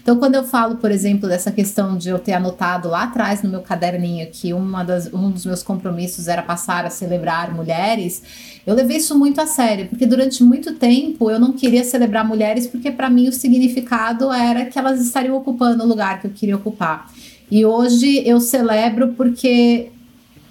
Então, 0.01 0.17
quando 0.17 0.33
eu 0.33 0.43
falo, 0.43 0.77
por 0.77 0.89
exemplo, 0.89 1.29
dessa 1.29 1.51
questão 1.51 1.95
de 1.99 2.09
eu 2.09 2.17
ter 2.17 2.33
anotado 2.33 2.89
lá 2.89 3.03
atrás 3.03 3.43
no 3.43 3.49
meu 3.51 3.61
caderninho 3.61 4.27
que 4.31 4.55
uma 4.55 4.83
das, 4.83 5.13
um 5.13 5.29
dos 5.29 5.45
meus 5.45 5.61
compromissos 5.61 6.27
era 6.27 6.41
passar 6.41 6.83
a 6.83 6.89
celebrar 6.89 7.53
mulheres, 7.53 8.23
eu 8.65 8.73
levei 8.73 8.97
isso 8.97 9.15
muito 9.15 9.39
a 9.39 9.45
sério, 9.45 9.87
porque 9.87 10.07
durante 10.07 10.43
muito 10.43 10.73
tempo 10.73 11.29
eu 11.29 11.39
não 11.39 11.53
queria 11.53 11.83
celebrar 11.83 12.25
mulheres, 12.25 12.65
porque 12.65 12.89
para 12.89 13.07
mim 13.07 13.27
o 13.27 13.31
significado 13.31 14.31
era 14.31 14.65
que 14.65 14.79
elas 14.79 14.99
estariam 14.99 15.37
ocupando 15.37 15.83
o 15.83 15.87
lugar 15.87 16.19
que 16.19 16.25
eu 16.25 16.31
queria 16.31 16.55
ocupar. 16.55 17.07
E 17.49 17.65
hoje 17.65 18.23
eu 18.27 18.39
celebro 18.39 19.13
porque 19.13 19.89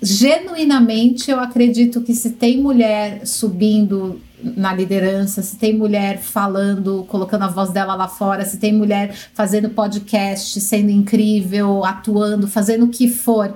genuinamente 0.02 1.30
eu 1.30 1.40
acredito 1.40 2.00
que 2.02 2.14
se 2.14 2.30
tem 2.30 2.58
mulher 2.58 3.26
subindo 3.26 4.20
na 4.42 4.72
liderança, 4.74 5.42
se 5.42 5.56
tem 5.56 5.76
mulher 5.76 6.18
falando, 6.18 7.04
colocando 7.08 7.42
a 7.42 7.48
voz 7.48 7.70
dela 7.70 7.94
lá 7.94 8.06
fora, 8.06 8.44
se 8.44 8.58
tem 8.58 8.72
mulher 8.72 9.14
fazendo 9.34 9.70
podcast, 9.70 10.60
sendo 10.60 10.90
incrível, 10.90 11.84
atuando, 11.84 12.46
fazendo 12.46 12.84
o 12.84 12.88
que 12.88 13.08
for, 13.08 13.54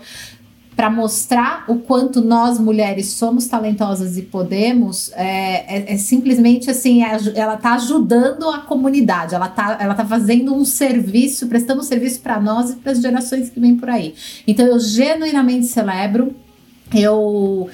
para 0.77 0.89
mostrar 0.89 1.65
o 1.69 1.77
quanto 1.77 2.21
nós 2.21 2.59
mulheres 2.59 3.09
somos 3.09 3.47
talentosas 3.47 4.17
e 4.17 4.23
podemos, 4.23 5.11
é, 5.15 5.77
é, 5.77 5.95
é 5.95 5.97
simplesmente 5.99 6.71
assim, 6.71 7.03
é, 7.03 7.19
ela 7.35 7.55
está 7.55 7.75
ajudando 7.75 8.49
a 8.49 8.59
comunidade, 8.59 9.35
ela 9.35 9.47
está 9.47 9.77
ela 9.81 9.95
tá 9.95 10.05
fazendo 10.07 10.55
um 10.55 10.65
serviço, 10.65 11.49
prestando 11.49 11.81
um 11.81 11.85
serviço 11.85 12.21
para 12.21 12.41
nós 12.41 12.71
e 12.71 12.77
para 12.77 12.93
as 12.93 13.01
gerações 13.01 13.51
que 13.51 13.61
vêm 13.61 13.77
por 13.77 13.91
aí. 13.91 14.15
Então 14.47 14.65
eu 14.65 14.79
genuinamente 14.79 15.67
celebro, 15.67 16.35
eu 16.95 17.69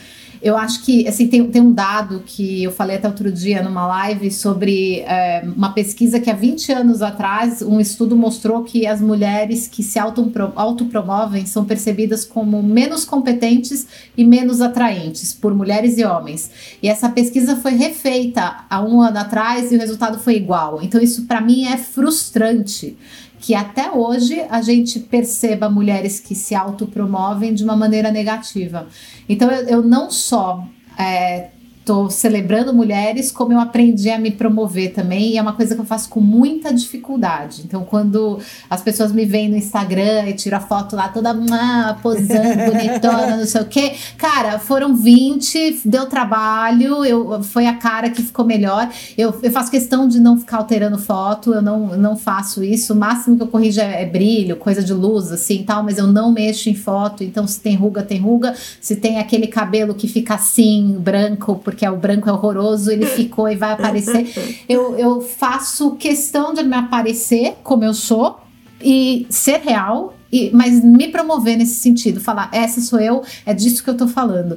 eu 0.47 0.57
acho 0.57 0.84
que, 0.84 1.09
assim, 1.09 1.26
tem, 1.26 1.51
tem 1.51 1.61
um 1.61 1.72
dado 1.72 2.22
que 2.24 2.62
eu 2.62 2.70
falei 2.70 2.97
até 2.97 3.09
outro 3.09 3.32
dia 3.32 3.61
numa 3.62 3.84
live 3.84 4.30
sobre 4.30 5.01
é, 5.01 5.44
uma 5.44 5.72
pesquisa 5.72 6.20
que 6.20 6.30
há 6.30 6.34
20 6.34 6.70
anos 6.70 7.03
atrás, 7.03 7.62
um 7.62 7.80
estudo 7.80 8.16
mostrou 8.16 8.62
que 8.62 8.86
as 8.86 9.01
mulheres 9.01 9.66
que 9.66 9.82
se 9.82 9.99
autopromovem 9.99 11.47
são 11.47 11.64
percebidas 11.64 12.24
como 12.24 12.62
menos 12.62 13.05
competentes 13.05 13.88
e 14.16 14.24
menos 14.24 14.61
atraentes 14.61 15.34
por 15.34 15.53
mulheres 15.53 15.99
e 15.99 16.05
homens. 16.05 16.49
E 16.80 16.88
essa 16.88 17.09
pesquisa 17.09 17.57
foi 17.57 17.72
refeita 17.72 18.66
há 18.70 18.80
um 18.80 19.01
ano 19.01 19.18
atrás 19.18 19.72
e 19.72 19.76
o 19.76 19.80
resultado 19.80 20.20
foi 20.20 20.36
igual. 20.36 20.80
Então, 20.80 21.01
isso 21.01 21.26
para 21.26 21.40
mim 21.40 21.64
é 21.64 21.76
frustrante. 21.76 22.97
Que 23.41 23.55
até 23.55 23.91
hoje 23.91 24.41
a 24.51 24.61
gente 24.62 25.01
perceba 25.01 25.68
mulheres 25.68 26.20
que 26.20 26.34
se 26.34 26.55
autopromovem 26.55 27.55
de 27.55 27.64
uma 27.64 27.76
maneira 27.76 28.11
negativa. 28.11 28.87
Então 29.28 29.51
eu, 29.51 29.66
eu 29.66 29.82
não 29.82 30.11
só 30.11 30.64
é, 30.99 31.51
tô 31.87 32.11
celebrando 32.11 32.74
mulheres, 32.74 33.30
como 33.30 33.53
eu 33.53 33.61
aprendi 33.61 34.11
a 34.11 34.18
me 34.18 34.32
promover 34.32 34.93
também, 34.93 35.30
e 35.30 35.39
é 35.39 35.43
uma 35.43 35.53
coisa 35.53 35.76
que 35.76 35.80
eu 35.80 35.84
faço 35.84 36.09
com 36.09 36.20
muita 36.20 36.74
dificuldade. 36.74 37.62
Então, 37.64 37.84
quando 37.84 38.41
as 38.68 38.82
pessoas 38.82 39.12
me 39.12 39.24
veem 39.24 39.49
no 39.49 39.57
Instagram 39.57 40.24
e 40.26 40.34
tiram 40.34 40.59
a 40.59 40.61
foto 40.61 40.97
lá 40.97 41.09
toda 41.09 41.30
ah, 41.53 41.97
posando, 42.03 42.72
bonitona, 42.72 43.37
não 43.37 43.47
sei 43.47 43.61
o 43.61 43.66
quê, 43.66 43.95
cara, 44.18 44.59
foram 44.59 44.97
20, 44.97 45.82
deu 45.84 46.07
trabalho, 46.07 47.05
eu, 47.05 47.41
foi 47.45 47.68
a 47.68 47.74
cara 47.74 48.11
que 48.11 48.20
ficou 48.20 48.45
melhor. 48.45 48.91
Eu, 49.16 49.39
eu 49.41 49.51
faço 49.53 49.70
questão 49.70 50.09
de 50.09 50.18
não 50.18 50.37
ficar 50.37 50.57
alterando 50.57 50.99
foto, 50.99 51.55
eu 51.55 51.62
não, 51.62 51.97
não 51.97 52.16
faço 52.16 52.64
isso. 52.64 52.95
O 52.95 52.97
máximo 52.97 53.37
que 53.37 53.45
eu 53.45 53.49
corrijo 53.49 53.80
é, 53.80 54.03
é 54.03 54.07
brilho, 54.07 54.57
coisa 54.57 54.82
de 54.82 54.93
luz, 54.93 55.30
assim 55.30 55.62
tal, 55.62 55.84
mas 55.84 55.99
eu 55.99 56.09
não 56.09 56.32
mexo 56.32 56.68
em 56.68 56.74
foto. 56.74 57.22
Então, 57.22 57.47
se 57.47 57.61
tem 57.61 57.76
ruga, 57.76 58.03
tem 58.03 58.18
ruga. 58.18 58.55
Se 58.80 58.97
tem 58.97 59.20
aquele 59.20 59.47
cabelo 59.47 59.95
que 59.95 60.09
fica 60.09 60.34
assim, 60.34 60.97
branco, 60.99 61.61
porque 61.62 61.76
porque 61.77 61.85
é 61.85 61.91
o 61.91 61.97
branco 61.97 62.27
é 62.27 62.33
horroroso, 62.33 62.91
ele 62.91 63.05
ficou 63.14 63.47
e 63.49 63.55
vai 63.55 63.72
aparecer. 63.72 64.64
Eu, 64.66 64.97
eu 64.97 65.20
faço 65.20 65.93
questão 65.97 66.55
de 66.55 66.62
me 66.62 66.74
aparecer 66.74 67.59
como 67.62 67.85
eu 67.85 67.93
sou 67.93 68.41
e 68.83 69.27
ser 69.29 69.61
real, 69.61 70.14
e, 70.33 70.51
mas 70.53 70.83
me 70.83 71.09
promover 71.09 71.59
nesse 71.59 71.81
sentido, 71.81 72.18
falar, 72.18 72.49
essa 72.53 72.81
sou 72.81 72.99
eu, 72.99 73.22
é 73.45 73.53
disso 73.53 73.85
que 73.85 73.91
eu 73.91 73.97
tô 73.97 74.09
falando. 74.09 74.57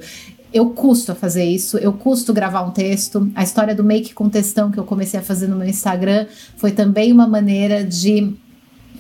Eu 0.52 0.70
custo 0.72 1.12
a 1.12 1.16
fazer 1.16 1.44
isso, 1.44 1.78
eu 1.78 1.94
custo 1.94 2.34
gravar 2.34 2.62
um 2.64 2.72
texto. 2.72 3.30
A 3.36 3.44
história 3.44 3.76
do 3.76 3.84
make 3.84 4.14
com 4.14 4.30
textão 4.30 4.72
que 4.72 4.80
eu 4.80 4.84
comecei 4.84 5.20
a 5.20 5.24
fazer 5.24 5.48
no 5.48 5.58
meu 5.58 5.68
Instagram 5.68 6.26
foi 6.58 6.72
também 6.72 7.12
uma 7.12 7.28
maneira 7.28 7.84
de 7.84 8.34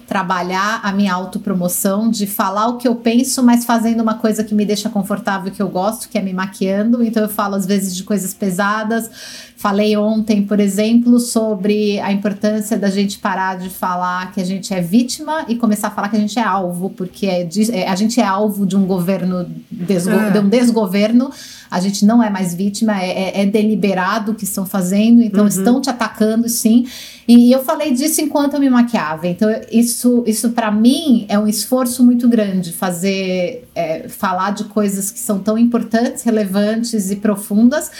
trabalhar 0.09 0.81
a 0.83 0.91
minha 0.91 1.13
autopromoção, 1.13 2.09
de 2.09 2.25
falar 2.25 2.67
o 2.67 2.77
que 2.77 2.87
eu 2.87 2.95
penso, 2.95 3.43
mas 3.43 3.63
fazendo 3.63 4.01
uma 4.01 4.15
coisa 4.15 4.43
que 4.43 4.55
me 4.55 4.65
deixa 4.65 4.89
confortável, 4.89 5.51
que 5.51 5.61
eu 5.61 5.69
gosto, 5.69 6.09
que 6.09 6.17
é 6.17 6.21
me 6.21 6.33
maquiando. 6.33 7.03
Então 7.03 7.21
eu 7.21 7.29
falo 7.29 7.53
às 7.53 7.63
vezes 7.63 7.95
de 7.95 8.03
coisas 8.03 8.33
pesadas. 8.33 9.07
Falei 9.55 9.95
ontem, 9.95 10.41
por 10.41 10.59
exemplo, 10.59 11.19
sobre 11.19 11.99
a 11.99 12.11
importância 12.11 12.75
da 12.75 12.89
gente 12.89 13.19
parar 13.19 13.59
de 13.59 13.69
falar 13.69 14.31
que 14.31 14.41
a 14.41 14.43
gente 14.43 14.73
é 14.73 14.81
vítima 14.81 15.45
e 15.47 15.55
começar 15.55 15.89
a 15.89 15.91
falar 15.91 16.09
que 16.09 16.17
a 16.17 16.19
gente 16.19 16.39
é 16.39 16.43
alvo, 16.43 16.89
porque 16.89 17.27
é, 17.27 17.47
é 17.71 17.87
a 17.87 17.95
gente 17.95 18.19
é 18.19 18.25
alvo 18.25 18.65
de 18.65 18.75
um 18.75 18.87
governo, 18.87 19.45
desgo, 19.69 20.11
é. 20.11 20.31
de 20.31 20.39
um 20.39 20.49
desgoverno 20.49 21.29
a 21.69 21.79
gente 21.79 22.05
não 22.05 22.23
é 22.23 22.29
mais 22.29 22.53
vítima, 22.55 23.01
é, 23.01 23.09
é, 23.09 23.41
é 23.41 23.45
deliberado 23.45 24.31
o 24.31 24.35
que 24.35 24.43
estão 24.43 24.65
fazendo, 24.65 25.21
então 25.21 25.41
uhum. 25.41 25.47
estão 25.47 25.81
te 25.81 25.89
atacando, 25.89 26.49
sim. 26.49 26.87
E 27.27 27.51
eu 27.51 27.63
falei 27.63 27.93
disso 27.93 28.21
enquanto 28.21 28.55
eu 28.55 28.59
me 28.59 28.69
maquiava. 28.69 29.27
Então, 29.27 29.49
isso, 29.71 30.23
isso 30.25 30.49
para 30.49 30.71
mim 30.71 31.25
é 31.29 31.37
um 31.37 31.47
esforço 31.47 32.03
muito 32.03 32.27
grande 32.27 32.73
fazer, 32.73 33.67
é, 33.75 34.07
falar 34.07 34.51
de 34.51 34.63
coisas 34.65 35.11
que 35.11 35.19
são 35.19 35.39
tão 35.39 35.57
importantes, 35.57 36.23
relevantes 36.23 37.11
e 37.11 37.15
profundas 37.17 37.91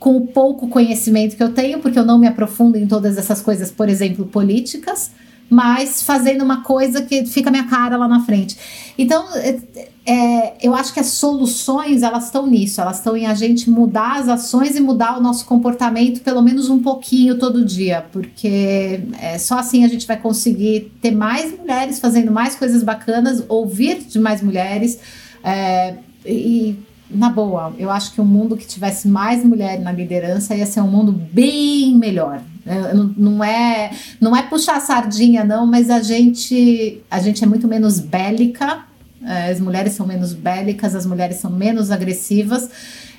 com 0.00 0.16
o 0.16 0.26
pouco 0.26 0.66
conhecimento 0.66 1.36
que 1.36 1.42
eu 1.42 1.52
tenho, 1.52 1.78
porque 1.78 1.96
eu 1.96 2.04
não 2.04 2.18
me 2.18 2.26
aprofundo 2.26 2.76
em 2.76 2.88
todas 2.88 3.16
essas 3.16 3.40
coisas, 3.40 3.70
por 3.70 3.88
exemplo, 3.88 4.26
políticas 4.26 5.12
mas 5.52 6.02
fazendo 6.02 6.42
uma 6.42 6.62
coisa 6.62 7.02
que 7.02 7.26
fica 7.26 7.50
minha 7.50 7.64
cara 7.64 7.98
lá 7.98 8.08
na 8.08 8.24
frente. 8.24 8.56
Então, 8.96 9.22
é, 9.34 9.60
é, 10.06 10.54
eu 10.62 10.74
acho 10.74 10.94
que 10.94 10.98
as 10.98 11.08
soluções 11.08 12.02
elas 12.02 12.24
estão 12.24 12.46
nisso, 12.46 12.80
elas 12.80 12.96
estão 12.96 13.14
em 13.14 13.26
a 13.26 13.34
gente 13.34 13.70
mudar 13.70 14.18
as 14.18 14.30
ações 14.30 14.74
e 14.76 14.80
mudar 14.80 15.18
o 15.18 15.20
nosso 15.20 15.44
comportamento 15.44 16.22
pelo 16.22 16.40
menos 16.40 16.70
um 16.70 16.82
pouquinho 16.82 17.38
todo 17.38 17.62
dia, 17.66 18.06
porque 18.10 19.02
é, 19.20 19.36
só 19.36 19.58
assim 19.58 19.84
a 19.84 19.88
gente 19.88 20.06
vai 20.06 20.16
conseguir 20.16 20.90
ter 21.02 21.10
mais 21.10 21.54
mulheres 21.56 22.00
fazendo 22.00 22.32
mais 22.32 22.56
coisas 22.56 22.82
bacanas, 22.82 23.44
ouvir 23.46 23.98
de 24.04 24.18
mais 24.18 24.40
mulheres 24.40 24.98
é, 25.44 25.96
e 26.24 26.78
na 27.10 27.28
boa, 27.28 27.74
eu 27.78 27.90
acho 27.90 28.14
que 28.14 28.22
um 28.22 28.24
mundo 28.24 28.56
que 28.56 28.66
tivesse 28.66 29.06
mais 29.06 29.44
mulheres 29.44 29.84
na 29.84 29.92
liderança 29.92 30.54
ia 30.54 30.64
ser 30.64 30.80
um 30.80 30.88
mundo 30.88 31.12
bem 31.12 31.94
melhor. 31.94 32.40
É, 32.64 32.94
não 32.94 33.42
é, 33.42 33.90
não 34.20 34.36
é 34.36 34.42
puxar 34.42 34.76
a 34.76 34.80
sardinha, 34.80 35.44
não, 35.44 35.66
mas 35.66 35.90
a 35.90 36.00
gente, 36.00 37.02
a 37.10 37.18
gente 37.18 37.42
é 37.42 37.46
muito 37.46 37.66
menos 37.66 37.98
bélica. 37.98 38.84
É, 39.24 39.50
as 39.50 39.60
mulheres 39.60 39.92
são 39.92 40.06
menos 40.06 40.32
bélicas, 40.32 40.94
as 40.94 41.06
mulheres 41.06 41.36
são 41.36 41.50
menos 41.50 41.90
agressivas, 41.90 42.68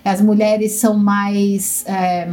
as 0.03 0.21
mulheres 0.21 0.73
são 0.73 0.97
mais 0.97 1.85
é, 1.85 2.29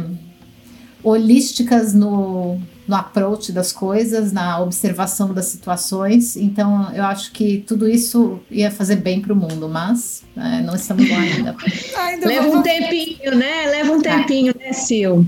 holísticas 1.03 1.93
no, 1.93 2.59
no 2.87 2.95
approach 2.95 3.51
das 3.51 3.71
coisas, 3.71 4.31
na 4.31 4.59
observação 4.59 5.33
das 5.33 5.45
situações. 5.45 6.35
Então, 6.35 6.91
eu 6.93 7.03
acho 7.05 7.31
que 7.31 7.63
tudo 7.65 7.87
isso 7.87 8.39
ia 8.49 8.69
fazer 8.71 8.97
bem 8.97 9.21
para 9.21 9.33
o 9.33 9.35
mundo, 9.35 9.69
mas 9.69 10.23
é, 10.35 10.61
não 10.61 10.75
estamos 10.75 11.09
lá 11.09 11.19
ainda. 11.19 11.55
ainda 11.97 12.27
Leva 12.27 12.47
um 12.49 12.61
tempinho, 12.61 13.35
né? 13.35 13.67
Leva 13.67 13.91
um 13.93 14.01
tempinho, 14.01 14.53
é. 14.59 14.67
né, 14.67 14.73
Sil? 14.75 15.23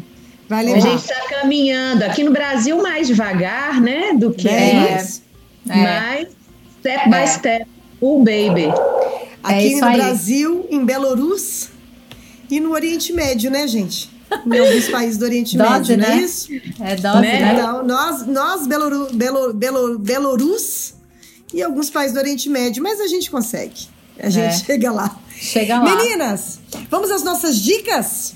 Vai 0.54 0.66
levar. 0.66 0.78
A 0.78 0.82
gente 0.82 1.01
está 1.01 1.20
caminhando 1.30 2.04
aqui 2.04 2.24
no 2.24 2.32
Brasil 2.32 2.80
mais 2.80 3.08
devagar, 3.08 3.82
né? 3.82 4.14
Do 4.14 4.32
que 4.32 4.47
é, 4.47 5.04
é. 5.68 5.76
mas 5.76 6.28
step 6.80 7.10
by 7.10 7.16
é. 7.16 7.28
step, 7.28 7.66
o 7.99 8.20
baby. 8.20 8.68
Aqui 9.41 9.74
é 9.74 9.78
no 9.78 9.86
aí. 9.88 9.97
Brasil, 9.97 10.68
em 10.70 10.86
Belarus 10.86 11.70
e 12.51 12.60
no 12.60 12.72
Oriente 12.72 13.12
Médio, 13.14 13.49
né, 13.49 13.68
gente? 13.68 14.12
Em 14.45 14.60
alguns 14.60 14.89
países 14.89 15.18
do 15.18 15.26
Oriente 15.26 15.58
dose, 15.58 15.72
Médio, 15.72 15.97
né? 15.97 16.08
não 16.08 16.14
é 16.14 16.22
isso? 16.22 16.47
É 16.80 16.95
dose, 16.97 17.22
né? 17.22 17.39
né? 17.39 17.54
Então, 17.54 17.84
nós, 17.84 18.28
nós 18.28 18.68
Beloru, 18.68 19.08
Belo, 19.12 19.54
Belo, 19.54 19.97
Belarus 19.97 20.93
e 21.51 21.64
alguns 21.64 21.89
países 21.89 22.14
do 22.14 22.20
Oriente 22.20 22.47
Médio, 22.47 22.84
mas 22.84 23.01
a 23.01 23.08
gente 23.08 23.32
consegue. 23.32 23.88
A 24.20 24.30
gente 24.30 24.54
é. 24.54 24.66
chega 24.66 24.91
lá. 24.91 25.18
Chega 25.36 25.80
lá. 25.80 25.95
Meninas, 25.95 26.60
vamos 26.91 27.10
às 27.10 27.24
nossas 27.24 27.60
dicas? 27.60 28.36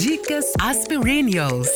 Dicas 0.00 0.52
Aspirinios. 0.60 1.66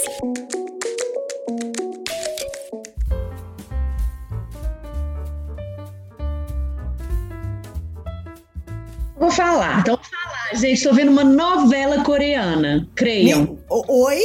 Vou 9.19 9.29
falar. 9.29 9.81
Então, 9.81 9.97
vou 9.97 10.05
falar, 10.05 10.55
gente. 10.55 10.75
Estou 10.75 10.95
vendo 10.95 11.11
uma 11.11 11.25
novela 11.25 12.05
coreana. 12.05 12.89
Creiam. 12.95 13.59
Oi? 13.69 14.21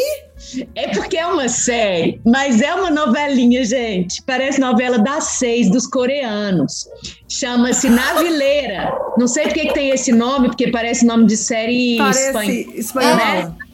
É 0.75 0.89
porque 0.89 1.17
é 1.17 1.25
uma 1.25 1.49
série, 1.49 2.21
mas 2.23 2.61
é 2.61 2.71
uma 2.75 2.91
novelinha, 2.91 3.65
gente. 3.65 4.21
Parece 4.21 4.59
novela 4.59 4.99
das 4.99 5.23
seis 5.23 5.71
dos 5.71 5.87
coreanos. 5.87 6.87
Chama-se 7.27 7.89
Navileira. 7.89 8.95
Não 9.17 9.27
sei 9.27 9.45
por 9.45 9.53
que 9.53 9.73
tem 9.73 9.89
esse 9.89 10.11
nome, 10.11 10.49
porque 10.49 10.69
parece 10.69 11.03
nome 11.03 11.25
de 11.25 11.35
série 11.35 11.97
parece 11.97 12.69
espanhola. 12.75 13.15
Né? 13.15 13.66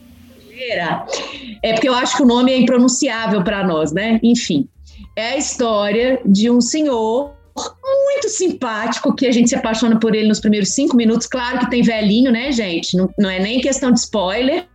É 1.61 1.73
porque 1.73 1.89
eu 1.89 1.95
acho 1.95 2.17
que 2.17 2.23
o 2.23 2.25
nome 2.25 2.51
é 2.51 2.57
impronunciável 2.57 3.43
para 3.43 3.65
nós, 3.65 3.91
né? 3.91 4.19
Enfim, 4.23 4.67
é 5.15 5.33
a 5.33 5.37
história 5.37 6.21
de 6.25 6.49
um 6.49 6.61
senhor 6.61 7.33
muito 7.55 8.29
simpático, 8.29 9.15
que 9.15 9.27
a 9.27 9.31
gente 9.31 9.49
se 9.49 9.55
apaixona 9.55 9.99
por 9.99 10.15
ele 10.15 10.27
nos 10.27 10.39
primeiros 10.39 10.69
cinco 10.69 10.95
minutos. 10.95 11.27
Claro 11.27 11.59
que 11.59 11.69
tem 11.69 11.81
velhinho, 11.81 12.31
né, 12.31 12.51
gente? 12.51 12.97
Não, 12.97 13.09
não 13.17 13.29
é 13.29 13.39
nem 13.39 13.61
questão 13.61 13.91
de 13.91 13.99
spoiler. 13.99 14.65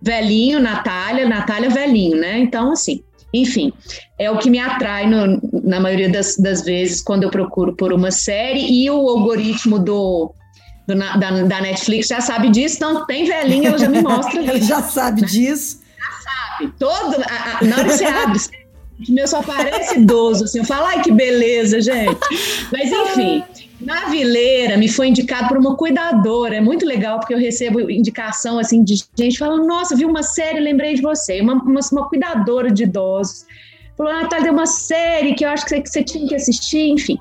Velhinho, 0.00 0.60
Natália, 0.60 1.28
Natália 1.28 1.68
velhinho, 1.68 2.16
né? 2.16 2.38
Então, 2.38 2.72
assim, 2.72 3.02
enfim, 3.34 3.72
é 4.18 4.30
o 4.30 4.38
que 4.38 4.50
me 4.50 4.58
atrai 4.58 5.08
no, 5.08 5.40
na 5.64 5.80
maioria 5.80 6.08
das, 6.08 6.36
das 6.36 6.62
vezes 6.62 7.02
quando 7.02 7.24
eu 7.24 7.30
procuro 7.30 7.74
por 7.74 7.92
uma 7.92 8.10
série 8.10 8.60
e 8.60 8.90
o 8.90 9.08
algoritmo 9.08 9.78
do, 9.78 10.32
do 10.86 10.94
da, 10.96 11.16
da, 11.16 11.60
Netflix 11.60 12.08
já 12.08 12.20
sabe 12.20 12.50
disso, 12.50 12.76
então 12.76 13.06
tem 13.06 13.24
velhinho, 13.24 13.68
ela 13.68 13.78
já 13.78 13.88
me 13.88 14.02
mostra. 14.02 14.40
ela 14.42 14.60
já 14.60 14.82
sabe 14.82 15.22
né? 15.22 15.26
disso. 15.28 15.80
Já 15.98 16.58
sabe. 16.58 16.72
Todo, 16.78 17.22
a, 17.22 17.58
a, 17.58 17.64
na 17.64 17.76
hora 17.76 17.84
que 17.84 17.92
você 17.92 18.04
abre, 18.04 18.40
meu 19.08 19.28
só 19.28 19.42
parece 19.42 19.98
idoso, 19.98 20.44
assim, 20.44 20.58
eu 20.58 20.64
falo, 20.64 20.86
ai 20.86 21.02
que 21.02 21.12
beleza, 21.12 21.80
gente. 21.80 22.18
Mas 22.72 22.90
enfim, 22.90 23.44
na 23.80 24.06
Vileira 24.06 24.76
me 24.76 24.88
foi 24.88 25.08
indicado 25.08 25.48
por 25.48 25.58
uma 25.58 25.76
cuidadora, 25.76 26.56
é 26.56 26.60
muito 26.60 26.86
legal 26.86 27.18
porque 27.18 27.34
eu 27.34 27.38
recebo 27.38 27.90
indicação 27.90 28.58
assim 28.58 28.82
de 28.82 29.02
gente 29.16 29.38
falando, 29.38 29.66
nossa, 29.66 29.96
vi 29.96 30.04
uma 30.04 30.22
série, 30.22 30.60
lembrei 30.60 30.94
de 30.94 31.02
você, 31.02 31.40
uma, 31.40 31.54
uma, 31.54 31.80
uma 31.92 32.08
cuidadora 32.08 32.70
de 32.70 32.84
idosos. 32.84 33.46
Falou, 33.96 34.12
Natália, 34.12 34.44
tem 34.44 34.52
uma 34.52 34.66
série 34.66 35.34
que 35.34 35.44
eu 35.44 35.50
acho 35.50 35.64
que 35.64 35.70
você, 35.70 35.80
que 35.80 35.90
você 35.90 36.02
tinha 36.02 36.26
que 36.26 36.34
assistir, 36.34 36.88
enfim. 36.88 37.18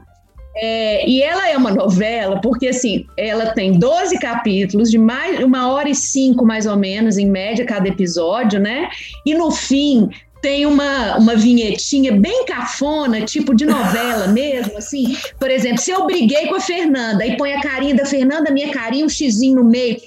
É, 0.56 1.08
e 1.08 1.22
ela 1.22 1.50
é 1.50 1.56
uma 1.56 1.72
novela, 1.72 2.40
porque 2.42 2.68
assim, 2.68 3.06
ela 3.16 3.48
tem 3.48 3.74
12 3.74 4.20
capítulos, 4.20 4.92
de 4.92 4.98
mais 4.98 5.42
uma 5.44 5.72
hora 5.72 5.90
e 5.90 5.96
cinco, 5.96 6.46
mais 6.46 6.66
ou 6.66 6.76
menos, 6.76 7.18
em 7.18 7.26
média, 7.26 7.66
cada 7.66 7.88
episódio, 7.88 8.60
né? 8.60 8.90
E 9.26 9.34
no 9.34 9.50
fim 9.52 10.10
tem 10.42 10.66
uma, 10.66 11.18
uma 11.18 11.36
vinhetinha 11.36 12.12
bem 12.12 12.46
cafona, 12.46 13.22
tipo 13.22 13.56
de 13.56 13.66
novela 13.66 14.28
mesmo, 14.34 14.78
assim. 14.78 15.16
Por 15.40 15.50
exemplo, 15.50 15.78
se 15.78 15.92
eu 15.92 16.06
briguei 16.06 16.48
com 16.48 16.56
a 16.56 16.60
Fernanda 16.60 17.26
e 17.26 17.38
põe 17.38 17.54
a 17.54 17.62
carinha 17.62 17.96
da 17.96 18.06
Fernanda, 18.06 18.52
minha 18.52 18.72
carinha, 18.72 19.06
um 19.06 19.10
xizinho 19.10 19.58
no 19.58 19.64
meio, 19.64 20.02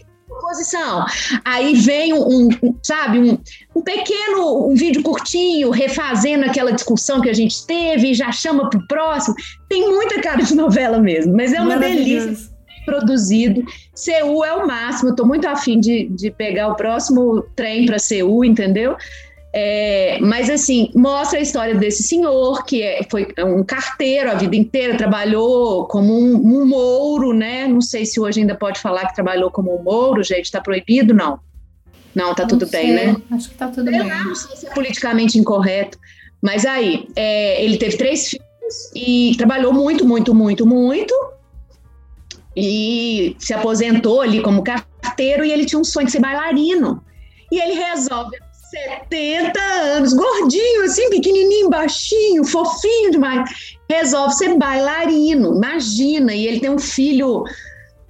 oposição. 0.45 1.05
Aí 1.45 1.75
vem 1.75 2.13
um, 2.13 2.49
um 2.63 2.75
sabe, 2.83 3.19
um, 3.19 3.39
um, 3.75 3.83
pequeno, 3.83 4.69
um 4.69 4.75
vídeo 4.75 5.03
curtinho, 5.03 5.71
refazendo 5.71 6.45
aquela 6.45 6.73
discussão 6.73 7.21
que 7.21 7.31
a 7.31 7.35
gente 7.35 7.67
teve, 7.67 8.11
e 8.11 8.15
já 8.15 8.31
chama 8.31 8.69
para 8.69 8.79
o 8.79 8.87
próximo. 8.87 9.35
Tem 9.69 9.89
muita 9.89 10.21
cara 10.21 10.43
de 10.43 10.55
novela 10.55 10.99
mesmo, 10.99 11.35
mas 11.35 11.53
é 11.53 11.61
uma 11.61 11.77
delícia 11.79 12.55
produzido. 12.85 13.65
Seul 13.95 14.45
é 14.45 14.53
o 14.53 14.67
máximo, 14.67 15.11
eu 15.11 15.17
tô 15.17 15.25
muito 15.25 15.49
afim 15.49 15.81
de, 15.81 16.07
de 16.09 16.31
pegar 16.31 16.69
o 16.69 16.75
próximo 16.75 17.43
trem 17.57 17.87
para 17.87 17.99
Seul, 17.99 18.45
entendeu? 18.45 18.97
É, 19.57 20.19
mas 20.21 20.51
assim, 20.51 20.91
mostra 20.97 21.39
a 21.39 21.43
história 21.43 21.77
desse 21.77 22.03
senhor, 22.03 22.65
que 22.65 22.83
é, 22.83 23.07
foi 23.09 23.29
um 23.39 23.63
carteiro 23.63 24.29
a 24.29 24.35
vida 24.35 24.57
inteira, 24.57 24.97
trabalhou 24.97 25.87
como 25.87 26.13
um, 26.13 26.35
um 26.35 26.67
mouro, 26.67 27.33
né? 27.33 27.69
Não 27.69 27.81
sei 27.81 28.05
se 28.05 28.19
hoje 28.19 28.41
ainda 28.41 28.57
pode 28.57 28.81
falar 28.81 29.07
que 29.07 29.15
trabalhou 29.15 29.53
como 29.53 29.79
um 29.79 29.81
mouro, 29.81 30.25
gente, 30.25 30.51
tá 30.51 30.61
proibido? 30.61 31.15
Não. 31.15 31.39
Não, 32.13 32.35
tá 32.35 32.43
não 32.43 32.49
tudo 32.49 32.67
sei. 32.67 32.83
bem, 32.83 32.95
né? 32.95 33.17
Acho 33.31 33.51
que 33.51 33.55
tá 33.55 33.69
tudo 33.69 33.89
bem. 33.93 34.03
não 34.03 34.35
sei 34.35 34.57
se 34.57 34.67
é 34.67 34.71
politicamente 34.71 35.39
incorreto. 35.39 36.01
Mas 36.43 36.67
aí, 36.67 37.09
é, 37.15 37.65
ele 37.65 37.77
teve 37.77 37.97
três 37.97 38.31
filhos 38.31 38.91
e 38.93 39.37
trabalhou 39.39 39.73
muito, 39.73 40.05
muito, 40.05 40.35
muito, 40.35 40.67
muito. 40.67 41.15
E 42.57 43.37
se 43.39 43.55
aposentou 43.55 44.21
ali 44.21 44.43
como 44.43 44.65
carteiro 44.65 45.45
e 45.45 45.53
ele 45.53 45.65
tinha 45.65 45.79
um 45.79 45.85
sonho 45.85 46.07
de 46.07 46.13
ser 46.13 46.21
bailarino. 46.21 47.01
E 47.53 47.61
ele 47.61 47.75
resolve 47.75 48.37
70 48.75 49.61
anos, 49.61 50.13
gordinho, 50.13 50.85
assim, 50.85 51.09
pequenininho, 51.11 51.71
baixinho, 51.71 52.45
fofinho 52.45 53.13
demais. 53.13 53.49
Resolve 53.89 54.35
ser 54.35 54.57
bailarino, 54.57 55.57
imagina. 55.57 56.35
E 56.35 56.47
ele 56.47 56.61
tem 56.61 56.71
um 56.71 56.79
filho 56.79 57.45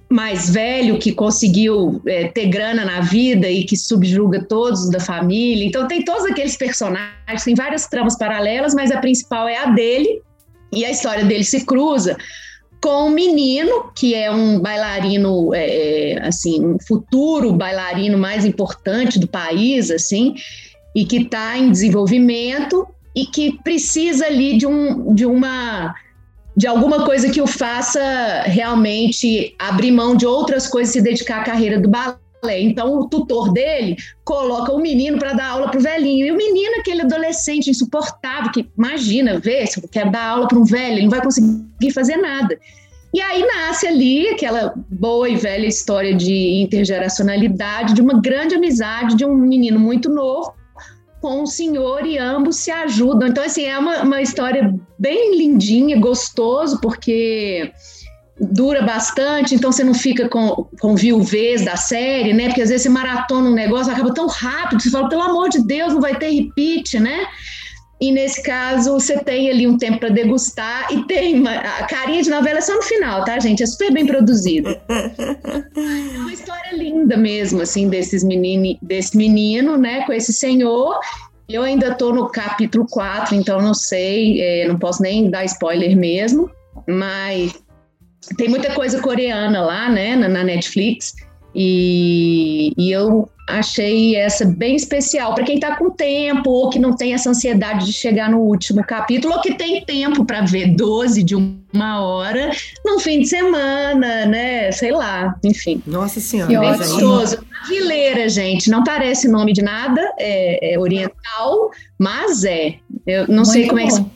mais 0.09 0.49
velho 0.49 0.97
que 0.97 1.11
conseguiu 1.11 2.01
é, 2.07 2.27
ter 2.29 2.47
grana 2.47 2.85
na 2.85 3.01
vida 3.01 3.49
e 3.49 3.63
que 3.63 3.77
subjuga 3.77 4.43
todos 4.43 4.89
da 4.89 4.99
família. 4.99 5.65
Então 5.65 5.87
tem 5.87 6.03
todos 6.03 6.25
aqueles 6.25 6.57
personagens, 6.57 7.43
tem 7.43 7.55
várias 7.55 7.87
tramas 7.87 8.17
paralelas, 8.17 8.73
mas 8.73 8.91
a 8.91 8.99
principal 8.99 9.47
é 9.47 9.57
a 9.57 9.67
dele 9.67 10.21
e 10.71 10.83
a 10.85 10.91
história 10.91 11.23
dele 11.23 11.43
se 11.43 11.65
cruza 11.65 12.17
com 12.85 13.07
um 13.07 13.09
menino 13.09 13.91
que 13.95 14.13
é 14.13 14.29
um 14.29 14.59
bailarino, 14.59 15.55
é, 15.55 16.11
é, 16.11 16.27
assim, 16.27 16.63
um 16.63 16.77
futuro 16.77 17.51
bailarino 17.51 18.15
mais 18.15 18.45
importante 18.45 19.17
do 19.17 19.27
país, 19.27 19.89
assim, 19.89 20.35
e 20.93 21.03
que 21.03 21.23
está 21.23 21.57
em 21.57 21.71
desenvolvimento 21.71 22.87
e 23.15 23.25
que 23.25 23.57
precisa 23.63 24.27
ali 24.27 24.55
de, 24.55 24.67
um, 24.67 25.15
de 25.15 25.25
uma 25.25 25.95
de 26.55 26.67
alguma 26.67 27.03
coisa 27.03 27.27
que 27.31 27.41
o 27.41 27.47
faça 27.47 28.43
realmente 28.43 29.55
abrir 29.57 29.89
mão 29.89 30.15
de 30.15 30.27
outras 30.27 30.67
coisas 30.67 30.95
e 30.95 30.99
se 30.99 31.03
dedicar 31.03 31.41
à 31.41 31.43
carreira 31.43 31.79
do 31.79 31.89
balé. 31.89 32.24
Então, 32.53 32.99
o 32.99 33.07
tutor 33.07 33.51
dele 33.51 33.95
coloca 34.23 34.71
o 34.71 34.79
menino 34.79 35.17
para 35.17 35.33
dar 35.33 35.51
aula 35.51 35.69
para 35.69 35.79
o 35.79 35.83
velhinho. 35.83 36.27
E 36.27 36.31
o 36.31 36.37
menino, 36.37 36.79
aquele 36.79 37.01
adolescente 37.01 37.69
insuportável, 37.69 38.51
que 38.51 38.69
imagina, 38.77 39.39
vê, 39.39 39.65
se 39.65 39.81
eu 39.81 39.87
quero 39.87 40.11
dar 40.11 40.25
aula 40.29 40.47
para 40.47 40.59
um 40.59 40.63
velho, 40.63 40.93
ele 40.93 41.03
não 41.03 41.09
vai 41.09 41.21
conseguir 41.21 41.91
fazer 41.93 42.17
nada. 42.17 42.57
E 43.13 43.21
aí 43.21 43.45
nasce 43.45 43.87
ali 43.87 44.27
aquela 44.27 44.73
boa 44.89 45.29
e 45.29 45.37
velha 45.37 45.65
história 45.65 46.13
de 46.13 46.61
intergeracionalidade, 46.61 47.93
de 47.93 48.01
uma 48.01 48.19
grande 48.19 48.55
amizade 48.55 49.15
de 49.15 49.25
um 49.25 49.33
menino 49.33 49.79
muito 49.79 50.09
novo 50.09 50.53
com 51.21 51.41
o 51.41 51.47
senhor 51.47 52.05
e 52.05 52.17
ambos 52.17 52.57
se 52.57 52.69
ajudam. 52.69 53.27
Então, 53.27 53.43
assim, 53.43 53.63
é 53.63 53.79
uma, 53.79 54.03
uma 54.03 54.21
história 54.21 54.75
bem 54.99 55.35
lindinha, 55.37 55.99
gostoso, 55.99 56.79
porque 56.81 57.71
dura 58.39 58.81
bastante, 58.81 59.55
então 59.55 59.71
você 59.71 59.83
não 59.83 59.93
fica 59.93 60.27
com, 60.27 60.67
com 60.79 60.95
viuvez 60.95 61.63
da 61.63 61.77
série, 61.77 62.33
né? 62.33 62.47
Porque 62.47 62.61
às 62.61 62.69
vezes 62.69 62.83
você 62.83 62.89
maratona 62.89 63.49
um 63.49 63.53
negócio, 63.53 63.91
acaba 63.91 64.13
tão 64.13 64.27
rápido, 64.27 64.81
você 64.81 64.89
fala, 64.89 65.07
pelo 65.07 65.21
amor 65.21 65.49
de 65.49 65.65
Deus, 65.65 65.93
não 65.93 66.01
vai 66.01 66.17
ter 66.17 66.29
repeat, 66.29 66.99
né? 66.99 67.25
E 67.99 68.11
nesse 68.11 68.43
caso, 68.43 68.91
você 68.91 69.17
tem 69.23 69.49
ali 69.49 69.65
um 69.65 69.77
tempo 69.77 69.99
para 69.99 70.09
degustar 70.09 70.91
e 70.91 71.05
tem 71.05 71.39
uma, 71.39 71.51
a 71.51 71.87
carinha 71.87 72.21
de 72.21 72.29
novela 72.29 72.61
só 72.61 72.75
no 72.75 72.81
final, 72.81 73.23
tá, 73.23 73.39
gente? 73.39 73.63
É 73.63 73.65
super 73.65 73.91
bem 73.93 74.05
produzido. 74.05 74.69
É 74.69 76.19
uma 76.19 76.33
história 76.33 76.75
linda 76.75 77.15
mesmo, 77.15 77.61
assim, 77.61 77.87
desses 77.87 78.21
menino, 78.21 78.77
desse 78.81 79.15
menino, 79.15 79.77
né, 79.77 80.05
com 80.05 80.11
esse 80.11 80.33
senhor. 80.33 80.99
Eu 81.47 81.63
ainda 81.63 81.89
estou 81.89 82.13
no 82.13 82.27
capítulo 82.29 82.85
4, 82.89 83.33
então 83.33 83.61
não 83.61 83.73
sei, 83.73 84.41
é, 84.41 84.67
não 84.67 84.77
posso 84.77 85.01
nem 85.01 85.29
dar 85.29 85.45
spoiler 85.45 85.95
mesmo, 85.95 86.51
mas 86.87 87.53
tem 88.37 88.49
muita 88.49 88.73
coisa 88.73 89.01
coreana 89.01 89.61
lá, 89.61 89.89
né, 89.89 90.15
na, 90.15 90.27
na 90.27 90.43
Netflix. 90.43 91.13
E, 91.57 92.73
e, 92.77 92.91
eu 92.91 93.29
achei 93.47 94.15
essa 94.17 94.43
bem 94.43 94.75
especial 94.75 95.33
para 95.33 95.45
quem 95.45 95.55
está 95.55 95.77
com 95.77 95.89
tempo 95.89 96.49
ou 96.49 96.69
que 96.69 96.77
não 96.77 96.93
tem 96.93 97.13
essa 97.13 97.29
ansiedade 97.29 97.85
de 97.85 97.93
chegar 97.93 98.29
no 98.29 98.39
último 98.39 98.83
capítulo 98.83 99.35
ou 99.35 99.41
que 99.41 99.53
tem 99.53 99.85
tempo 99.85 100.25
para 100.25 100.41
ver 100.41 100.75
12 100.75 101.23
de 101.23 101.35
uma 101.35 102.01
hora 102.01 102.51
num 102.83 102.99
fim 102.99 103.21
de 103.21 103.27
semana, 103.27 104.25
né? 104.25 104.69
Sei 104.73 104.91
lá, 104.91 105.35
enfim. 105.45 105.81
Nossa 105.87 106.19
Senhora. 106.19 106.59
Bem 106.59 106.77
gostoso. 106.77 107.37
Vileira, 107.69 108.27
gente, 108.27 108.69
não 108.69 108.83
parece 108.83 109.29
nome 109.29 109.53
de 109.53 109.61
nada, 109.61 110.01
é, 110.19 110.73
é 110.73 110.79
oriental, 110.79 111.71
mas 111.97 112.43
é. 112.43 112.75
Eu 113.07 113.27
não 113.27 113.43
Muito 113.43 113.51
sei 113.51 113.67
como 113.67 113.79
bom. 113.79 113.87
é 113.87 113.91
que 113.91 114.14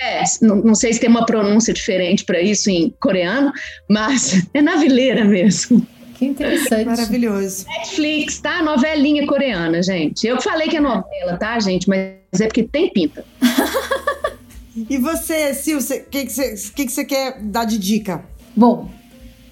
é, 0.00 0.22
não, 0.40 0.56
não, 0.56 0.74
sei 0.74 0.92
se 0.92 1.00
tem 1.00 1.08
uma 1.08 1.26
pronúncia 1.26 1.72
diferente 1.72 2.24
para 2.24 2.40
isso 2.40 2.70
em 2.70 2.92
coreano, 3.00 3.52
mas 3.88 4.46
é 4.52 4.62
na 4.62 4.76
vileira 4.76 5.24
mesmo. 5.24 5.86
Que 6.14 6.26
interessante. 6.26 6.84
Maravilhoso. 6.84 7.66
Netflix, 7.66 8.38
tá? 8.38 8.62
Novelinha 8.62 9.26
coreana, 9.26 9.82
gente. 9.82 10.26
Eu 10.26 10.40
falei 10.40 10.68
que 10.68 10.76
é 10.76 10.80
novela, 10.80 11.36
tá, 11.36 11.58
gente? 11.58 11.88
Mas 11.88 12.40
é 12.40 12.46
porque 12.46 12.62
tem 12.62 12.90
pinta. 12.90 13.24
e 14.88 14.98
você, 14.98 15.52
Sil, 15.54 15.78
o 15.78 16.10
que, 16.10 16.26
que, 16.26 16.32
você, 16.32 16.54
que, 16.74 16.86
que 16.86 16.92
você 16.92 17.04
quer 17.04 17.40
dar 17.42 17.64
de 17.64 17.76
dica? 17.76 18.24
Bom, 18.54 18.88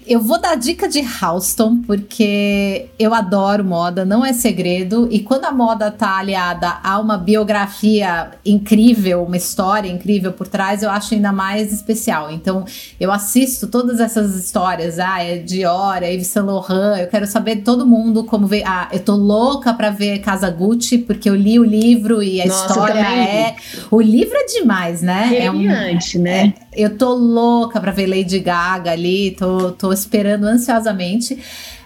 eu 0.07 0.19
vou 0.19 0.39
dar 0.39 0.55
dica 0.55 0.87
de 0.87 1.01
Halston, 1.01 1.77
porque 1.83 2.87
eu 2.97 3.13
adoro 3.13 3.63
moda, 3.63 4.03
não 4.03 4.25
é 4.25 4.33
segredo. 4.33 5.07
E 5.11 5.19
quando 5.19 5.45
a 5.45 5.51
moda 5.51 5.91
tá 5.91 6.17
aliada 6.17 6.79
a 6.83 6.99
uma 6.99 7.17
biografia 7.17 8.31
incrível, 8.45 9.23
uma 9.23 9.37
história 9.37 9.89
incrível 9.89 10.33
por 10.33 10.47
trás, 10.47 10.83
eu 10.83 10.89
acho 10.89 11.13
ainda 11.13 11.31
mais 11.31 11.71
especial. 11.71 12.31
Então, 12.31 12.65
eu 12.99 13.11
assisto 13.11 13.67
todas 13.67 13.99
essas 13.99 14.35
histórias. 14.35 14.99
Ah, 14.99 15.23
é 15.23 15.37
Dior, 15.37 16.01
é 16.01 16.13
Yves 16.13 16.27
Saint 16.27 16.45
Laurent. 16.45 16.99
Eu 16.99 17.07
quero 17.07 17.27
saber 17.27 17.55
de 17.55 17.61
todo 17.61 17.85
mundo 17.85 18.23
como 18.23 18.47
ver. 18.47 18.63
Ah, 18.65 18.89
eu 18.91 18.99
tô 18.99 19.15
louca 19.15 19.73
pra 19.73 19.89
ver 19.89 20.19
Casa 20.19 20.49
Gucci, 20.49 20.97
porque 20.97 21.29
eu 21.29 21.35
li 21.35 21.59
o 21.59 21.63
livro 21.63 22.23
e 22.23 22.41
a 22.41 22.45
Nossa, 22.45 22.67
história 22.67 22.99
é. 22.99 23.55
O 23.89 24.01
livro 24.01 24.35
é 24.35 24.45
demais, 24.45 25.01
né? 25.01 25.37
É 25.37 25.51
um, 25.51 25.61
né? 25.61 26.53
É, 26.73 26.85
eu 26.85 26.97
tô 26.97 27.13
louca 27.13 27.79
pra 27.79 27.91
ver 27.91 28.07
Lady 28.07 28.39
Gaga 28.39 28.91
ali, 28.91 29.31
tô, 29.31 29.71
tô 29.71 29.90
esperando 29.93 30.45
ansiosamente. 30.45 31.37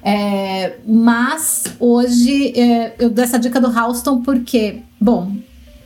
É, 0.03 0.77
mas 0.85 1.63
hoje 1.79 2.53
é, 2.59 2.93
eu 2.99 3.09
dou 3.09 3.23
essa 3.23 3.39
dica 3.39 3.59
do 3.59 3.67
Halston 3.67 4.21
porque, 4.21 4.83
bom, 5.01 5.31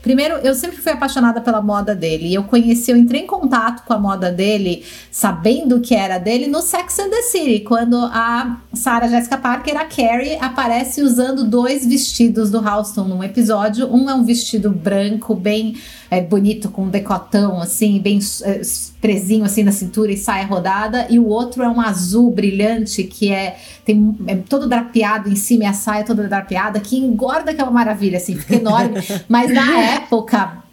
Primeiro, 0.01 0.35
eu 0.35 0.55
sempre 0.55 0.77
fui 0.77 0.91
apaixonada 0.93 1.41
pela 1.41 1.61
moda 1.61 1.93
dele. 1.93 2.33
Eu 2.33 2.43
conheci, 2.43 2.89
eu 2.89 2.97
entrei 2.97 3.21
em 3.21 3.27
contato 3.27 3.85
com 3.85 3.93
a 3.93 3.99
moda 3.99 4.31
dele, 4.31 4.83
sabendo 5.11 5.81
que 5.81 5.93
era 5.93 6.17
dele, 6.17 6.47
no 6.47 6.61
Sex 6.61 6.99
and 6.99 7.09
the 7.09 7.21
City, 7.23 7.59
quando 7.59 7.97
a 7.97 8.61
Sarah 8.73 9.09
Jessica 9.09 9.37
Parker, 9.37 9.75
a 9.75 9.85
Carrie, 9.85 10.37
aparece 10.39 11.01
usando 11.01 11.43
dois 11.43 11.85
vestidos 11.85 12.49
do 12.49 12.59
Halston 12.59 13.03
num 13.03 13.23
episódio. 13.23 13.93
Um 13.93 14.09
é 14.09 14.13
um 14.13 14.23
vestido 14.23 14.71
branco, 14.71 15.35
bem 15.35 15.75
é, 16.09 16.21
bonito, 16.21 16.69
com 16.69 16.87
decotão, 16.87 17.59
assim, 17.59 17.99
bem 17.99 18.19
é, 18.43 18.61
presinho, 19.01 19.45
assim, 19.45 19.63
na 19.63 19.71
cintura 19.71 20.11
e 20.11 20.17
saia 20.17 20.45
rodada. 20.45 21.07
E 21.09 21.19
o 21.19 21.27
outro 21.27 21.63
é 21.63 21.69
um 21.69 21.79
azul 21.79 22.31
brilhante, 22.31 23.03
que 23.03 23.31
é, 23.31 23.57
tem, 23.85 24.17
é 24.27 24.35
todo 24.35 24.67
drapeado 24.67 25.29
em 25.29 25.35
cima, 25.35 25.63
e 25.63 25.67
a 25.67 25.73
saia 25.73 26.03
toda 26.03 26.27
drapeada, 26.27 26.79
que 26.79 26.97
engorda, 26.97 27.53
que 27.53 27.61
é 27.61 27.63
uma 27.63 27.71
maravilha, 27.71 28.17
assim, 28.17 28.35
fica 28.35 28.55
enorme. 28.55 29.01
Mas 29.27 29.53
na 29.53 29.79
época 29.79 30.63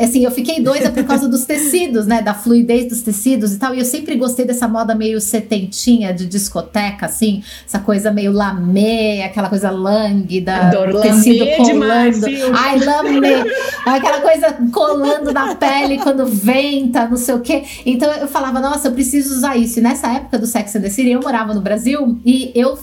assim, 0.00 0.24
eu 0.24 0.30
fiquei 0.30 0.60
doida 0.60 0.90
por 0.90 1.04
causa 1.04 1.28
dos 1.28 1.44
tecidos, 1.44 2.06
né? 2.06 2.22
Da 2.22 2.32
fluidez 2.32 2.88
dos 2.88 3.02
tecidos 3.02 3.52
e 3.52 3.58
tal. 3.58 3.74
E 3.74 3.78
eu 3.78 3.84
sempre 3.84 4.16
gostei 4.16 4.44
dessa 4.44 4.66
moda 4.66 4.94
meio 4.94 5.20
setentinha 5.20 6.12
de 6.12 6.26
discoteca, 6.26 7.06
assim. 7.06 7.42
Essa 7.66 7.78
coisa 7.78 8.10
meio 8.10 8.32
lamê, 8.32 9.22
aquela 9.22 9.48
coisa 9.48 9.70
lânguida. 9.70 10.56
Adoro 10.56 11.00
tecido 11.00 11.44
colando. 11.56 12.26
Ai, 12.54 12.78
lamê. 12.78 13.44
aquela 13.84 14.20
coisa 14.20 14.56
colando 14.72 15.32
na 15.32 15.54
pele 15.54 15.98
quando 15.98 16.26
venta, 16.26 17.06
não 17.06 17.16
sei 17.16 17.34
o 17.34 17.40
quê. 17.40 17.64
Então 17.84 18.10
eu 18.12 18.26
falava, 18.26 18.60
nossa, 18.60 18.88
eu 18.88 18.92
preciso 18.92 19.34
usar 19.34 19.56
isso. 19.56 19.78
E 19.78 19.82
nessa 19.82 20.12
época 20.12 20.38
do 20.38 20.46
Sex 20.46 20.74
and 20.76 20.80
the 20.80 20.90
City, 20.90 21.10
eu 21.10 21.20
morava 21.20 21.52
no 21.52 21.60
Brasil 21.60 22.18
e 22.24 22.52
eu 22.54 22.78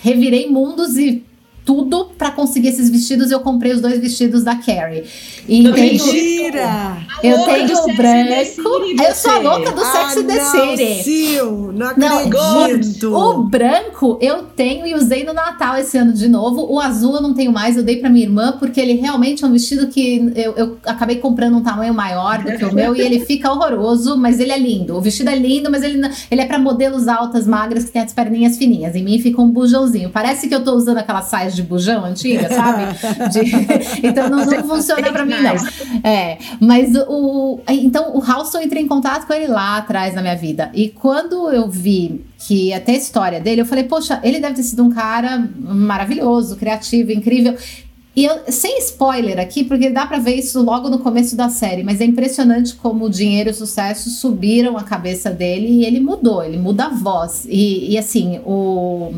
revirei 0.00 0.48
mundos 0.48 0.96
e 0.96 1.24
tudo 1.68 2.06
para 2.16 2.30
conseguir 2.30 2.68
esses 2.68 2.88
vestidos. 2.88 3.30
Eu 3.30 3.40
comprei 3.40 3.72
os 3.72 3.82
dois 3.82 3.98
vestidos 4.00 4.42
da 4.42 4.56
Carrie. 4.56 5.04
E 5.46 5.62
Mentira! 5.62 6.96
Eu 7.22 7.44
tenho 7.44 7.78
o 7.84 7.94
branco. 7.94 9.04
Eu 9.06 9.14
sou 9.14 9.32
a 9.32 9.38
louca 9.38 9.72
do 9.72 9.82
ah, 9.82 9.84
Sex 9.84 10.26
the 10.26 10.40
City. 10.44 11.02
Sil, 11.04 11.72
não 11.74 11.88
acredito. 11.88 13.10
Não, 13.10 13.40
o 13.40 13.42
branco 13.42 14.18
eu 14.22 14.44
tenho 14.44 14.86
e 14.86 14.94
usei 14.94 15.24
no 15.24 15.34
Natal 15.34 15.76
esse 15.76 15.98
ano 15.98 16.14
de 16.14 16.26
novo. 16.26 16.72
O 16.72 16.80
azul 16.80 17.16
eu 17.16 17.20
não 17.20 17.34
tenho 17.34 17.52
mais, 17.52 17.76
eu 17.76 17.82
dei 17.82 17.98
para 17.98 18.08
minha 18.08 18.24
irmã, 18.24 18.56
porque 18.58 18.80
ele 18.80 18.94
realmente 18.94 19.44
é 19.44 19.46
um 19.46 19.52
vestido 19.52 19.88
que 19.88 20.32
eu, 20.34 20.52
eu 20.52 20.78
acabei 20.86 21.16
comprando 21.16 21.58
um 21.58 21.62
tamanho 21.62 21.92
maior 21.92 22.42
do 22.42 22.56
que 22.56 22.64
o 22.64 22.72
meu 22.72 22.96
e 22.96 23.00
ele 23.02 23.20
fica 23.20 23.52
horroroso, 23.52 24.16
mas 24.16 24.40
ele 24.40 24.52
é 24.52 24.58
lindo. 24.58 24.96
O 24.96 25.02
vestido 25.02 25.28
é 25.28 25.36
lindo, 25.36 25.70
mas 25.70 25.82
ele, 25.82 26.00
ele 26.30 26.40
é 26.40 26.46
para 26.46 26.58
modelos 26.58 27.08
altas, 27.08 27.46
magras, 27.46 27.84
que 27.84 27.90
tem 27.90 28.00
as 28.00 28.14
perninhas 28.14 28.56
fininhas. 28.56 28.96
Em 28.96 29.04
mim 29.04 29.18
fica 29.18 29.42
um 29.42 29.50
bujãozinho. 29.50 30.08
Parece 30.08 30.48
que 30.48 30.54
eu 30.54 30.64
tô 30.64 30.72
usando 30.72 30.96
aquelas 30.96 31.26
saias 31.26 31.57
de 31.58 31.62
bujão 31.64 32.04
antiga, 32.04 32.48
sabe? 32.48 32.94
De... 33.32 34.06
então 34.06 34.28
não, 34.28 34.44
não 34.44 34.68
funciona 34.68 35.12
para 35.12 35.24
mim, 35.24 35.34
não. 35.42 36.08
É, 36.08 36.38
mas 36.60 36.94
o. 37.08 37.60
Então 37.68 38.16
o 38.16 38.22
Halston 38.22 38.60
entrou 38.60 38.80
em 38.80 38.86
contato 38.86 39.26
com 39.26 39.32
ele 39.32 39.48
lá 39.48 39.78
atrás 39.78 40.14
na 40.14 40.22
minha 40.22 40.36
vida. 40.36 40.70
E 40.72 40.88
quando 40.88 41.50
eu 41.50 41.68
vi 41.68 42.24
que 42.38 42.72
até 42.72 42.92
a 42.92 42.96
história 42.96 43.40
dele, 43.40 43.60
eu 43.60 43.66
falei, 43.66 43.84
poxa, 43.84 44.20
ele 44.22 44.38
deve 44.38 44.54
ter 44.54 44.62
sido 44.62 44.84
um 44.84 44.90
cara 44.90 45.48
maravilhoso, 45.58 46.56
criativo, 46.56 47.10
incrível. 47.10 47.56
E 48.14 48.24
eu, 48.24 48.36
sem 48.48 48.78
spoiler 48.78 49.38
aqui, 49.38 49.62
porque 49.62 49.90
dá 49.90 50.06
para 50.06 50.18
ver 50.18 50.34
isso 50.34 50.60
logo 50.62 50.88
no 50.88 50.98
começo 50.98 51.36
da 51.36 51.48
série, 51.48 51.84
mas 51.84 52.00
é 52.00 52.04
impressionante 52.04 52.74
como 52.74 53.04
o 53.04 53.10
dinheiro 53.10 53.50
e 53.50 53.52
o 53.52 53.54
sucesso 53.54 54.10
subiram 54.10 54.76
a 54.76 54.82
cabeça 54.82 55.30
dele 55.30 55.68
e 55.68 55.84
ele 55.84 56.00
mudou, 56.00 56.42
ele 56.42 56.56
muda 56.56 56.86
a 56.86 56.88
voz. 56.88 57.46
E, 57.48 57.92
e 57.92 57.98
assim, 57.98 58.40
o, 58.44 59.14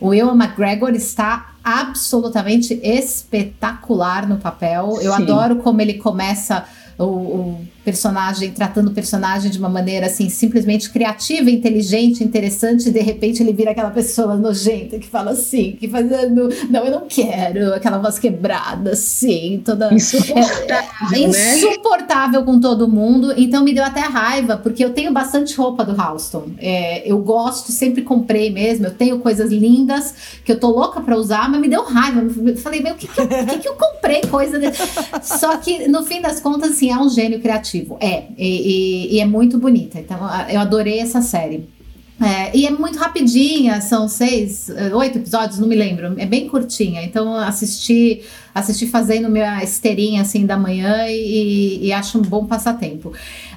o 0.00 0.12
Ewan 0.12 0.34
McGregor 0.34 0.90
está 0.90 1.54
absolutamente 1.62 2.78
espetacular 2.82 4.28
no 4.28 4.36
papel. 4.36 4.98
Eu 5.00 5.14
Sim. 5.14 5.22
adoro 5.22 5.56
como 5.56 5.80
ele 5.80 5.94
começa 5.94 6.64
o, 6.98 7.04
o, 7.04 7.68
personagem 7.84 8.50
tratando 8.50 8.88
o 8.88 8.90
personagem 8.92 9.50
de 9.50 9.58
uma 9.58 9.68
maneira 9.68 10.06
assim 10.06 10.28
simplesmente 10.28 10.90
criativa, 10.90 11.50
inteligente, 11.50 12.24
interessante, 12.24 12.88
e 12.88 12.92
de 12.92 13.00
repente 13.00 13.42
ele 13.42 13.52
vira 13.52 13.72
aquela 13.72 13.90
pessoa 13.90 14.36
nojenta 14.36 14.98
que 14.98 15.06
fala 15.06 15.32
assim, 15.32 15.76
que 15.78 15.88
fazendo, 15.88 16.48
não, 16.70 16.84
eu 16.84 16.90
não 16.90 17.06
quero, 17.06 17.74
aquela 17.74 17.98
voz 17.98 18.18
quebrada, 18.18 18.92
assim, 18.92 19.62
toda 19.64 19.92
insuportável, 19.92 20.66
é, 21.12 21.22
é, 21.22 21.28
né? 21.28 21.58
insuportável 21.58 22.42
com 22.44 22.58
todo 22.58 22.88
mundo. 22.88 23.34
Então 23.36 23.62
me 23.62 23.74
deu 23.74 23.84
até 23.84 24.00
raiva, 24.00 24.56
porque 24.56 24.84
eu 24.84 24.90
tenho 24.90 25.12
bastante 25.12 25.54
roupa 25.56 25.84
do 25.84 26.00
Houston. 26.00 26.46
É, 26.58 27.08
eu 27.08 27.18
gosto, 27.18 27.70
sempre 27.70 28.02
comprei 28.02 28.50
mesmo, 28.50 28.86
eu 28.86 28.94
tenho 28.94 29.18
coisas 29.18 29.50
lindas 29.50 30.14
que 30.44 30.52
eu 30.52 30.58
tô 30.58 30.70
louca 30.70 31.00
para 31.00 31.16
usar, 31.16 31.50
mas 31.50 31.60
me 31.60 31.68
deu 31.68 31.84
raiva. 31.84 32.20
Eu 32.20 32.56
falei, 32.56 32.80
meu, 32.80 32.94
o 32.94 32.96
que, 32.96 33.06
que, 33.06 33.26
que, 33.26 33.58
que 33.58 33.68
eu 33.68 33.74
comprei 33.74 34.22
coisa. 34.22 34.58
Só 35.22 35.56
que 35.56 35.86
no 35.88 36.04
fim 36.04 36.20
das 36.20 36.40
contas, 36.40 36.72
assim, 36.72 36.90
é 36.90 36.96
um 36.96 37.08
gênio 37.08 37.40
criativo. 37.40 37.73
É, 38.00 38.24
e, 38.36 39.12
e, 39.12 39.16
e 39.16 39.20
é 39.20 39.26
muito 39.26 39.58
bonita. 39.58 39.98
Então, 39.98 40.18
eu 40.48 40.60
adorei 40.60 40.98
essa 40.98 41.20
série. 41.20 41.68
É, 42.20 42.56
e 42.56 42.64
é 42.64 42.70
muito 42.70 42.96
rapidinha, 42.96 43.80
são 43.80 44.08
seis, 44.08 44.70
oito 44.92 45.18
episódios, 45.18 45.58
não 45.58 45.66
me 45.66 45.74
lembro. 45.74 46.14
É 46.18 46.26
bem 46.26 46.48
curtinha. 46.48 47.02
Então, 47.02 47.34
assisti, 47.36 48.22
assisti 48.54 48.86
fazendo 48.86 49.28
minha 49.28 49.62
esteirinha 49.62 50.22
assim 50.22 50.46
da 50.46 50.56
manhã 50.56 51.06
e, 51.08 51.86
e 51.86 51.92
acho 51.92 52.18
um 52.18 52.22
bom 52.22 52.46
passatempo. 52.46 53.12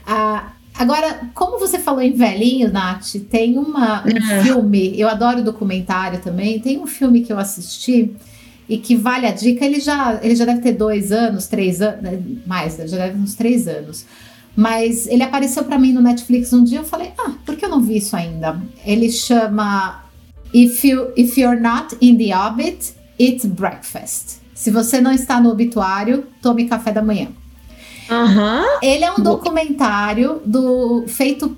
Ah, 0.05 0.53
Agora, 0.77 1.21
como 1.33 1.57
você 1.57 1.79
falou 1.79 2.01
em 2.01 2.13
velhinho, 2.13 2.71
Nath, 2.71 3.15
tem 3.31 3.57
uma, 3.57 4.03
um 4.05 4.31
é. 4.31 4.43
filme, 4.43 4.93
eu 4.99 5.09
adoro 5.09 5.43
documentário 5.43 6.19
também, 6.19 6.59
tem 6.59 6.77
um 6.77 6.85
filme 6.85 7.21
que 7.21 7.33
eu 7.33 7.39
assisti 7.39 8.13
e 8.69 8.77
que 8.77 8.95
vale 8.95 9.25
a 9.25 9.31
dica, 9.31 9.65
ele 9.65 9.79
já, 9.79 10.19
ele 10.21 10.35
já 10.35 10.45
deve 10.45 10.61
ter 10.61 10.73
dois 10.73 11.11
anos, 11.11 11.47
três 11.47 11.81
anos, 11.81 12.01
né, 12.01 12.21
mais, 12.45 12.75
já 12.75 12.97
deve 12.97 13.13
ter 13.13 13.19
uns 13.19 13.35
três 13.35 13.67
anos. 13.67 14.05
Mas 14.55 15.07
ele 15.07 15.23
apareceu 15.23 15.63
para 15.63 15.77
mim 15.77 15.93
no 15.93 16.01
Netflix 16.01 16.51
um 16.51 16.63
dia, 16.63 16.79
eu 16.79 16.83
falei, 16.83 17.11
ah, 17.17 17.33
por 17.45 17.55
que 17.55 17.63
eu 17.63 17.69
não 17.69 17.81
vi 17.81 17.97
isso 17.97 18.15
ainda? 18.15 18.59
Ele 18.83 19.11
chama 19.11 20.03
If, 20.53 20.83
you, 20.83 21.11
If 21.15 21.37
You're 21.37 21.59
Not 21.59 21.95
in 22.01 22.17
the 22.17 22.35
Orbit, 22.35 22.93
Eat 23.19 23.47
Breakfast. 23.47 24.39
Se 24.53 24.71
você 24.71 24.99
não 24.99 25.11
está 25.11 25.39
no 25.39 25.51
obituário, 25.51 26.25
tome 26.41 26.67
café 26.67 26.91
da 26.91 27.01
manhã. 27.01 27.27
Uhum. 28.09 28.79
Ele 28.81 29.03
é 29.03 29.11
um 29.11 29.21
documentário 29.21 30.41
do 30.45 31.05
feito 31.07 31.55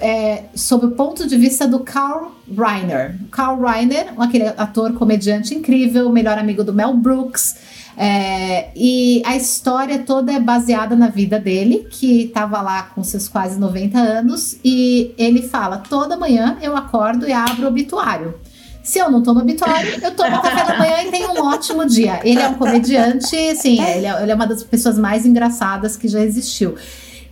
é, 0.00 0.44
sob 0.54 0.86
o 0.86 0.90
ponto 0.92 1.26
de 1.26 1.36
vista 1.36 1.66
do 1.66 1.80
Carl 1.80 2.32
Reiner. 2.48 3.16
Carl 3.30 3.60
Reiner, 3.60 4.12
aquele 4.18 4.48
ator 4.48 4.92
comediante 4.94 5.54
incrível, 5.54 6.10
melhor 6.10 6.38
amigo 6.38 6.64
do 6.64 6.72
Mel 6.72 6.94
Brooks. 6.94 7.56
É, 7.96 8.70
e 8.74 9.22
a 9.26 9.36
história 9.36 9.98
toda 9.98 10.32
é 10.32 10.40
baseada 10.40 10.96
na 10.96 11.08
vida 11.08 11.38
dele, 11.38 11.86
que 11.90 12.24
estava 12.24 12.62
lá 12.62 12.84
com 12.94 13.04
seus 13.04 13.28
quase 13.28 13.58
90 13.58 13.98
anos, 13.98 14.56
e 14.64 15.14
ele 15.18 15.42
fala: 15.42 15.78
toda 15.78 16.16
manhã 16.16 16.56
eu 16.62 16.76
acordo 16.76 17.28
e 17.28 17.32
abro 17.32 17.64
o 17.64 17.68
obituário. 17.68 18.34
Se 18.82 18.98
eu 18.98 19.10
não 19.10 19.22
tô 19.22 19.34
no 19.34 19.40
obituário, 19.40 20.02
eu 20.02 20.14
tomo 20.16 20.40
café 20.40 20.64
da 20.64 20.78
manhã 20.78 21.02
e 21.02 21.10
tenho 21.10 21.30
um 21.32 21.46
ótimo 21.46 21.84
dia. 21.84 22.20
Ele 22.24 22.40
é 22.40 22.48
um 22.48 22.54
comediante, 22.54 23.36
assim, 23.50 23.80
ele 23.80 24.06
é, 24.06 24.22
ele 24.22 24.32
é 24.32 24.34
uma 24.34 24.46
das 24.46 24.64
pessoas 24.64 24.98
mais 24.98 25.26
engraçadas 25.26 25.96
que 25.96 26.08
já 26.08 26.20
existiu. 26.20 26.74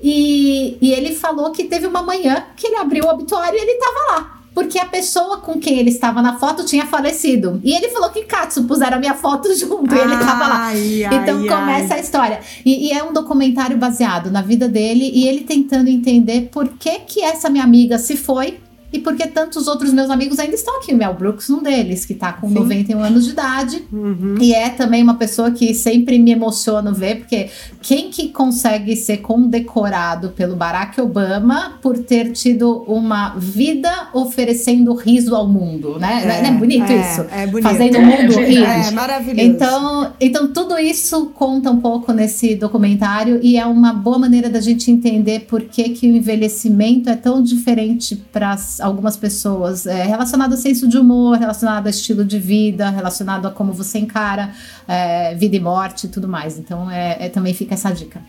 E, 0.02 0.78
e 0.80 0.92
ele 0.92 1.14
falou 1.14 1.50
que 1.50 1.64
teve 1.64 1.86
uma 1.86 2.02
manhã 2.02 2.44
que 2.56 2.66
ele 2.66 2.76
abriu 2.76 3.04
o 3.04 3.08
obituário 3.08 3.58
e 3.58 3.62
ele 3.62 3.72
estava 3.72 4.12
lá 4.12 4.38
porque 4.58 4.76
a 4.76 4.86
pessoa 4.86 5.36
com 5.36 5.60
quem 5.60 5.78
ele 5.78 5.90
estava 5.90 6.20
na 6.20 6.36
foto 6.36 6.64
tinha 6.64 6.84
falecido. 6.84 7.60
E 7.62 7.72
ele 7.72 7.90
falou 7.90 8.10
que 8.10 8.24
Katsu 8.24 8.64
puseram 8.64 8.96
a 8.96 9.00
minha 9.00 9.14
foto 9.14 9.48
junto 9.54 9.94
e 9.94 9.98
ele 9.98 10.14
estava 10.14 10.48
lá. 10.48 10.66
Ai, 10.66 11.04
então 11.12 11.46
começa 11.46 11.94
ai. 11.94 12.00
a 12.00 12.02
história. 12.02 12.40
E, 12.66 12.88
e, 12.88 12.92
é 12.92 13.04
um 13.04 13.12
documentário 13.12 13.78
baseado 13.78 14.32
na 14.32 14.42
vida 14.42 14.68
dele 14.68 15.12
e 15.14 15.28
ele 15.28 15.42
tentando 15.42 15.88
entender 15.88 16.48
por 16.50 16.70
que 16.70 16.98
que 17.06 17.22
essa 17.22 17.48
minha 17.48 17.62
amiga 17.62 17.98
se 17.98 18.16
foi 18.16 18.58
e 18.92 18.98
porque 18.98 19.26
tantos 19.26 19.68
outros 19.68 19.92
meus 19.92 20.10
amigos 20.10 20.38
ainda 20.38 20.54
estão 20.54 20.78
aqui. 20.78 20.94
O 20.94 20.96
Mel 20.96 21.14
Brooks, 21.14 21.50
um 21.50 21.62
deles, 21.62 22.04
que 22.04 22.14
está 22.14 22.32
com 22.32 22.48
Sim. 22.48 22.54
91 22.54 23.00
anos 23.02 23.24
de 23.24 23.32
idade. 23.32 23.84
Uhum. 23.92 24.36
E 24.40 24.54
é 24.54 24.70
também 24.70 25.02
uma 25.02 25.14
pessoa 25.14 25.50
que 25.50 25.74
sempre 25.74 26.18
me 26.18 26.30
emociona 26.32 26.90
ver, 26.92 27.18
porque 27.18 27.50
quem 27.82 28.10
que 28.10 28.28
consegue 28.28 28.96
ser 28.96 29.18
condecorado 29.18 30.30
pelo 30.30 30.56
Barack 30.56 31.00
Obama 31.00 31.78
por 31.82 31.98
ter 31.98 32.32
tido 32.32 32.84
uma 32.86 33.34
vida 33.36 34.08
oferecendo 34.14 34.94
riso 34.94 35.34
ao 35.34 35.46
mundo, 35.46 35.98
né? 35.98 36.22
É, 36.24 36.42
Não 36.42 36.50
é 36.50 36.52
bonito 36.52 36.90
é, 36.90 36.96
isso? 37.00 37.26
É 37.30 37.46
bonito. 37.46 37.68
Fazendo 37.68 37.98
o 37.98 38.02
mundo 38.02 38.38
é, 38.38 38.44
rir. 38.44 38.64
É 38.64 38.90
maravilhoso. 38.90 39.40
Então, 39.40 40.12
então, 40.20 40.52
tudo 40.52 40.78
isso 40.78 41.26
conta 41.34 41.70
um 41.70 41.80
pouco 41.80 42.12
nesse 42.12 42.54
documentário 42.54 43.38
e 43.42 43.56
é 43.56 43.66
uma 43.66 43.92
boa 43.92 44.18
maneira 44.18 44.48
da 44.48 44.60
gente 44.60 44.90
entender 44.90 45.40
por 45.40 45.62
que, 45.62 45.90
que 45.90 46.06
o 46.10 46.16
envelhecimento 46.16 47.10
é 47.10 47.16
tão 47.16 47.42
diferente 47.42 48.16
para 48.16 48.56
algumas 48.80 49.16
pessoas, 49.16 49.86
é, 49.86 50.04
relacionado 50.04 50.52
ao 50.52 50.58
senso 50.58 50.88
de 50.88 50.98
humor, 50.98 51.36
relacionado 51.36 51.86
ao 51.86 51.90
estilo 51.90 52.24
de 52.24 52.38
vida, 52.38 52.90
relacionado 52.90 53.46
a 53.46 53.50
como 53.50 53.72
você 53.72 53.98
encara 53.98 54.52
é, 54.86 55.34
vida 55.34 55.56
e 55.56 55.60
morte 55.60 56.06
e 56.06 56.08
tudo 56.08 56.28
mais. 56.28 56.58
Então, 56.58 56.90
é, 56.90 57.26
é, 57.26 57.28
também 57.28 57.54
fica 57.54 57.74
essa 57.74 57.90
dica. 57.90 58.22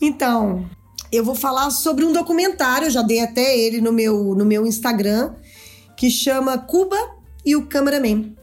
Então, 0.00 0.64
eu 1.12 1.24
vou 1.24 1.34
falar 1.34 1.70
sobre 1.70 2.04
um 2.04 2.12
documentário, 2.12 2.90
já 2.90 3.02
dei 3.02 3.20
até 3.20 3.58
ele 3.58 3.80
no 3.80 3.92
meu, 3.92 4.34
no 4.34 4.44
meu 4.44 4.66
Instagram, 4.66 5.32
que 5.96 6.10
chama 6.10 6.58
Cuba 6.58 6.96
e 7.44 7.56
o 7.56 7.66
Cameraman 7.66 8.34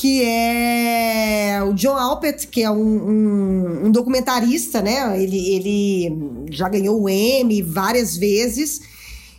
que 0.00 0.22
é 0.24 1.62
o 1.62 1.74
John 1.74 1.94
Alpert, 1.94 2.48
que 2.48 2.62
é 2.62 2.70
um, 2.70 2.76
um, 2.78 3.86
um, 3.86 3.90
documentarista, 3.90 4.80
né? 4.80 5.22
Ele, 5.22 5.54
ele 5.54 6.46
já 6.50 6.70
ganhou 6.70 7.02
o 7.02 7.06
Emmy 7.06 7.60
várias 7.60 8.16
vezes 8.16 8.80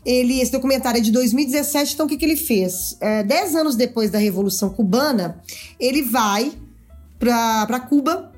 ele, 0.06 0.42
esse 0.42 0.52
documentário 0.52 0.98
é 0.98 1.02
de 1.02 1.12
2017, 1.12 1.94
então 1.94 2.06
o 2.06 2.10
que, 2.10 2.18
que 2.18 2.26
ele 2.26 2.36
fez? 2.36 2.98
É, 3.00 3.24
dez 3.24 3.56
anos 3.56 3.76
depois 3.76 4.10
da 4.10 4.18
Revolução 4.18 4.70
Cubana, 4.70 5.42
ele 5.80 6.02
vai 6.02 6.52
para 7.20 7.80
Cuba 7.82 8.32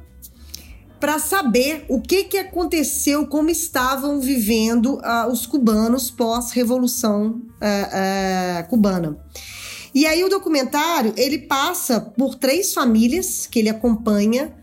para 0.99 1.19
saber 1.19 1.83
o 1.89 1.99
que, 1.99 2.23
que 2.23 2.37
aconteceu, 2.37 3.27
como 3.27 3.49
estavam 3.49 4.21
vivendo 4.21 4.95
uh, 4.99 5.29
os 5.29 5.45
cubanos 5.45 6.09
pós-revolução 6.09 7.41
uh, 7.41 8.63
uh, 8.63 8.69
cubana. 8.69 9.17
E 9.93 10.05
aí 10.05 10.23
o 10.23 10.29
documentário 10.29 11.13
ele 11.17 11.39
passa 11.39 11.99
por 11.99 12.35
três 12.35 12.73
famílias 12.73 13.45
que 13.45 13.59
ele 13.59 13.67
acompanha. 13.67 14.53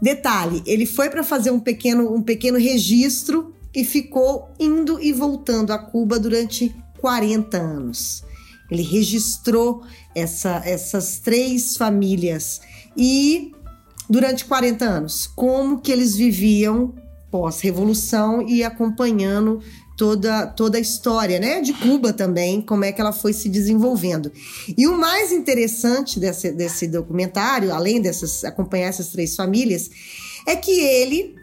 Detalhe, 0.00 0.62
ele 0.64 0.86
foi 0.86 1.10
para 1.10 1.22
fazer 1.22 1.50
um 1.50 1.60
pequeno, 1.60 2.14
um 2.14 2.22
pequeno 2.22 2.58
registro 2.58 3.54
e 3.74 3.84
ficou 3.84 4.50
indo 4.58 5.00
e 5.00 5.12
voltando 5.12 5.72
a 5.72 5.78
Cuba 5.78 6.18
durante 6.18 6.74
40 7.00 7.56
anos. 7.56 8.24
Ele 8.70 8.82
registrou 8.82 9.82
essa, 10.14 10.62
essas 10.64 11.18
três 11.18 11.76
famílias 11.76 12.60
e 12.96 13.52
durante 14.08 14.44
40 14.44 14.84
anos, 14.84 15.26
como 15.26 15.80
que 15.80 15.92
eles 15.92 16.14
viviam 16.14 16.94
pós-revolução 17.30 18.46
e 18.46 18.62
acompanhando 18.62 19.60
toda, 19.96 20.46
toda 20.46 20.78
a 20.78 20.80
história, 20.80 21.38
né? 21.38 21.60
De 21.60 21.72
Cuba 21.72 22.12
também, 22.12 22.60
como 22.60 22.84
é 22.84 22.92
que 22.92 23.00
ela 23.00 23.12
foi 23.12 23.32
se 23.32 23.48
desenvolvendo. 23.48 24.30
E 24.76 24.86
o 24.86 24.96
mais 24.96 25.32
interessante 25.32 26.18
desse, 26.18 26.52
desse 26.52 26.86
documentário, 26.86 27.72
além 27.72 28.00
dessas 28.00 28.44
acompanhar 28.44 28.88
essas 28.88 29.08
três 29.08 29.34
famílias, 29.34 29.90
é 30.46 30.56
que 30.56 30.70
ele 30.70 31.34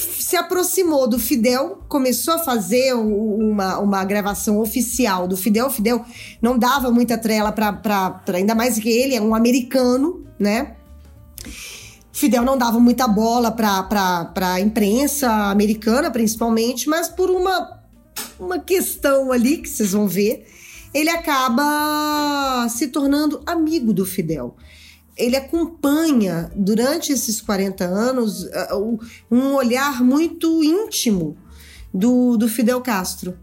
se 0.00 0.36
aproximou 0.36 1.08
do 1.08 1.18
Fidel, 1.18 1.82
começou 1.88 2.34
a 2.34 2.38
fazer 2.38 2.94
uma, 2.94 3.78
uma 3.78 4.04
gravação 4.04 4.60
oficial 4.60 5.28
do 5.28 5.36
Fidel. 5.36 5.66
O 5.66 5.70
Fidel 5.70 6.04
não 6.40 6.58
dava 6.58 6.90
muita 6.90 7.18
trela 7.18 7.52
para. 7.52 8.20
Ainda 8.34 8.54
mais 8.54 8.78
que 8.78 8.88
ele 8.88 9.14
é 9.14 9.20
um 9.20 9.34
americano, 9.34 10.24
né? 10.38 10.76
Fidel 12.12 12.44
não 12.44 12.58
dava 12.58 12.78
muita 12.78 13.06
bola 13.06 13.50
para 13.50 14.32
a 14.36 14.60
imprensa 14.60 15.30
americana, 15.50 16.10
principalmente, 16.10 16.88
mas 16.88 17.08
por 17.08 17.30
uma, 17.30 17.80
uma 18.38 18.58
questão 18.58 19.32
ali 19.32 19.58
que 19.58 19.68
vocês 19.68 19.92
vão 19.92 20.06
ver, 20.06 20.46
ele 20.92 21.08
acaba 21.08 22.66
se 22.68 22.88
tornando 22.88 23.42
amigo 23.46 23.92
do 23.92 24.04
Fidel 24.04 24.56
ele 25.20 25.36
acompanha 25.36 26.50
durante 26.56 27.12
esses 27.12 27.40
40 27.40 27.84
anos 27.84 28.48
um 29.30 29.54
olhar 29.54 30.02
muito 30.02 30.64
íntimo 30.64 31.36
do, 31.92 32.36
do 32.36 32.48
Fidel 32.48 32.80
Castro. 32.80 33.36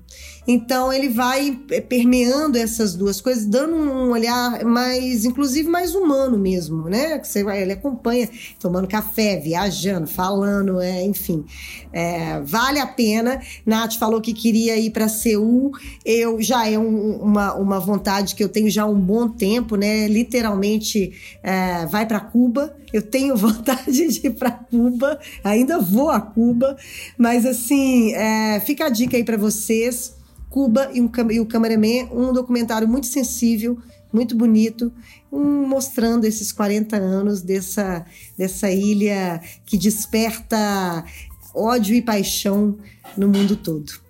Então 0.48 0.94
ele 0.94 1.10
vai 1.10 1.60
eh, 1.72 1.82
permeando 1.82 2.58
essas 2.58 2.96
duas 2.96 3.20
coisas, 3.20 3.46
dando 3.46 3.76
um 3.76 4.12
olhar 4.12 4.64
mais, 4.64 5.26
inclusive 5.26 5.68
mais 5.68 5.94
humano 5.94 6.38
mesmo, 6.38 6.88
né? 6.88 7.20
Que 7.20 7.28
você 7.28 7.42
ele 7.42 7.74
acompanha 7.74 8.30
tomando 8.58 8.88
café, 8.88 9.38
viajando, 9.38 10.08
falando, 10.08 10.80
é, 10.80 11.04
enfim, 11.04 11.44
é, 11.92 12.40
vale 12.40 12.80
a 12.80 12.88
pena. 12.88 13.42
Nath 13.66 13.96
falou 13.96 14.22
que 14.22 14.34
queria 14.34 14.78
ir 14.78 14.92
para 14.92 15.10
Seul, 15.10 15.72
eu 16.06 16.42
já 16.42 16.66
é 16.68 16.80
um, 16.80 17.18
uma, 17.18 17.54
uma 17.56 17.80
vontade 17.80 18.34
que 18.34 18.44
eu 18.44 18.50
tenho 18.50 18.70
já 18.70 18.84
há 18.84 18.86
um 18.86 19.00
bom 19.00 19.28
tempo, 19.28 19.76
né? 19.76 20.08
Literalmente 20.08 21.12
é, 21.44 21.86
vai 21.88 22.06
para 22.06 22.22
Cuba. 22.22 22.74
Eu 22.94 23.02
tenho 23.02 23.36
vontade 23.38 24.08
de 24.08 24.28
ir 24.28 24.32
para 24.32 24.52
Cuba, 24.52 25.20
ainda 25.44 25.80
vou 25.80 26.10
a 26.10 26.22
Cuba, 26.22 26.78
mas 27.18 27.46
assim, 27.46 28.14
é, 28.14 28.62
fica 28.62 28.86
a 28.86 28.90
dica 28.90 29.18
aí 29.18 29.26
para 29.26 29.36
vocês. 29.36 30.17
Cuba 30.58 30.90
e, 30.92 31.00
um, 31.00 31.12
e 31.30 31.40
o 31.40 31.46
Cameraman, 31.46 32.10
um 32.12 32.34
documentário 32.34 32.88
muito 32.88 33.06
sensível, 33.06 33.78
muito 34.12 34.36
bonito, 34.36 34.92
um, 35.32 35.68
mostrando 35.68 36.26
esses 36.26 36.52
40 36.52 36.98
anos 36.98 37.44
dessa, 37.44 38.04
dessa 38.36 38.68
ilha 38.72 39.40
que 39.68 39.78
desperta 39.78 41.06
ódio 41.54 41.94
e 41.96 42.02
paixão 42.02 42.76
no 43.16 43.28
mundo 43.28 43.56
todo. 43.56 44.02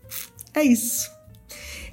É 0.54 0.64
isso. 0.64 1.16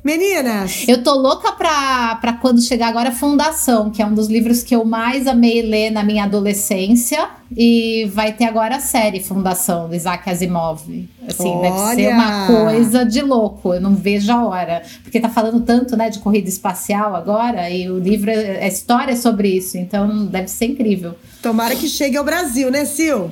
Meninas! 0.05 0.85
Eu 0.87 1.03
tô 1.03 1.15
louca 1.15 1.53
pra, 1.53 2.17
pra 2.17 2.35
quando 2.35 2.61
chegar 2.61 2.89
agora 2.89 3.11
Fundação, 3.11 3.91
que 3.91 4.03
é 4.03 4.07
um 4.07 4.13
dos 4.13 4.29
livros 4.29 4.63
que 4.63 4.77
eu 4.77 4.85
mais 4.85 5.27
amei 5.27 5.63
ler 5.63 5.91
na 5.91 6.05
minha 6.05 6.25
adolescência. 6.25 7.27
E 7.57 8.11
vai 8.13 8.33
ter 8.33 8.45
agora 8.45 8.77
a 8.77 8.81
série 8.81 9.21
Fundação, 9.21 9.89
do 9.89 9.95
Isaac 9.95 10.29
Asimov. 10.29 10.83
Assim, 11.27 11.49
Olha. 11.49 11.71
deve 11.71 11.95
ser 11.95 12.09
uma 12.13 12.47
coisa 12.47 13.05
de 13.05 13.23
louco. 13.23 13.73
Eu 13.73 13.81
não 13.81 13.95
vejo 13.95 14.31
a 14.31 14.45
hora. 14.45 14.83
Porque 15.03 15.19
tá 15.19 15.31
falando 15.31 15.61
tanto, 15.61 15.97
né, 15.97 16.11
de 16.11 16.19
corrida 16.19 16.51
espacial 16.51 17.17
agora. 17.17 17.71
E 17.71 17.89
o 17.89 17.99
livro 17.99 18.31
é, 18.31 18.65
é 18.65 18.69
história 18.69 19.17
sobre 19.17 19.49
isso. 19.49 19.79
Então 19.79 20.27
deve 20.27 20.49
ser 20.49 20.67
incrível. 20.67 21.15
Tomara 21.41 21.75
que 21.77 21.89
chegue 21.89 22.19
ao 22.19 22.25
Brasil, 22.25 22.71
né, 22.71 22.85
Sil? 22.85 23.31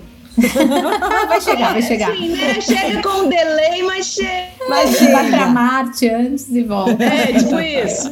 Vai 1.29 1.41
chegar, 1.41 1.73
vai 1.73 1.83
chegar. 1.83 2.17
Sim, 2.17 2.29
né? 2.29 2.61
Chega 2.61 3.03
com 3.03 3.25
um 3.25 3.29
delay, 3.29 3.83
mas 3.83 4.07
chega. 4.07 4.49
Mas 4.69 4.97
chega. 4.97 5.13
Vai 5.13 5.31
pra 5.31 5.47
Marte 5.47 6.09
antes 6.09 6.49
e 6.49 6.63
volta. 6.63 7.03
É, 7.03 7.33
tipo 7.33 7.61
isso. 7.61 8.11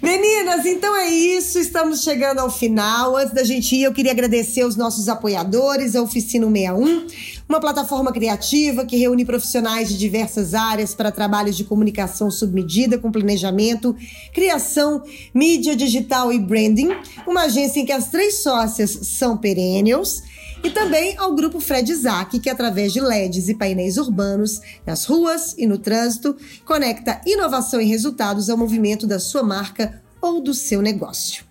Meninas, 0.00 0.64
então 0.64 0.96
é 0.96 1.08
isso. 1.08 1.58
Estamos 1.58 2.02
chegando 2.02 2.38
ao 2.38 2.50
final. 2.50 3.16
Antes 3.16 3.34
da 3.34 3.44
gente 3.44 3.74
ir, 3.74 3.82
eu 3.82 3.92
queria 3.92 4.12
agradecer 4.12 4.64
os 4.64 4.76
nossos 4.76 5.08
apoiadores, 5.08 5.94
a 5.94 6.02
Oficina 6.02 6.46
61, 6.46 7.06
uma 7.48 7.60
plataforma 7.60 8.12
criativa 8.12 8.86
que 8.86 8.96
reúne 8.96 9.24
profissionais 9.24 9.88
de 9.88 9.98
diversas 9.98 10.54
áreas 10.54 10.94
para 10.94 11.10
trabalhos 11.10 11.56
de 11.56 11.64
comunicação 11.64 12.30
submedida 12.30 12.96
com 12.96 13.10
planejamento, 13.10 13.94
criação, 14.32 15.02
mídia 15.34 15.74
digital 15.74 16.32
e 16.32 16.38
branding. 16.38 16.90
Uma 17.26 17.42
agência 17.42 17.80
em 17.80 17.84
que 17.84 17.92
as 17.92 18.08
três 18.08 18.42
sócias 18.42 18.90
são 19.02 19.36
perennials 19.36 20.22
e 20.62 20.70
também 20.70 21.16
ao 21.18 21.34
grupo 21.34 21.60
Fred 21.60 21.90
Isaac, 21.90 22.38
que 22.38 22.50
através 22.50 22.92
de 22.92 23.00
LEDs 23.00 23.48
e 23.48 23.54
painéis 23.54 23.96
urbanos 23.96 24.60
nas 24.84 25.04
ruas 25.04 25.54
e 25.56 25.66
no 25.66 25.78
trânsito, 25.78 26.36
conecta 26.64 27.20
inovação 27.26 27.80
e 27.80 27.86
resultados 27.86 28.50
ao 28.50 28.56
movimento 28.56 29.06
da 29.06 29.18
sua 29.18 29.42
marca 29.42 30.02
ou 30.20 30.40
do 30.40 30.52
seu 30.52 30.82
negócio. 30.82 31.44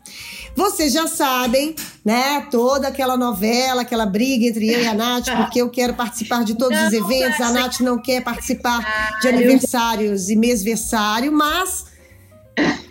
Vocês 0.55 0.91
já 0.91 1.07
sabem, 1.07 1.75
né? 2.03 2.47
Toda 2.49 2.87
aquela 2.87 3.15
novela, 3.15 3.83
aquela 3.83 4.07
briga 4.07 4.45
entre 4.45 4.67
eu 4.67 4.81
e 4.81 4.87
a 4.87 4.93
Nath, 4.93 5.27
porque 5.37 5.61
eu 5.61 5.69
quero 5.69 5.93
participar 5.93 6.43
de 6.43 6.55
todos 6.55 6.77
não, 6.77 6.87
os 6.87 6.93
eventos, 6.93 7.39
a 7.39 7.51
Nath 7.51 7.79
não 7.79 8.01
quer 8.01 8.23
participar 8.23 9.19
de 9.21 9.27
aniversários 9.27 10.29
e 10.29 10.35
mêsversário, 10.35 11.31
mas 11.31 11.85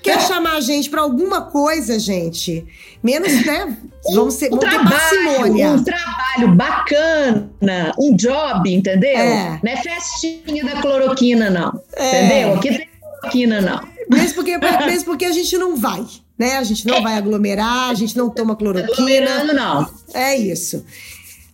quer 0.03 0.21
chamar 0.21 0.57
a 0.57 0.61
gente 0.61 0.89
para 0.89 1.03
alguma 1.03 1.43
coisa, 1.43 1.99
gente, 1.99 2.65
menos, 3.03 3.45
né? 3.45 3.77
Vamos, 4.15 4.35
ser, 4.35 4.53
um 4.53 4.59
trabalho. 4.59 5.75
Um 5.75 5.83
trabalho 5.83 6.55
bacana, 6.55 7.93
um 7.99 8.15
job, 8.15 8.73
entendeu? 8.73 9.19
É. 9.19 9.59
Não 9.63 9.73
é 9.73 9.77
festinha 9.77 10.65
da 10.65 10.81
cloroquina, 10.81 11.51
não. 11.51 11.81
É. 11.97 12.25
Entendeu? 12.25 12.55
Aqui 12.55 12.69
tem 12.69 12.89
cloroquina, 13.01 13.61
não. 13.61 13.97
Mesmo 14.09 14.35
porque, 14.35 14.57
mesmo 14.59 15.05
porque 15.05 15.25
a 15.25 15.33
gente 15.33 15.59
não 15.59 15.77
vai, 15.77 16.07
né? 16.39 16.59
A 16.59 16.63
gente 16.63 16.87
não 16.87 16.95
é. 16.97 17.03
vai 17.03 17.15
aglomerar, 17.15 17.91
a 17.91 17.95
gente 17.95 18.17
não 18.17 18.31
toma 18.31 18.55
cloroquina. 18.55 19.53
não. 19.53 19.91
É 20.15 20.37
isso. 20.37 20.85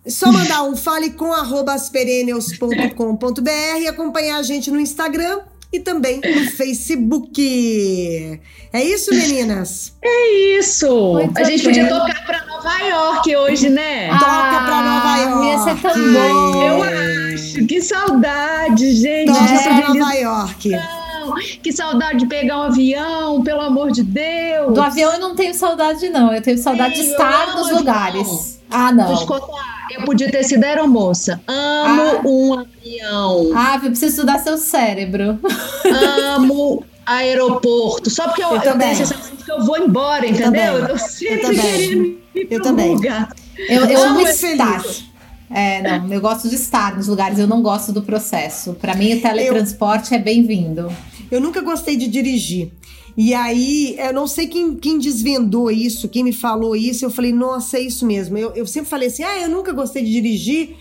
Só 0.07 0.31
mandar 0.33 0.65
um 0.65 0.77
fale 0.77 1.11
com 1.11 1.33
aspereneus.com.br 1.33 3.79
e 3.81 3.87
acompanhar 3.87 4.39
a 4.39 4.43
gente 4.43 4.71
no 4.71 4.81
Instagram 4.81 5.41
e 5.73 5.81
também 5.81 6.21
no 6.21 6.51
Facebook. 6.51 8.41
É 8.73 8.83
isso, 8.83 9.11
meninas? 9.11 9.95
É 10.03 10.59
isso! 10.59 11.15
Muito 11.15 11.39
a 11.39 11.45
gente 11.45 11.63
podia 11.65 11.89
tocar 11.89 12.27
para 12.27 12.45
Nova 12.47 12.79
York 12.79 13.37
hoje, 13.37 13.69
né? 13.69 14.11
Ah, 14.11 14.19
Toca 14.19 14.65
para 14.65 14.83
Nova 14.83 15.17
York. 15.19 15.47
Ia 15.47 15.59
ser 15.59 15.81
tão 15.81 16.13
bom. 16.13 16.63
Eu 16.63 16.83
acho. 16.83 17.67
Que 17.67 17.81
saudade, 17.81 18.93
gente. 18.93 19.33
Toca 19.33 19.53
é. 19.53 19.63
para 19.63 19.95
Nova 19.95 20.13
York. 20.15 20.71
Que 21.63 21.73
saudade 21.73 22.19
de 22.19 22.27
pegar 22.27 22.59
um 22.59 22.63
avião, 22.65 23.43
pelo 23.43 23.61
amor 23.61 23.93
de 23.93 24.03
Deus. 24.03 24.75
Do 24.75 24.83
avião 24.83 25.13
eu 25.15 25.21
não 25.21 25.35
tenho 25.35 25.55
saudade, 25.55 26.09
não. 26.09 26.33
Eu 26.33 26.43
tenho 26.43 26.59
saudade 26.59 26.97
Sim, 26.97 27.03
de 27.05 27.11
estar 27.11 27.55
nos 27.55 27.71
lugares. 27.71 28.61
Ah, 28.71 28.93
não. 28.93 29.15
Eu 29.95 30.05
podia 30.05 30.31
ter 30.31 30.43
sido 30.45 30.65
aeromoça. 30.65 31.41
Amo 31.47 32.03
ah. 32.03 32.21
um 32.25 32.55
avião. 32.55 33.51
Ah, 33.55 33.75
eu 33.83 33.91
preciso 33.91 34.07
estudar 34.07 34.39
seu 34.39 34.57
cérebro. 34.57 35.39
Amo 36.37 36.85
aeroporto. 37.05 38.11
Só 38.11 38.29
porque 38.29 38.43
eu, 38.43 38.51
eu, 38.51 38.63
eu 38.63 38.79
tenho 38.79 38.97
sensação 38.97 39.37
que 39.37 39.51
eu 39.51 39.65
vou 39.65 39.79
embora, 39.79 40.27
entendeu? 40.27 40.79
Eu, 40.79 40.87
eu 40.89 40.99
sempre 40.99 41.57
queria 42.33 42.57
eu 42.57 42.63
também. 42.63 42.97
Eu, 43.69 43.85
eu 43.87 44.03
amo 44.03 44.21
estar. 44.23 44.83
É, 45.51 45.83
não, 45.83 46.11
eu 46.11 46.21
gosto 46.21 46.49
de 46.49 46.55
estar 46.55 46.97
nos 46.97 47.09
lugares, 47.09 47.39
eu 47.39 47.47
não 47.47 47.61
gosto 47.61 47.93
do 47.93 48.03
processo. 48.03 48.73
Para 48.75 48.95
mim, 48.95 49.15
o 49.15 49.21
teletransporte 49.21 50.13
eu, 50.13 50.19
é 50.19 50.23
bem-vindo. 50.23 50.91
Eu 51.31 51.41
nunca 51.41 51.61
gostei 51.61 51.97
de 51.97 52.09
dirigir. 52.09 52.73
E 53.17 53.35
aí, 53.35 53.95
eu 53.99 54.13
não 54.13 54.27
sei 54.27 54.47
quem, 54.47 54.75
quem 54.75 54.99
desvendou 54.99 55.71
isso, 55.71 56.09
quem 56.09 56.25
me 56.25 56.33
falou 56.33 56.75
isso. 56.75 57.05
Eu 57.05 57.11
falei, 57.11 57.33
nossa, 57.33 57.77
é 57.77 57.81
isso 57.81 58.07
mesmo. 58.07 58.39
Eu, 58.39 58.53
eu 58.55 58.67
sempre 58.67 58.89
falei 58.89 59.09
assim, 59.09 59.23
ah, 59.23 59.39
eu 59.41 59.49
nunca 59.49 59.73
gostei 59.73 60.03
de 60.03 60.11
dirigir. 60.11 60.77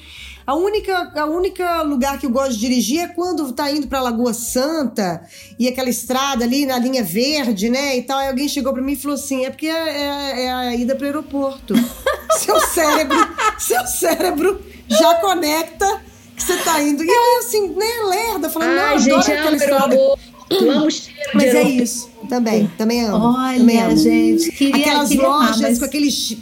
A 0.46 0.56
única, 0.56 1.12
a 1.16 1.26
única 1.26 1.82
lugar 1.84 2.20
que 2.20 2.26
eu 2.26 2.30
gosto 2.30 2.54
de 2.54 2.60
dirigir 2.60 3.00
é 3.00 3.08
quando 3.08 3.52
tá 3.54 3.72
indo 3.72 3.88
pra 3.88 4.02
Lagoa 4.02 4.34
Santa 4.34 5.22
e 5.58 5.68
aquela 5.68 5.90
estrada 5.90 6.44
ali 6.44 6.66
na 6.66 6.80
linha 6.80 7.04
verde, 7.04 7.70
né? 7.70 7.98
E 7.98 8.02
tal. 8.02 8.18
Aí 8.18 8.28
alguém 8.28 8.50
chegou 8.50 8.74
pra 8.74 8.82
mim 8.82 8.94
e 8.94 8.96
falou 8.96 9.16
assim: 9.16 9.46
é 9.46 9.50
porque 9.50 9.68
é, 9.68 9.72
é, 9.72 10.44
é 10.46 10.52
a 10.52 10.76
ida 10.76 10.96
pro 10.96 11.06
aeroporto. 11.06 11.76
seu 12.40 12.60
cérebro, 12.60 13.18
seu 13.60 13.86
cérebro 13.86 14.62
já 14.88 15.16
conecta 15.16 16.02
que 16.36 16.44
você 16.44 16.58
tá 16.58 16.82
indo. 16.82 17.04
E 17.04 17.08
eu 17.08 17.40
assim, 17.40 17.70
né, 17.70 17.86
lerda, 18.10 18.50
falando, 18.50 18.80
Ai, 18.80 18.96
não, 18.96 19.00
gente, 19.00 19.32
aquela 19.32 19.56
estrada. 19.56 19.96
Amo 20.52 20.92
cheiro 20.92 21.20
Mas 21.34 21.56
é 21.56 21.64
isso. 21.64 22.11
Também, 22.32 22.72
também 22.78 23.04
amo. 23.04 23.26
Olha, 23.26 23.58
também 23.58 23.82
amo. 23.82 23.98
gente, 23.98 24.54
queria, 24.54 24.86
Aquelas 24.86 25.10
queria 25.10 25.28
lojas 25.28 25.58
amar, 25.58 25.70
mas... 25.70 25.80
com 25.80 25.84
aqueles, 25.84 26.38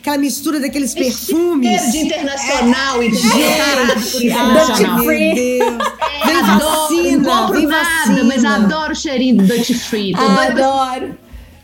aquela 0.00 0.18
mistura 0.18 0.58
daqueles 0.58 0.92
perfumes. 0.94 1.92
de 1.92 1.98
internacional 1.98 3.00
é. 3.00 3.06
e 3.06 3.10
de 3.12 3.18
gente, 3.18 4.30
ai, 4.32 4.52
meu 4.52 5.06
Deus. 5.06 5.78
É, 6.10 6.26
vem 6.26 6.36
adoro, 6.36 6.88
vacina, 6.88 7.18
não 7.18 7.38
compro 7.38 7.56
vem 7.56 7.66
nada, 7.68 7.84
vacina. 7.84 8.24
mas 8.24 8.44
adoro 8.44 8.92
o 8.92 8.96
cheirinho 8.96 9.36
do 9.36 9.46
Duty 9.46 9.74
Free. 9.74 10.12
Adoro. 10.16 11.16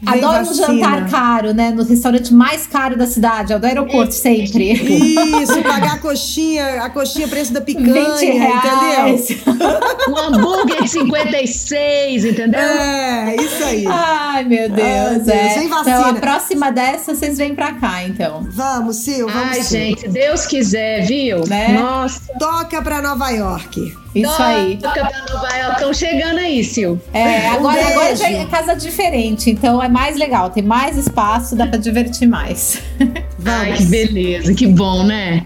Adoro 0.07 0.49
um 0.49 0.55
jantar 0.55 1.09
caro, 1.11 1.53
né? 1.53 1.71
No 1.71 1.85
restaurante 1.85 2.33
mais 2.33 2.67
caro 2.67 2.97
da 2.97 3.07
cidade, 3.07 3.53
é 3.53 3.57
o 3.57 3.59
do 3.59 3.67
aeroporto 3.67 4.13
sempre. 4.15 4.73
Isso, 4.73 5.63
pagar 5.63 5.95
a 5.95 5.99
coxinha, 5.99 6.83
a 6.83 6.91
coxinha 6.91 7.29
preço 7.29 7.53
da 7.53 7.61
picanha, 7.61 8.15
20 8.17 8.31
reais. 8.33 9.31
entendeu? 9.31 9.69
um 10.09 10.19
hambúrguer 10.19 10.83
de 10.83 10.89
56, 10.89 12.25
entendeu? 12.25 12.61
É, 12.61 13.37
isso 13.37 13.65
aí. 13.65 13.85
Ai, 13.87 14.45
meu 14.45 14.69
Deus. 14.69 14.87
Ai, 14.87 15.15
Deus 15.19 15.29
é. 15.29 15.49
Sem 15.51 15.69
vacina. 15.69 15.97
Então, 15.99 16.11
a 16.11 16.15
próxima 16.15 16.71
dessa, 16.71 17.15
vocês 17.15 17.39
vêm 17.39 17.55
pra 17.55 17.73
cá, 17.75 18.05
então. 18.05 18.47
Vamos, 18.51 18.97
Sil, 19.05 19.27
vamos. 19.29 19.49
Ai, 19.49 19.63
Sil. 19.63 19.79
gente, 19.79 20.09
Deus 20.09 20.47
quiser, 20.47 21.07
viu? 21.07 21.47
Né? 21.47 21.79
Nossa. 21.79 22.21
Toca 22.39 22.81
pra 22.83 23.01
Nova 23.01 23.31
York. 23.31 24.04
Isso 24.15 24.43
aí. 24.43 24.79
Estão 25.73 25.93
chegando 25.93 26.39
aí, 26.39 26.63
Sil. 26.63 27.01
É, 27.13 27.49
agora, 27.49 27.81
um 27.81 27.87
agora 27.87 28.17
já 28.17 28.31
é 28.31 28.45
casa 28.47 28.75
diferente, 28.75 29.51
então 29.51 29.83
é 29.83 29.89
mais 29.89 30.17
legal, 30.17 30.51
tem 30.51 30.63
mais 30.63 30.97
espaço, 30.97 31.57
dá 31.57 31.67
pra 31.67 31.79
divertir 31.79 32.29
mais. 32.29 32.81
Ai, 33.45 33.73
que 33.73 33.85
beleza, 33.87 34.55
que 34.55 34.67
bom, 34.67 35.05
né? 35.05 35.45